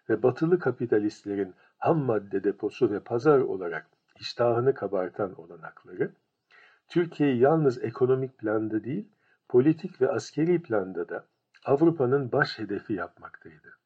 ve 0.10 0.24
batılı 0.24 0.60
kapitalistlerin 0.60 1.54
ham 1.78 2.00
madde 2.00 2.44
deposu 2.44 2.92
ve 2.92 3.00
pazar 3.00 3.40
olarak 3.40 3.88
iştahını 4.20 4.74
kabartan 4.74 5.40
olanakları, 5.40 6.12
Türkiye'yi 6.88 7.40
yalnız 7.40 7.84
ekonomik 7.84 8.38
planda 8.38 8.84
değil, 8.84 9.10
politik 9.50 10.02
ve 10.02 10.10
askeri 10.12 10.62
planda 10.62 11.10
da 11.10 11.26
Avrupa'nın 11.66 12.32
baş 12.32 12.60
hedefi 12.60 12.94
yapmaktaydı. 12.94 13.78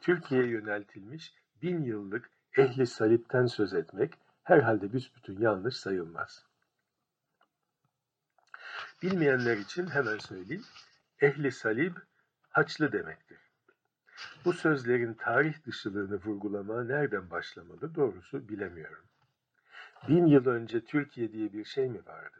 Türkiye'ye 0.00 0.48
yöneltilmiş 0.48 1.34
bin 1.62 1.82
yıllık 1.82 2.30
ehli 2.56 2.86
salipten 2.86 3.46
söz 3.46 3.74
etmek 3.74 4.14
herhalde 4.42 4.92
büsbütün 4.92 5.40
yanlış 5.40 5.76
sayılmaz. 5.76 6.46
Bilmeyenler 9.02 9.56
için 9.56 9.86
hemen 9.86 10.18
söyleyeyim. 10.18 10.64
Ehli 11.20 11.52
salib 11.52 11.96
haçlı 12.48 12.92
demektir. 12.92 13.38
Bu 14.44 14.52
sözlerin 14.52 15.14
tarih 15.14 15.66
dışılığını 15.66 16.16
vurgulama 16.16 16.84
nereden 16.84 17.30
başlamalı 17.30 17.94
doğrusu 17.94 18.48
bilemiyorum. 18.48 19.04
Bin 20.08 20.26
yıl 20.26 20.46
önce 20.46 20.84
Türkiye 20.84 21.32
diye 21.32 21.52
bir 21.52 21.64
şey 21.64 21.88
mi 21.88 22.00
vardı? 22.06 22.36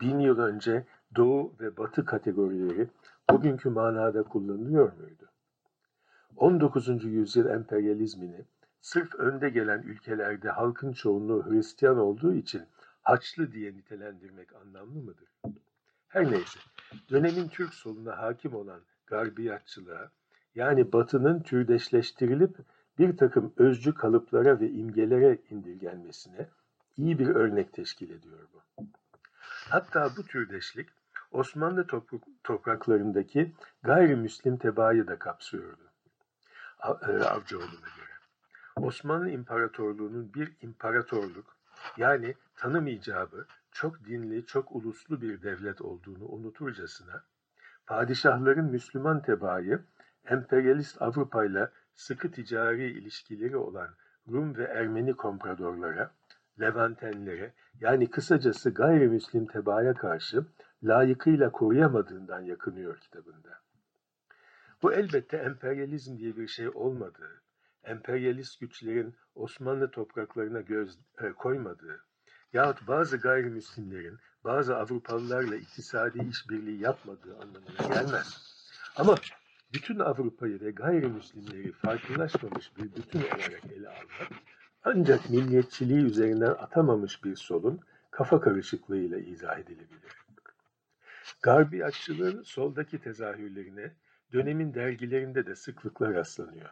Bin 0.00 0.18
yıl 0.18 0.38
önce 0.38 0.86
Doğu 1.16 1.54
ve 1.60 1.76
Batı 1.76 2.04
kategorileri 2.04 2.88
bugünkü 3.30 3.70
manada 3.70 4.22
kullanılıyor 4.22 4.92
muydu? 4.92 5.28
19. 6.36 7.04
yüzyıl 7.04 7.46
emperyalizmini 7.46 8.44
sırf 8.80 9.14
önde 9.14 9.50
gelen 9.50 9.82
ülkelerde 9.82 10.50
halkın 10.50 10.92
çoğunluğu 10.92 11.50
Hristiyan 11.50 11.98
olduğu 11.98 12.34
için 12.34 12.62
Haçlı 13.02 13.52
diye 13.52 13.72
nitelendirmek 13.72 14.52
anlamlı 14.52 15.02
mıdır? 15.02 15.28
Her 16.08 16.30
neyse, 16.30 16.60
dönemin 17.10 17.48
Türk 17.48 17.74
soluna 17.74 18.18
hakim 18.18 18.54
olan 18.54 18.80
garbiyatçılığa, 19.06 20.10
yani 20.54 20.92
batının 20.92 21.42
türdeşleştirilip 21.42 22.56
bir 22.98 23.16
takım 23.16 23.52
özcü 23.56 23.94
kalıplara 23.94 24.60
ve 24.60 24.70
imgelere 24.70 25.38
indirgenmesine 25.50 26.48
iyi 26.96 27.18
bir 27.18 27.28
örnek 27.28 27.72
teşkil 27.72 28.10
ediyor 28.10 28.48
bu. 28.54 28.84
Hatta 29.68 30.10
bu 30.16 30.22
türdeşlik 30.22 30.88
Osmanlı 31.30 31.86
topraklarındaki 32.44 33.52
gayrimüslim 33.82 34.56
tebaayı 34.56 35.06
da 35.06 35.18
kapsıyordu. 35.18 35.90
E, 36.82 37.12
Avcıoğlu'na 37.24 37.88
göre. 37.96 38.12
Osmanlı 38.76 39.30
İmparatorluğu'nun 39.30 40.34
bir 40.34 40.52
imparatorluk 40.60 41.56
yani 41.96 42.34
tanım 42.56 42.86
icabı 42.86 43.46
çok 43.72 44.04
dinli, 44.04 44.46
çok 44.46 44.72
uluslu 44.72 45.20
bir 45.22 45.42
devlet 45.42 45.82
olduğunu 45.82 46.24
unuturcasına 46.24 47.24
padişahların 47.86 48.64
Müslüman 48.64 49.22
tebaayı 49.22 49.82
emperyalist 50.24 51.02
Avrupa 51.02 51.44
ile 51.44 51.68
sıkı 51.94 52.30
ticari 52.30 52.90
ilişkileri 52.90 53.56
olan 53.56 53.88
Rum 54.28 54.56
ve 54.56 54.64
Ermeni 54.64 55.14
kompradorlara, 55.14 56.10
Levantenlere 56.60 57.52
yani 57.80 58.10
kısacası 58.10 58.70
gayrimüslim 58.70 59.46
tebaaya 59.46 59.94
karşı 59.94 60.46
layıkıyla 60.82 61.52
koruyamadığından 61.52 62.40
yakınıyor 62.40 62.98
kitabında. 62.98 63.60
Bu 64.82 64.92
elbette 64.92 65.36
emperyalizm 65.36 66.18
diye 66.18 66.36
bir 66.36 66.48
şey 66.48 66.68
olmadığı, 66.68 67.42
emperyalist 67.84 68.60
güçlerin 68.60 69.14
Osmanlı 69.34 69.90
topraklarına 69.90 70.60
göz 70.60 70.98
e, 71.18 71.32
koymadığı 71.32 72.00
yahut 72.52 72.88
bazı 72.88 73.16
gayrimüslimlerin 73.16 74.18
bazı 74.44 74.76
Avrupalılarla 74.76 75.56
iktisadi 75.56 76.28
işbirliği 76.28 76.80
yapmadığı 76.80 77.36
anlamına 77.36 77.94
gelmez. 77.94 78.54
Ama 78.96 79.14
bütün 79.72 79.98
Avrupa'yı 79.98 80.60
ve 80.60 80.70
gayrimüslimleri 80.70 81.72
farklılaşmamış 81.72 82.76
bir 82.76 82.96
bütün 82.96 83.20
olarak 83.20 83.64
ele 83.76 83.88
almak, 83.88 84.32
ancak 84.84 85.30
milliyetçiliği 85.30 86.04
üzerinden 86.04 86.50
atamamış 86.50 87.24
bir 87.24 87.36
solun 87.36 87.80
kafa 88.10 88.40
karışıklığıyla 88.40 89.18
izah 89.18 89.58
edilebilir. 89.58 90.12
Garbiyatçılığın 91.42 92.42
soldaki 92.42 92.98
tezahürlerine 92.98 93.92
dönemin 94.32 94.74
dergilerinde 94.74 95.46
de 95.46 95.54
sıklıkla 95.54 96.14
rastlanıyor. 96.14 96.70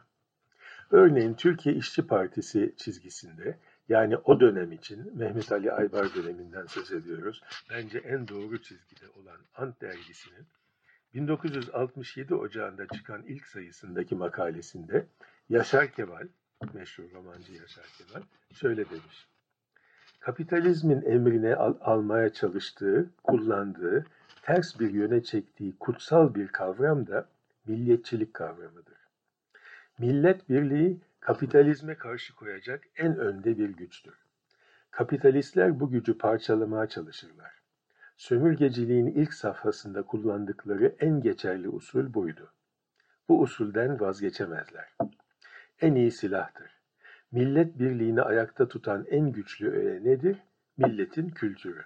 Örneğin 0.91 1.35
Türkiye 1.35 1.75
İşçi 1.75 2.07
Partisi 2.07 2.75
çizgisinde 2.77 3.59
yani 3.89 4.17
o 4.17 4.41
dönem 4.41 4.73
için 4.73 5.19
Mehmet 5.19 5.53
Ali 5.53 5.73
Aybar 5.73 6.15
döneminden 6.15 6.67
söz 6.67 6.93
ediyoruz. 6.93 7.43
Bence 7.71 7.99
en 7.99 8.29
doğru 8.29 8.63
çizgide 8.63 9.09
olan 9.09 9.39
Ant 9.55 9.81
dergisinin 9.81 10.47
1967 11.15 12.35
Ocağı'nda 12.35 12.87
çıkan 12.87 13.23
ilk 13.23 13.47
sayısındaki 13.47 14.15
makalesinde 14.15 15.07
Yaşar 15.49 15.93
Kemal, 15.93 16.29
meşhur 16.75 17.13
romancı 17.13 17.53
Yaşar 17.53 17.87
Kemal 17.99 18.23
şöyle 18.55 18.91
demiş. 18.91 19.29
Kapitalizmin 20.21 21.03
emrine 21.03 21.57
al 21.57 21.75
almaya 21.81 22.33
çalıştığı, 22.33 23.11
kullandığı, 23.25 24.07
ters 24.43 24.81
bir 24.81 24.91
yöne 24.91 25.23
çektiği 25.23 25.77
kutsal 25.79 26.35
bir 26.35 26.49
kavram 26.49 27.07
da 27.07 27.29
milliyetçilik 27.67 28.35
kavramıdır. 28.35 28.99
Millet 29.99 30.49
birliği 30.49 31.01
kapitalizme 31.21 31.95
karşı 31.95 32.35
koyacak 32.35 32.85
en 32.97 33.17
önde 33.17 33.59
bir 33.59 33.69
güçtür. 33.69 34.15
Kapitalistler 34.91 35.81
bu 35.81 35.91
gücü 35.91 36.19
parçalamaya 36.19 36.87
çalışırlar. 36.87 37.53
Sömürgeciliğin 38.17 39.07
ilk 39.07 39.35
safhasında 39.35 40.03
kullandıkları 40.03 40.95
en 40.99 41.21
geçerli 41.21 41.69
usul 41.69 42.15
buydu. 42.15 42.53
Bu 43.29 43.41
usulden 43.41 44.01
vazgeçemezler. 44.01 44.89
En 45.81 45.95
iyi 45.95 46.11
silahtır. 46.11 46.81
Millet 47.33 47.79
birliğini 47.79 48.23
ayakta 48.23 48.69
tutan 48.69 49.07
en 49.11 49.33
güçlü 49.33 49.71
öğe 49.71 50.05
nedir? 50.05 50.39
Milletin 50.77 51.29
kültürü. 51.29 51.85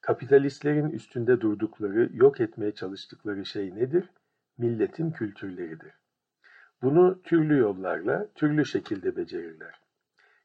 Kapitalistlerin 0.00 0.90
üstünde 0.90 1.40
durdukları, 1.40 2.10
yok 2.12 2.40
etmeye 2.40 2.74
çalıştıkları 2.74 3.46
şey 3.46 3.74
nedir? 3.74 4.10
Milletin 4.58 5.10
kültürleridir. 5.10 5.92
Bunu 6.82 7.22
türlü 7.22 7.58
yollarla, 7.58 8.28
türlü 8.34 8.66
şekilde 8.66 9.16
becerirler. 9.16 9.80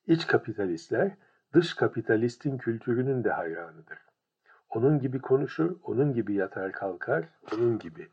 İç 0.08 0.28
kapitalistler, 0.28 1.12
dış 1.54 1.74
kapitalistin 1.74 2.58
kültürünün 2.58 3.24
de 3.24 3.32
hayranıdır. 3.32 3.98
Onun 4.70 5.00
gibi 5.00 5.22
konuşur, 5.22 5.76
onun 5.84 6.14
gibi 6.14 6.34
yatar 6.34 6.72
kalkar, 6.72 7.30
onun 7.54 7.80
gibi. 7.80 8.08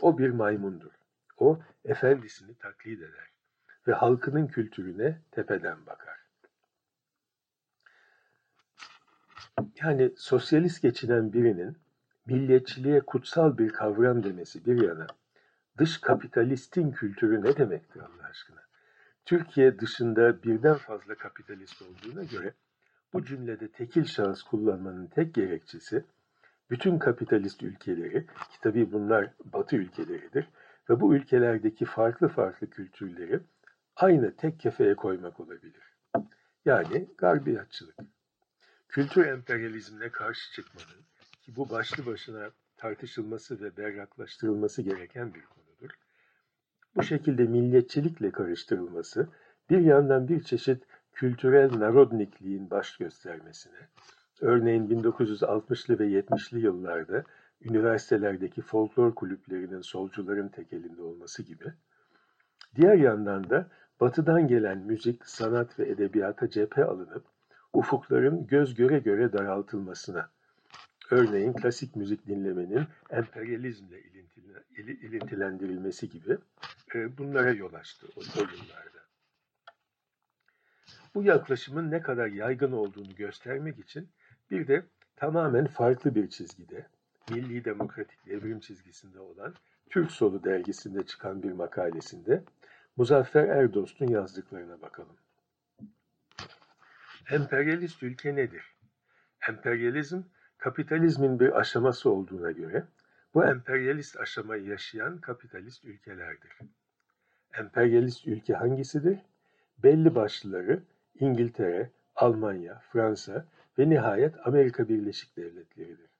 O 0.00 0.18
bir 0.18 0.30
maymundur. 0.30 0.92
O, 1.38 1.60
efendisini 1.84 2.54
taklit 2.54 2.98
eder 2.98 3.28
ve 3.88 3.92
halkının 3.92 4.46
kültürüne 4.46 5.18
tepeden 5.30 5.86
bakar. 5.86 6.18
Yani 9.82 10.12
sosyalist 10.16 10.82
geçinen 10.82 11.32
birinin 11.32 11.76
milliyetçiliğe 12.26 13.00
kutsal 13.00 13.58
bir 13.58 13.68
kavram 13.68 14.22
demesi 14.22 14.66
bir 14.66 14.82
yana, 14.82 15.06
dış 15.78 15.98
kapitalistin 15.98 16.90
kültürü 16.90 17.42
ne 17.42 17.56
demektir 17.56 18.00
Allah 18.00 18.26
aşkına? 18.30 18.60
Türkiye 19.24 19.78
dışında 19.78 20.42
birden 20.42 20.76
fazla 20.76 21.14
kapitalist 21.14 21.82
olduğuna 21.82 22.24
göre 22.24 22.52
bu 23.12 23.24
cümlede 23.24 23.68
tekil 23.68 24.04
şahıs 24.04 24.42
kullanmanın 24.42 25.06
tek 25.06 25.34
gerekçesi 25.34 26.04
bütün 26.70 26.98
kapitalist 26.98 27.62
ülkeleri, 27.62 28.26
ki 28.26 28.60
tabii 28.62 28.92
bunlar 28.92 29.30
batı 29.44 29.76
ülkeleridir 29.76 30.48
ve 30.90 31.00
bu 31.00 31.14
ülkelerdeki 31.14 31.84
farklı 31.84 32.28
farklı 32.28 32.70
kültürleri 32.70 33.40
aynı 33.98 34.36
tek 34.36 34.60
kefeye 34.60 34.94
koymak 34.94 35.40
olabilir. 35.40 35.82
Yani 36.64 37.08
garbiyatçılık. 37.18 37.96
Kültür 38.88 39.26
emperyalizmine 39.26 40.10
karşı 40.10 40.52
çıkmanın 40.52 41.04
ki 41.42 41.56
bu 41.56 41.70
başlı 41.70 42.06
başına 42.06 42.50
tartışılması 42.76 43.60
ve 43.60 43.76
berraklaştırılması 43.76 44.82
gereken 44.82 45.34
bir 45.34 45.44
konudur. 45.44 45.90
Bu 46.96 47.02
şekilde 47.02 47.44
milliyetçilikle 47.44 48.30
karıştırılması 48.30 49.28
bir 49.70 49.80
yandan 49.80 50.28
bir 50.28 50.42
çeşit 50.42 50.84
kültürel 51.12 51.78
narodnikliğin 51.78 52.70
baş 52.70 52.96
göstermesine, 52.96 53.88
örneğin 54.40 54.88
1960'lı 54.88 55.98
ve 55.98 56.04
70'li 56.04 56.60
yıllarda 56.60 57.24
üniversitelerdeki 57.60 58.62
folklor 58.62 59.14
kulüplerinin 59.14 59.80
solcuların 59.80 60.48
tekelinde 60.48 61.02
olması 61.02 61.42
gibi, 61.42 61.72
diğer 62.76 62.94
yandan 62.94 63.50
da 63.50 63.70
batıdan 64.00 64.48
gelen 64.48 64.78
müzik, 64.78 65.26
sanat 65.26 65.78
ve 65.78 65.88
edebiyata 65.88 66.50
cephe 66.50 66.84
alınıp 66.84 67.24
ufukların 67.72 68.46
göz 68.46 68.74
göre 68.74 68.98
göre 68.98 69.32
daraltılmasına, 69.32 70.30
örneğin 71.10 71.52
klasik 71.52 71.96
müzik 71.96 72.26
dinlemenin 72.26 72.84
emperyalizmle 73.10 74.02
ilintilendirilmesi 74.76 76.08
gibi 76.08 76.38
e, 76.94 77.18
bunlara 77.18 77.50
yol 77.50 77.74
açtı 77.74 78.06
o, 78.16 78.20
yıllarda. 78.40 78.98
Bu 81.14 81.22
yaklaşımın 81.22 81.90
ne 81.90 82.02
kadar 82.02 82.26
yaygın 82.26 82.72
olduğunu 82.72 83.14
göstermek 83.14 83.78
için 83.78 84.08
bir 84.50 84.68
de 84.68 84.84
tamamen 85.16 85.66
farklı 85.66 86.14
bir 86.14 86.30
çizgide, 86.30 86.86
Milli 87.30 87.64
Demokratik 87.64 88.26
Devrim 88.26 88.60
çizgisinde 88.60 89.20
olan 89.20 89.54
Türk 89.90 90.10
Solu 90.10 90.44
dergisinde 90.44 91.06
çıkan 91.06 91.42
bir 91.42 91.52
makalesinde 91.52 92.44
Muzaffer 92.98 93.48
Erdost'un 93.48 94.06
yazdıklarına 94.06 94.82
bakalım. 94.82 95.16
Emperyalist 97.30 98.02
ülke 98.02 98.36
nedir? 98.36 98.74
Emperyalizm, 99.48 100.22
kapitalizmin 100.58 101.40
bir 101.40 101.58
aşaması 101.58 102.10
olduğuna 102.10 102.50
göre, 102.50 102.84
bu 103.34 103.44
emperyalist 103.44 104.20
aşamayı 104.20 104.64
yaşayan 104.64 105.18
kapitalist 105.18 105.84
ülkelerdir. 105.84 106.58
Emperyalist 107.58 108.26
ülke 108.26 108.54
hangisidir? 108.54 109.18
Belli 109.82 110.14
başlıları 110.14 110.82
İngiltere, 111.20 111.90
Almanya, 112.16 112.82
Fransa 112.92 113.46
ve 113.78 113.90
nihayet 113.90 114.46
Amerika 114.46 114.88
Birleşik 114.88 115.36
Devletleri'dir. 115.36 116.10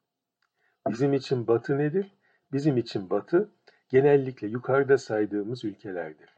Bizim 0.89 1.13
için 1.13 1.47
Batı 1.47 1.79
nedir? 1.79 2.17
Bizim 2.53 2.77
için 2.77 3.11
Batı 3.11 3.49
genellikle 3.89 4.47
yukarıda 4.49 4.99
saydığımız 4.99 5.65
ülkelerdir. 5.65 6.38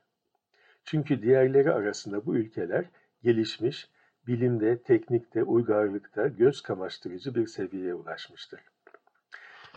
Çünkü 0.91 1.23
diğerleri 1.23 1.73
arasında 1.73 2.27
bu 2.27 2.37
ülkeler 2.37 2.85
gelişmiş, 3.23 3.89
bilimde, 4.27 4.83
teknikte, 4.83 5.43
uygarlıkta 5.43 6.29
göz 6.29 6.63
kamaştırıcı 6.63 7.35
bir 7.35 7.47
seviyeye 7.47 7.95
ulaşmıştır. 7.95 8.61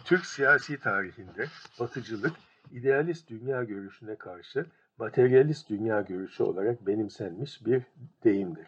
Türk 0.06 0.26
siyasi 0.26 0.80
tarihinde 0.80 1.46
batıcılık, 1.80 2.32
idealist 2.72 3.30
dünya 3.30 3.64
görüşüne 3.64 4.16
karşı 4.16 4.66
materyalist 4.98 5.70
dünya 5.70 6.02
görüşü 6.02 6.44
olarak 6.44 6.88
benimsenmiş 6.88 7.66
bir 7.66 7.84
deyimdir. 8.24 8.68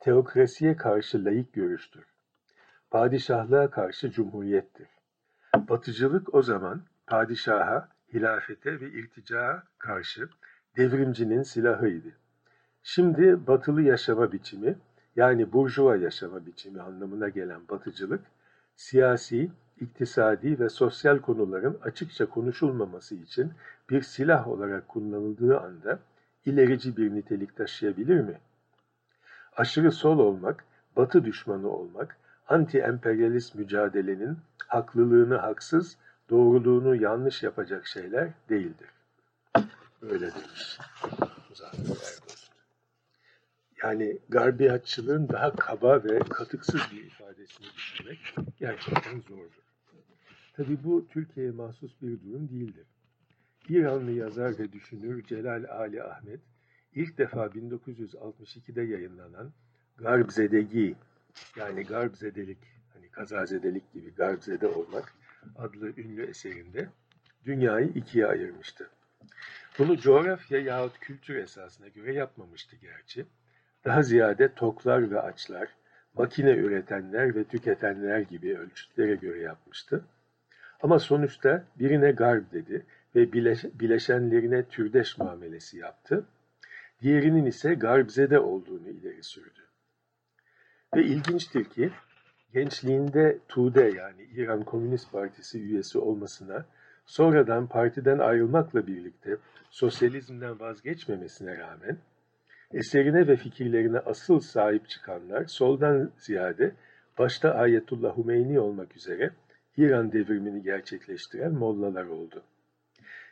Teokrasiye 0.00 0.76
karşı 0.76 1.24
layık 1.24 1.52
görüştür. 1.52 2.04
Padişahlığa 2.90 3.70
karşı 3.70 4.10
cumhuriyettir. 4.10 4.88
Batıcılık 5.56 6.34
o 6.34 6.42
zaman 6.42 6.82
padişaha, 7.06 7.88
hilafete 8.14 8.80
ve 8.80 8.90
irticaa 8.90 9.62
karşı 9.78 10.28
devrimcinin 10.76 11.42
silahıydı. 11.42 12.08
Şimdi 12.82 13.46
batılı 13.46 13.82
yaşama 13.82 14.32
biçimi 14.32 14.76
yani 15.16 15.52
burjuva 15.52 15.96
yaşama 15.96 16.46
biçimi 16.46 16.80
anlamına 16.80 17.28
gelen 17.28 17.60
batıcılık, 17.68 18.20
siyasi, 18.76 19.50
iktisadi 19.80 20.58
ve 20.58 20.68
sosyal 20.68 21.18
konuların 21.18 21.78
açıkça 21.82 22.26
konuşulmaması 22.26 23.14
için 23.14 23.52
bir 23.90 24.02
silah 24.02 24.48
olarak 24.48 24.88
kullanıldığı 24.88 25.60
anda 25.60 25.98
ilerici 26.44 26.96
bir 26.96 27.14
nitelik 27.14 27.56
taşıyabilir 27.56 28.20
mi? 28.20 28.38
Aşırı 29.56 29.92
sol 29.92 30.18
olmak, 30.18 30.64
batı 30.96 31.24
düşmanı 31.24 31.68
olmak, 31.68 32.16
anti-emperyalist 32.48 33.58
mücadelenin 33.58 34.38
haklılığını 34.66 35.36
haksız, 35.36 35.96
doğruluğunu 36.30 36.96
yanlış 36.96 37.42
yapacak 37.42 37.86
şeyler 37.86 38.28
değildir. 38.48 38.88
Öyle 40.02 40.30
demiş. 40.34 40.78
Yani 43.82 44.18
garbiyatçılığın 44.28 45.28
daha 45.28 45.56
kaba 45.56 46.04
ve 46.04 46.18
katıksız 46.18 46.80
bir 46.92 47.04
ifadesini 47.04 47.66
düşünmek 47.76 48.34
gerçekten 48.58 49.20
zordur. 49.20 49.62
Tabi 50.52 50.84
bu 50.84 51.08
Türkiye'ye 51.08 51.52
mahsus 51.52 52.02
bir 52.02 52.20
durum 52.20 52.48
değildir. 52.48 52.86
İranlı 53.68 54.10
yazar 54.10 54.58
ve 54.58 54.72
düşünür 54.72 55.24
Celal 55.26 55.64
Ali 55.64 56.02
Ahmet 56.02 56.40
ilk 56.94 57.18
defa 57.18 57.46
1962'de 57.46 58.82
yayınlanan 58.82 59.52
Garbzedegi 59.96 60.96
yani 61.56 61.84
Garbzedelik, 61.84 62.58
hani 62.94 63.08
kazazedelik 63.08 63.92
gibi 63.92 64.14
Garbzede 64.14 64.66
olmak 64.66 65.14
adlı 65.56 65.92
ünlü 65.96 66.26
eserinde 66.26 66.88
dünyayı 67.44 67.88
ikiye 67.88 68.26
ayırmıştı. 68.26 68.90
Bunu 69.78 69.96
coğrafya 69.96 70.60
yahut 70.60 70.98
kültür 70.98 71.34
esasına 71.34 71.88
göre 71.88 72.14
yapmamıştı 72.14 72.76
gerçi. 72.76 73.26
Daha 73.84 74.02
ziyade 74.02 74.54
toklar 74.54 75.10
ve 75.10 75.20
açlar, 75.20 75.68
makine 76.14 76.50
üretenler 76.50 77.34
ve 77.34 77.44
tüketenler 77.44 78.20
gibi 78.20 78.58
ölçütlere 78.58 79.14
göre 79.14 79.40
yapmıştı. 79.40 80.04
Ama 80.82 80.98
sonuçta 80.98 81.64
birine 81.78 82.10
garb 82.10 82.52
dedi 82.52 82.86
ve 83.14 83.32
bileş, 83.32 83.64
bileşenlerine 83.64 84.64
türdeş 84.64 85.18
muamelesi 85.18 85.78
yaptı. 85.78 86.26
Diğerinin 87.02 87.46
ise 87.46 87.74
garbzede 87.74 88.38
olduğunu 88.38 88.88
ileri 88.88 89.22
sürdü. 89.22 89.60
Ve 90.96 91.04
ilginçtir 91.04 91.64
ki 91.64 91.90
gençliğinde 92.52 93.38
Tude 93.48 93.92
yani 93.96 94.22
İran 94.22 94.64
Komünist 94.64 95.12
Partisi 95.12 95.58
üyesi 95.60 95.98
olmasına 95.98 96.64
sonradan 97.10 97.66
partiden 97.66 98.18
ayrılmakla 98.18 98.86
birlikte 98.86 99.36
sosyalizmden 99.70 100.60
vazgeçmemesine 100.60 101.58
rağmen 101.58 101.98
eserine 102.72 103.28
ve 103.28 103.36
fikirlerine 103.36 103.98
asıl 103.98 104.40
sahip 104.40 104.88
çıkanlar 104.88 105.44
soldan 105.44 106.12
ziyade 106.18 106.72
başta 107.18 107.54
Ayetullah 107.54 108.16
Hümeyni 108.16 108.60
olmak 108.60 108.96
üzere 108.96 109.30
İran 109.76 110.12
devrimini 110.12 110.62
gerçekleştiren 110.62 111.52
mollalar 111.52 112.04
oldu. 112.04 112.42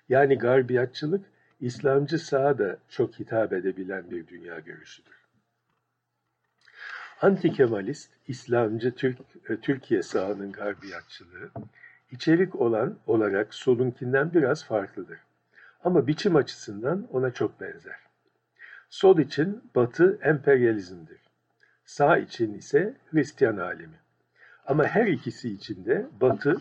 Yani 0.09 0.39
garbiyatçılık 0.39 1.27
İslamcı 1.61 2.19
sağa 2.19 2.59
da 2.59 2.77
çok 2.89 3.19
hitap 3.19 3.53
edebilen 3.53 4.11
bir 4.11 4.27
dünya 4.27 4.59
görüşüdür. 4.59 5.19
Anti-Kemalist, 7.21 8.09
İslamcı 8.29 8.95
Türk, 8.95 9.19
e, 9.49 9.57
Türkiye 9.57 10.03
sağının 10.03 10.53
garbiyatçılığı, 10.53 11.51
içerik 12.11 12.57
olan 12.57 12.99
olarak 13.07 13.55
solunkinden 13.55 14.33
biraz 14.33 14.65
farklıdır. 14.65 15.19
Ama 15.85 16.07
biçim 16.07 16.37
açısından 16.37 17.09
ona 17.13 17.31
çok 17.31 17.61
benzer. 17.61 17.97
Sol 18.91 19.19
için 19.19 19.71
Batı 19.75 20.19
emperyalizmdir. 20.23 21.21
Sağ 21.85 22.19
için 22.19 22.55
ise 22.55 22.95
Hristiyan 23.11 23.57
alemi. 23.57 24.01
Ama 24.67 24.85
her 24.85 25.07
ikisi 25.07 25.53
için 25.53 25.85
de 25.85 26.07
Batı 26.21 26.61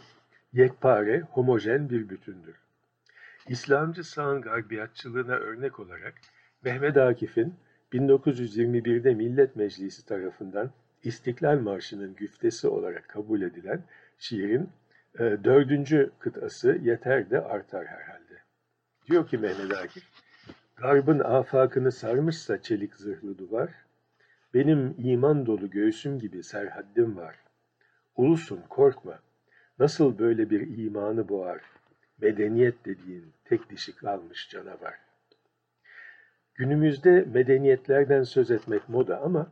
yekpare, 0.53 1.21
homojen 1.21 1.89
bir 1.89 2.09
bütündür. 2.09 2.55
İslamcı 3.47 4.03
sağın 4.03 4.41
garbiyatçılığına 4.41 5.33
örnek 5.33 5.79
olarak 5.79 6.13
Mehmet 6.63 6.97
Akif'in 6.97 7.55
1921'de 7.93 9.13
Millet 9.13 9.55
Meclisi 9.55 10.05
tarafından 10.05 10.71
İstiklal 11.03 11.59
Marşı'nın 11.59 12.15
güftesi 12.15 12.67
olarak 12.67 13.07
kabul 13.07 13.41
edilen 13.41 13.83
şiirin 14.19 14.69
e, 15.19 15.37
dördüncü 15.43 16.11
kıtası 16.19 16.79
yeter 16.81 17.29
de 17.29 17.41
artar 17.41 17.87
herhalde. 17.87 18.41
Diyor 19.09 19.27
ki 19.27 19.37
Mehmet 19.37 19.77
Akif, 19.77 20.03
Garbın 20.75 21.19
afakını 21.19 21.91
sarmışsa 21.91 22.61
çelik 22.61 22.95
zırhlı 22.95 23.37
duvar, 23.37 23.69
benim 24.53 24.95
iman 24.97 25.45
dolu 25.45 25.69
göğsüm 25.69 26.19
gibi 26.19 26.43
serhaddim 26.43 27.17
var. 27.17 27.35
Ulusun 28.15 28.63
korkma, 28.69 29.19
nasıl 29.79 30.19
böyle 30.19 30.49
bir 30.49 30.77
imanı 30.77 31.29
boğar, 31.29 31.61
medeniyet 32.21 32.85
dediğin 32.85 33.33
tek 33.45 33.69
dişi 33.69 33.95
kalmış 33.95 34.49
canavar. 34.49 34.93
Günümüzde 36.55 37.25
medeniyetlerden 37.33 38.23
söz 38.23 38.51
etmek 38.51 38.89
moda 38.89 39.21
ama 39.21 39.51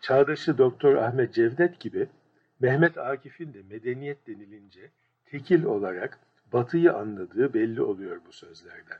çağdaşı 0.00 0.58
Doktor 0.58 0.96
Ahmet 0.96 1.34
Cevdet 1.34 1.80
gibi 1.80 2.08
Mehmet 2.60 2.98
Akif'in 2.98 3.54
de 3.54 3.62
medeniyet 3.62 4.26
denilince 4.26 4.90
tekil 5.24 5.64
olarak 5.64 6.18
batıyı 6.52 6.92
anladığı 6.92 7.54
belli 7.54 7.82
oluyor 7.82 8.20
bu 8.26 8.32
sözlerden. 8.32 8.98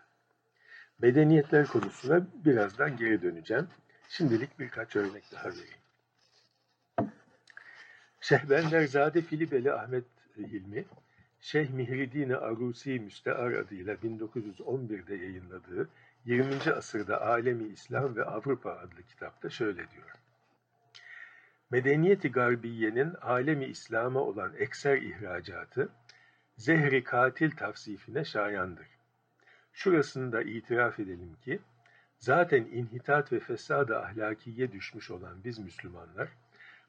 Medeniyetler 0.99 1.67
konusuna 1.67 2.27
birazdan 2.45 2.97
geri 2.97 3.23
döneceğim. 3.23 3.69
Şimdilik 4.09 4.59
birkaç 4.59 4.97
örnek 4.97 5.25
daha 5.33 5.49
vereyim. 5.49 5.85
Şehbenderzade 8.21 9.23
Filibeli 9.23 9.73
Ahmet 9.73 10.05
Hilmi, 10.37 10.85
Şeyh 11.41 11.71
Mihridin 11.71 12.31
Arusi 12.31 13.01
Müstear 13.01 13.53
adıyla 13.53 13.95
1911'de 13.95 15.15
yayınladığı 15.15 15.89
20. 16.25 16.73
asırda 16.77 17.23
Alemi 17.23 17.65
İslam 17.65 18.17
ve 18.17 18.25
Avrupa 18.25 18.71
adlı 18.71 19.03
kitapta 19.03 19.51
şöyle 19.51 19.91
diyor. 19.91 20.24
Medeniyeti 21.75 22.33
Garbiye'nin 22.33 23.15
alemi 23.15 23.65
İslam'a 23.65 24.21
olan 24.21 24.53
ekser 24.59 24.97
ihracatı, 24.97 25.89
zehri 26.57 27.05
katil 27.05 27.51
tavsifine 27.51 28.25
şayandır. 28.25 28.87
Şurasında 29.73 30.43
itiraf 30.43 31.01
edelim 31.01 31.37
ki, 31.45 31.61
zaten 32.19 32.65
inhitat 32.65 33.33
ve 33.33 33.41
fesada 33.41 34.03
ahlakiye 34.05 34.73
düşmüş 34.73 35.11
olan 35.11 35.45
biz 35.45 35.59
Müslümanlar, 35.59 36.29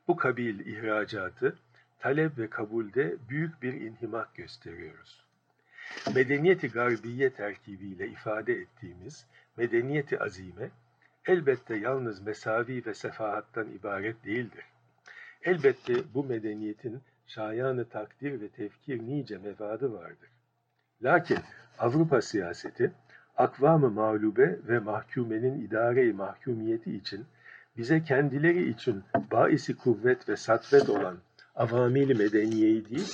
bu 0.08 0.16
kabil 0.16 0.60
ihracatı 0.60 1.56
talep 2.00 2.38
ve 2.38 2.50
kabulde 2.50 3.16
büyük 3.30 3.62
bir 3.62 3.74
inhimak 3.74 4.36
gösteriyoruz. 4.36 5.26
Medeniyeti 6.16 6.68
garbiye 6.68 7.30
terkibiyle 7.30 8.08
ifade 8.08 8.54
ettiğimiz 8.54 9.26
medeniyeti 9.58 10.20
azime, 10.20 10.70
elbette 11.26 11.76
yalnız 11.76 12.22
mesavi 12.22 12.86
ve 12.86 12.94
sefahattan 12.94 13.68
ibaret 13.72 14.26
değildir. 14.26 14.66
Elbette 15.46 15.94
bu 16.14 16.24
medeniyetin 16.24 17.02
şayanı 17.28 17.90
takdir 17.90 18.42
ve 18.42 18.48
tefkir 18.48 19.00
nice 19.00 19.38
mevadı 19.38 19.94
vardır. 19.94 20.30
Lakin 21.04 21.38
Avrupa 21.80 22.22
siyaseti, 22.22 22.92
akvam-ı 23.38 23.92
mağlube 23.92 24.60
ve 24.68 24.80
mahkumenin 24.80 25.62
idare-i 25.62 26.14
mahkumiyeti 26.14 26.96
için 26.96 27.26
bize 27.78 28.04
kendileri 28.04 28.70
için 28.70 29.04
baisi 29.32 29.78
kuvvet 29.78 30.30
ve 30.30 30.36
satvet 30.36 30.90
olan 30.90 31.18
avamili 31.56 32.14
medeniyeyi 32.14 32.90
değil, 32.90 33.14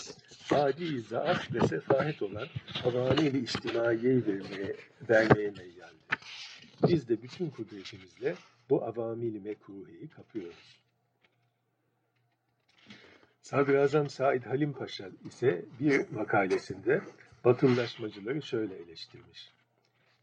adi 0.51 1.01
zaaf 1.01 1.53
ve 1.53 1.67
sefahet 1.67 2.21
olan 2.21 2.47
avamili 2.83 3.39
içtimaiyeyi 3.39 4.25
vermeye, 4.27 4.75
vermeye 5.09 5.51
meyyaldir. 5.57 6.19
Biz 6.87 7.09
de 7.09 7.23
bütün 7.23 7.49
kudretimizle 7.49 8.35
bu 8.69 8.83
avamili 8.85 9.39
mekruheyi 9.39 10.07
kapıyoruz. 10.07 10.80
Sadrazam 13.51 14.09
Said 14.09 14.43
Halim 14.43 14.73
Paşa 14.73 15.09
ise 15.25 15.61
bir 15.79 16.11
makalesinde 16.11 17.01
batılılaşmacıları 17.45 18.41
şöyle 18.41 18.75
eleştirmiş. 18.75 19.51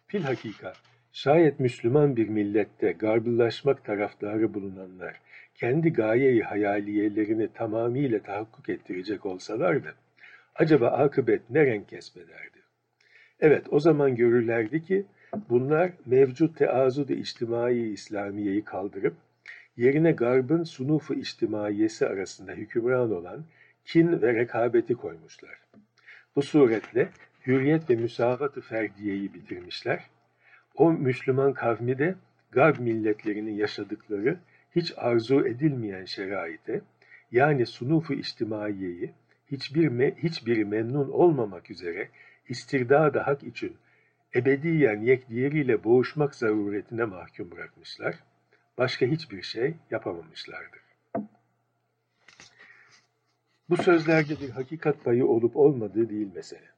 Fil 0.06 0.22
hakika, 0.22 0.72
şayet 1.12 1.60
Müslüman 1.60 2.16
bir 2.16 2.28
millette 2.28 2.92
garbıllaşmak 2.92 3.84
taraftarı 3.84 4.54
bulunanlar 4.54 5.20
kendi 5.54 5.92
gayeyi 5.92 6.42
hayaliyelerini 6.42 7.52
tamamıyla 7.52 8.22
tahakkuk 8.22 8.68
ettirecek 8.68 9.26
olsalardı, 9.26 9.94
acaba 10.54 10.86
akıbet 10.86 11.50
ne 11.50 11.66
renk 11.66 11.88
kesbederdi? 11.88 12.58
Evet, 13.40 13.66
o 13.70 13.80
zaman 13.80 14.16
görürlerdi 14.16 14.82
ki 14.82 15.06
bunlar 15.48 15.90
mevcut 16.06 16.56
teazud-i 16.56 17.14
içtimai 17.14 17.78
İslamiye'yi 17.78 18.64
kaldırıp 18.64 19.14
yerine 19.78 20.12
garbın 20.12 20.64
sunufu 20.64 21.14
içtimaiyesi 21.14 22.06
arasında 22.06 22.52
hükümran 22.52 23.12
olan 23.12 23.44
kin 23.84 24.22
ve 24.22 24.34
rekabeti 24.34 24.94
koymuşlar. 24.94 25.60
Bu 26.36 26.42
suretle 26.42 27.08
hürriyet 27.46 27.90
ve 27.90 27.96
müsavat-ı 27.96 28.60
ferdiyeyi 28.60 29.34
bitirmişler. 29.34 30.10
O 30.74 30.92
Müslüman 30.92 31.52
kavmi 31.52 31.98
de 31.98 32.14
Garb 32.50 32.78
milletlerinin 32.78 33.52
yaşadıkları 33.52 34.38
hiç 34.76 34.92
arzu 34.96 35.46
edilmeyen 35.46 36.04
şeraite, 36.04 36.80
yani 37.32 37.66
sunufu 37.66 38.14
içtimaiyeyi 38.14 39.12
hiçbir 39.50 39.88
me, 39.88 40.14
hiçbiri 40.16 40.64
memnun 40.64 41.08
olmamak 41.08 41.70
üzere 41.70 42.08
istirdad 42.48 43.14
hak 43.14 43.42
için 43.42 43.76
ebediyen 44.34 45.00
yek 45.00 45.28
diğeriyle 45.28 45.84
boğuşmak 45.84 46.34
zaruretine 46.34 47.04
mahkum 47.04 47.50
bırakmışlar 47.50 48.14
başka 48.78 49.06
hiçbir 49.06 49.42
şey 49.42 49.74
yapamamışlardır. 49.90 50.80
Bu 53.68 53.76
sözlerde 53.76 54.40
bir 54.40 54.50
hakikat 54.50 55.04
payı 55.04 55.26
olup 55.26 55.56
olmadığı 55.56 56.10
değil 56.10 56.34
mesele. 56.34 56.68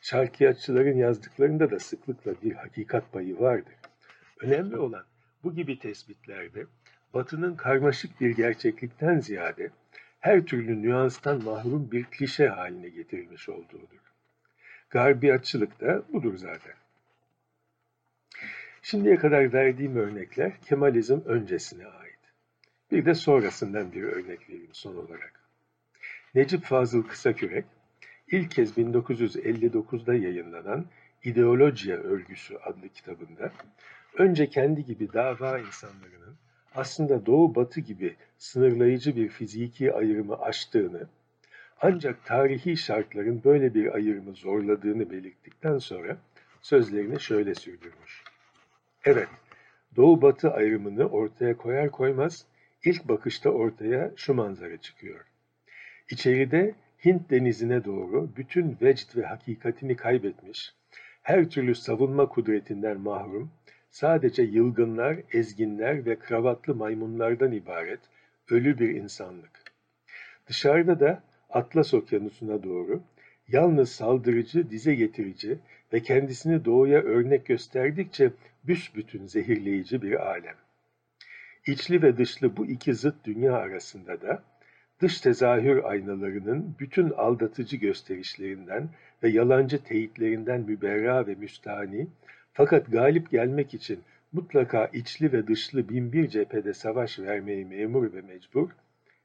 Şarkiyatçıların 0.00 0.96
yazdıklarında 0.96 1.70
da 1.70 1.78
sıklıkla 1.78 2.34
bir 2.42 2.52
hakikat 2.52 3.12
payı 3.12 3.38
vardır. 3.38 3.74
Önemli 4.40 4.76
olan 4.76 5.04
bu 5.44 5.54
gibi 5.54 5.78
tespitlerde 5.78 6.66
Batı'nın 7.14 7.56
karmaşık 7.56 8.20
bir 8.20 8.30
gerçeklikten 8.30 9.20
ziyade 9.20 9.70
her 10.20 10.46
türlü 10.46 10.82
nüanstan 10.82 11.44
mahrum 11.44 11.92
bir 11.92 12.04
klişe 12.04 12.48
haline 12.48 12.88
getirilmiş 12.88 13.48
olduğudur. 13.48 13.98
Garbiyatçılık 14.90 15.80
da 15.80 16.02
budur 16.12 16.36
zaten. 16.36 16.81
Şimdiye 18.84 19.16
kadar 19.16 19.52
verdiğim 19.52 19.96
örnekler 19.96 20.60
Kemalizm 20.60 21.18
öncesine 21.24 21.86
ait. 21.86 22.18
Bir 22.90 23.04
de 23.04 23.14
sonrasından 23.14 23.92
bir 23.92 24.02
örnek 24.02 24.48
vereyim 24.48 24.70
son 24.72 24.96
olarak. 24.96 25.40
Necip 26.34 26.64
Fazıl 26.64 27.02
Kısakürek, 27.02 27.64
ilk 28.30 28.50
kez 28.50 28.78
1959'da 28.78 30.14
yayınlanan 30.14 30.86
İdeolojiya 31.24 31.96
Örgüsü 31.96 32.56
adlı 32.56 32.88
kitabında 32.88 33.52
önce 34.18 34.46
kendi 34.46 34.84
gibi 34.84 35.12
dava 35.12 35.58
insanlarının 35.58 36.36
aslında 36.74 37.26
doğu 37.26 37.54
batı 37.54 37.80
gibi 37.80 38.16
sınırlayıcı 38.38 39.16
bir 39.16 39.28
fiziki 39.28 39.92
ayrımı 39.92 40.40
aştığını, 40.40 41.06
ancak 41.80 42.24
tarihi 42.24 42.76
şartların 42.76 43.44
böyle 43.44 43.74
bir 43.74 43.94
ayrımı 43.94 44.34
zorladığını 44.34 45.10
belirttikten 45.10 45.78
sonra 45.78 46.16
sözlerini 46.62 47.20
şöyle 47.20 47.54
sürdürmüş. 47.54 48.31
Evet, 49.04 49.28
doğu 49.96 50.22
batı 50.22 50.50
ayrımını 50.50 51.08
ortaya 51.08 51.56
koyar 51.56 51.90
koymaz 51.90 52.46
ilk 52.84 53.08
bakışta 53.08 53.50
ortaya 53.50 54.10
şu 54.16 54.34
manzara 54.34 54.76
çıkıyor. 54.76 55.24
İçeride 56.10 56.74
Hint 57.04 57.30
denizine 57.30 57.84
doğru 57.84 58.30
bütün 58.36 58.76
vecd 58.82 59.16
ve 59.16 59.22
hakikatini 59.22 59.96
kaybetmiş, 59.96 60.74
her 61.22 61.50
türlü 61.50 61.74
savunma 61.74 62.28
kudretinden 62.28 63.00
mahrum, 63.00 63.50
sadece 63.90 64.42
yılgınlar, 64.42 65.16
ezginler 65.32 66.06
ve 66.06 66.18
kravatlı 66.18 66.74
maymunlardan 66.74 67.52
ibaret 67.52 68.00
ölü 68.50 68.78
bir 68.78 68.88
insanlık. 68.88 69.62
Dışarıda 70.46 71.00
da 71.00 71.22
Atlas 71.50 71.94
Okyanusu'na 71.94 72.62
doğru 72.62 73.02
yalnız 73.48 73.92
saldırıcı, 73.92 74.70
dize 74.70 74.94
getirici 74.94 75.58
ve 75.92 76.02
kendisini 76.02 76.64
doğuya 76.64 77.00
örnek 77.02 77.46
gösterdikçe 77.46 78.30
büsbütün 78.64 79.26
zehirleyici 79.26 80.02
bir 80.02 80.26
alem. 80.30 80.56
İçli 81.66 82.02
ve 82.02 82.16
dışlı 82.16 82.56
bu 82.56 82.66
iki 82.66 82.94
zıt 82.94 83.24
dünya 83.24 83.54
arasında 83.54 84.20
da 84.20 84.42
dış 85.00 85.20
tezahür 85.20 85.84
aynalarının 85.84 86.76
bütün 86.80 87.10
aldatıcı 87.10 87.76
gösterişlerinden 87.76 88.88
ve 89.22 89.28
yalancı 89.28 89.84
teyitlerinden 89.84 90.60
müberra 90.60 91.26
ve 91.26 91.34
müstahni, 91.34 92.08
fakat 92.52 92.92
galip 92.92 93.30
gelmek 93.30 93.74
için 93.74 94.00
mutlaka 94.32 94.86
içli 94.86 95.32
ve 95.32 95.46
dışlı 95.46 95.88
binbir 95.88 96.28
cephede 96.28 96.74
savaş 96.74 97.18
vermeyi 97.18 97.64
memur 97.64 98.12
ve 98.12 98.20
mecbur, 98.20 98.70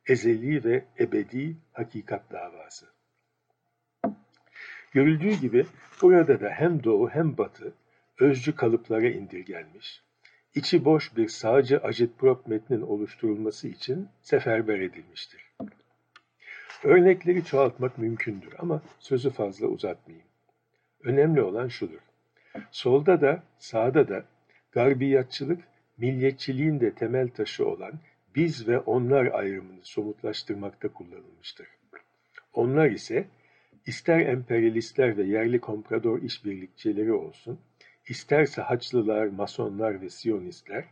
ezeli 0.07 0.63
ve 0.63 0.85
ebedi 0.99 1.55
hakikat 1.73 2.31
davası. 2.31 2.85
Görüldüğü 4.91 5.33
gibi 5.33 5.65
burada 6.01 6.41
da 6.41 6.49
hem 6.49 6.83
doğu 6.83 7.09
hem 7.09 7.37
batı 7.37 7.73
özcü 8.19 8.55
kalıplara 8.55 9.09
indirgenmiş, 9.09 10.03
içi 10.55 10.85
boş 10.85 11.15
bir 11.17 11.27
sağcı 11.27 11.83
agitprop 11.83 12.47
metnin 12.47 12.81
oluşturulması 12.81 13.67
için 13.67 14.09
seferber 14.21 14.79
edilmiştir. 14.79 15.53
Örnekleri 16.83 17.45
çoğaltmak 17.45 17.97
mümkündür 17.97 18.53
ama 18.59 18.81
sözü 18.99 19.29
fazla 19.29 19.67
uzatmayayım. 19.67 20.27
Önemli 21.03 21.41
olan 21.41 21.67
şudur. 21.67 21.99
Solda 22.71 23.21
da 23.21 23.43
sağda 23.57 24.07
da 24.07 24.25
garbiyatçılık 24.71 25.63
milliyetçiliğin 25.97 26.79
de 26.79 26.93
temel 26.93 27.29
taşı 27.29 27.67
olan 27.67 27.93
biz 28.35 28.67
ve 28.67 28.79
onlar 28.79 29.25
ayrımını 29.25 29.79
somutlaştırmakta 29.83 30.87
kullanılmıştır. 30.87 31.67
Onlar 32.53 32.89
ise 32.89 33.27
ister 33.85 34.19
emperyalistler 34.19 35.17
ve 35.17 35.23
yerli 35.23 35.59
komprador 35.59 36.21
işbirlikçileri 36.21 37.13
olsun, 37.13 37.59
isterse 38.09 38.61
Haçlılar, 38.61 39.27
Masonlar 39.27 40.01
ve 40.01 40.09
Siyonistler 40.09 40.85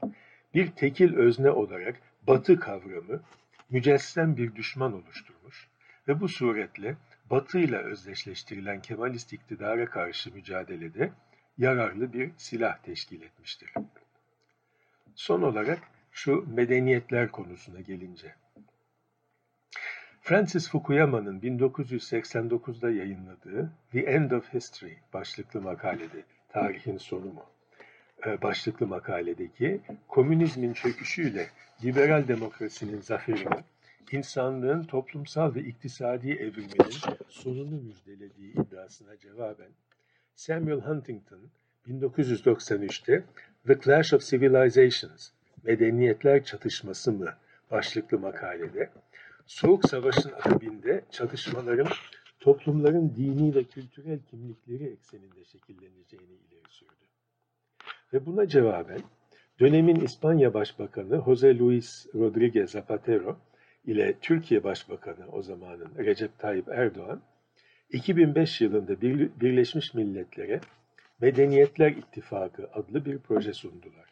bir 0.53 0.71
tekil 0.71 1.15
özne 1.15 1.49
olarak 1.49 1.95
Batı 2.27 2.59
kavramı 2.59 3.21
mücessem 3.69 4.37
bir 4.37 4.55
düşman 4.55 4.93
oluşturmuş 4.93 5.67
ve 6.07 6.19
bu 6.19 6.29
suretle 6.29 6.95
Batı 7.29 7.59
ile 7.59 7.77
özdeşleştirilen 7.77 8.81
Kemalist 8.81 9.33
iktidara 9.33 9.85
karşı 9.85 10.33
mücadelede 10.33 11.11
yararlı 11.57 12.13
bir 12.13 12.31
silah 12.37 12.77
teşkil 12.77 13.21
etmiştir. 13.21 13.73
Son 15.15 15.41
olarak 15.41 15.79
şu 16.11 16.45
medeniyetler 16.47 17.31
konusuna 17.31 17.81
gelince. 17.81 18.35
Francis 20.21 20.69
Fukuyama'nın 20.69 21.39
1989'da 21.39 22.91
yayınladığı 22.91 23.71
The 23.91 23.99
End 23.99 24.31
of 24.31 24.53
History 24.53 24.93
başlıklı 25.13 25.61
makalede, 25.61 26.23
tarihin 26.55 26.97
sonu 26.97 27.25
mu? 27.25 27.43
E, 28.25 28.41
başlıklı 28.41 28.87
makaledeki 28.87 29.81
komünizmin 30.07 30.73
çöküşüyle 30.73 31.47
liberal 31.83 32.27
demokrasinin 32.27 33.01
zaferini, 33.01 33.63
insanlığın 34.11 34.83
toplumsal 34.83 35.55
ve 35.55 35.59
iktisadi 35.59 36.31
evriminin 36.31 37.17
sonunu 37.29 37.81
müjdelediği 37.81 38.53
iddiasına 38.53 39.17
cevaben 39.17 39.71
Samuel 40.35 40.79
Huntington 40.79 41.39
1993'te 41.87 43.23
The 43.67 43.79
Clash 43.79 44.13
of 44.13 44.21
Civilizations, 44.21 45.29
Medeniyetler 45.63 46.43
Çatışması 46.43 47.11
mı 47.11 47.33
başlıklı 47.71 48.19
makalede 48.19 48.89
Soğuk 49.45 49.89
Savaş'ın 49.89 50.31
akabinde 50.31 51.01
çatışmaların 51.11 51.87
toplumların 52.45 53.13
dini 53.15 53.55
ve 53.55 53.63
kültürel 53.63 54.19
kimlikleri 54.19 54.83
ekseninde 54.83 55.45
şekilleneceğini 55.45 56.33
ileri 56.33 56.69
sürdü. 56.69 57.05
Ve 58.13 58.25
buna 58.25 58.47
cevaben 58.47 59.01
dönemin 59.59 59.95
İspanya 59.95 60.53
Başbakanı 60.53 61.15
José 61.15 61.59
Luis 61.59 62.07
Rodríguez 62.13 62.67
Zapatero 62.67 63.37
ile 63.85 64.13
Türkiye 64.21 64.63
Başbakanı 64.63 65.31
o 65.31 65.41
zamanın 65.41 65.91
Recep 65.97 66.39
Tayyip 66.39 66.67
Erdoğan 66.69 67.21
2005 67.89 68.61
yılında 68.61 69.01
Birleşmiş 69.41 69.93
Milletler'e 69.93 70.59
Medeniyetler 71.21 71.91
İttifakı 71.91 72.69
adlı 72.73 73.05
bir 73.05 73.17
proje 73.17 73.53
sundular. 73.53 74.09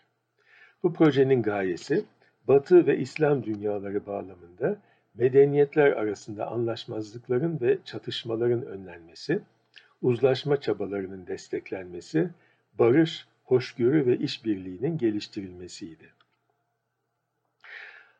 Bu 0.83 0.93
projenin 0.93 1.41
gayesi 1.41 2.05
Batı 2.47 2.87
ve 2.87 2.97
İslam 2.97 3.43
dünyaları 3.43 4.05
bağlamında 4.05 4.77
medeniyetler 5.15 5.91
arasında 5.91 6.47
anlaşmazlıkların 6.47 7.61
ve 7.61 7.77
çatışmaların 7.85 8.65
önlenmesi, 8.65 9.39
uzlaşma 10.01 10.61
çabalarının 10.61 11.27
desteklenmesi, 11.27 12.29
barış, 12.79 13.27
hoşgörü 13.43 14.05
ve 14.05 14.17
işbirliğinin 14.17 14.97
geliştirilmesiydi. 14.97 16.09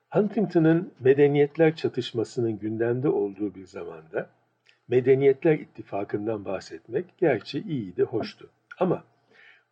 Huntington'ın 0.10 0.94
medeniyetler 1.00 1.76
çatışmasının 1.76 2.60
gündemde 2.60 3.10
olduğu 3.10 3.56
bir 3.56 3.66
zamanda 3.66 4.30
Medeniyetler 4.88 5.60
İttifakı'ndan 5.60 6.46
bahsetmek 6.46 7.18
gerçi 7.18 7.60
iyiydi, 7.60 8.04
hoştu. 8.04 8.50
Ama 8.80 9.04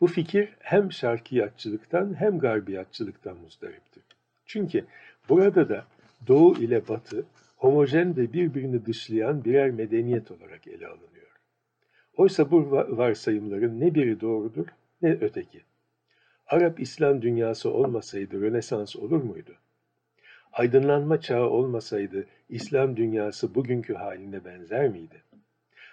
bu 0.01 0.07
fikir 0.07 0.49
hem 0.59 0.91
şarkiyatçılıktan 0.91 2.19
hem 2.19 2.39
garbiyatçılıktan 2.39 3.37
muzdariptir. 3.37 4.03
Çünkü 4.45 4.85
burada 5.29 5.69
da 5.69 5.85
Doğu 6.27 6.57
ile 6.57 6.87
Batı 6.87 7.25
homojen 7.57 8.17
ve 8.17 8.33
birbirini 8.33 8.85
dışlayan 8.85 9.45
birer 9.45 9.71
medeniyet 9.71 10.31
olarak 10.31 10.67
ele 10.67 10.87
alınıyor. 10.87 11.31
Oysa 12.17 12.51
bu 12.51 12.71
varsayımların 12.71 13.79
ne 13.79 13.95
biri 13.95 14.21
doğrudur 14.21 14.67
ne 15.01 15.11
öteki. 15.21 15.61
Arap-İslam 16.47 17.21
dünyası 17.21 17.71
olmasaydı 17.71 18.41
Rönesans 18.41 18.95
olur 18.95 19.23
muydu? 19.23 19.51
Aydınlanma 20.53 21.21
çağı 21.21 21.49
olmasaydı 21.49 22.25
İslam 22.49 22.97
dünyası 22.97 23.55
bugünkü 23.55 23.93
haline 23.93 24.45
benzer 24.45 24.89
miydi? 24.89 25.23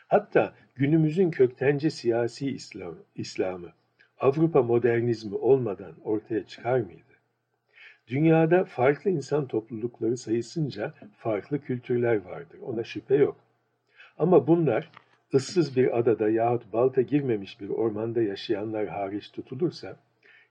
Hatta 0.08 0.54
günümüzün 0.74 1.30
köktence 1.30 1.90
siyasi 1.90 2.50
İslam, 2.50 2.94
İslam'ı 3.14 3.72
Avrupa 4.18 4.62
modernizmi 4.62 5.34
olmadan 5.34 5.92
ortaya 6.04 6.46
çıkar 6.46 6.80
mıydı? 6.80 7.07
Dünyada 8.09 8.64
farklı 8.64 9.11
insan 9.11 9.46
toplulukları 9.46 10.16
sayısınca 10.16 10.94
farklı 11.16 11.61
kültürler 11.61 12.16
vardır. 12.16 12.59
Ona 12.62 12.84
şüphe 12.84 13.14
yok. 13.14 13.36
Ama 14.18 14.46
bunlar 14.46 14.90
ıssız 15.34 15.76
bir 15.76 15.98
adada 15.98 16.30
yahut 16.30 16.72
balta 16.72 17.02
girmemiş 17.02 17.61
bir 17.61 17.68
ormanda 17.68 18.22
yaşayanlar 18.22 18.86
hariç 18.86 19.30
tutulursa 19.30 19.96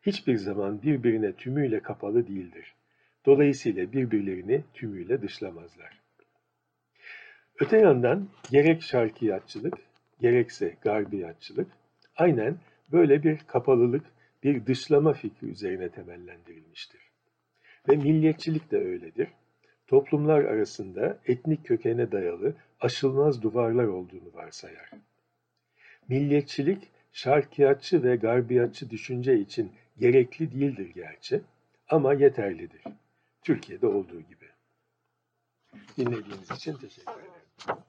hiçbir 0.02 0.38
zaman 0.38 0.82
birbirine 0.82 1.34
tümüyle 1.34 1.80
kapalı 1.80 2.28
değildir. 2.28 2.76
Dolayısıyla 3.26 3.92
birbirlerini 3.92 4.64
tümüyle 4.74 5.22
dışlamazlar. 5.22 6.00
Öte 7.60 7.78
yandan 7.78 8.30
gerek 8.52 8.82
şarkiyatçılık 8.82 9.78
gerekse 10.22 10.76
garbiyatçılık 10.82 11.68
aynen 12.16 12.58
böyle 12.92 13.24
bir 13.24 13.38
kapalılık, 13.48 14.06
bir 14.44 14.66
dışlama 14.66 15.14
fikri 15.14 15.48
üzerine 15.48 15.90
temellendirilmiştir. 15.90 17.07
Ve 17.88 17.96
milliyetçilik 17.96 18.72
de 18.72 18.78
öyledir. 18.78 19.28
Toplumlar 19.88 20.44
arasında 20.44 21.20
etnik 21.26 21.66
kökene 21.66 22.12
dayalı 22.12 22.56
aşılmaz 22.80 23.42
duvarlar 23.42 23.88
olduğunu 23.88 24.34
varsayar. 24.34 24.92
Milliyetçilik, 26.08 26.88
şarkiyatçı 27.12 28.04
ve 28.04 28.16
garbiyatçı 28.16 28.90
düşünce 28.90 29.40
için 29.40 29.72
gerekli 30.00 30.52
değildir 30.52 30.92
gerçi 30.96 31.42
ama 31.90 32.14
yeterlidir. 32.14 32.82
Türkiye'de 33.44 33.88
olduğu 33.88 34.22
gibi. 34.22 34.46
Dinlediğiniz 35.98 36.52
için 36.52 36.74
teşekkür 36.74 37.12
ederim. 37.12 37.84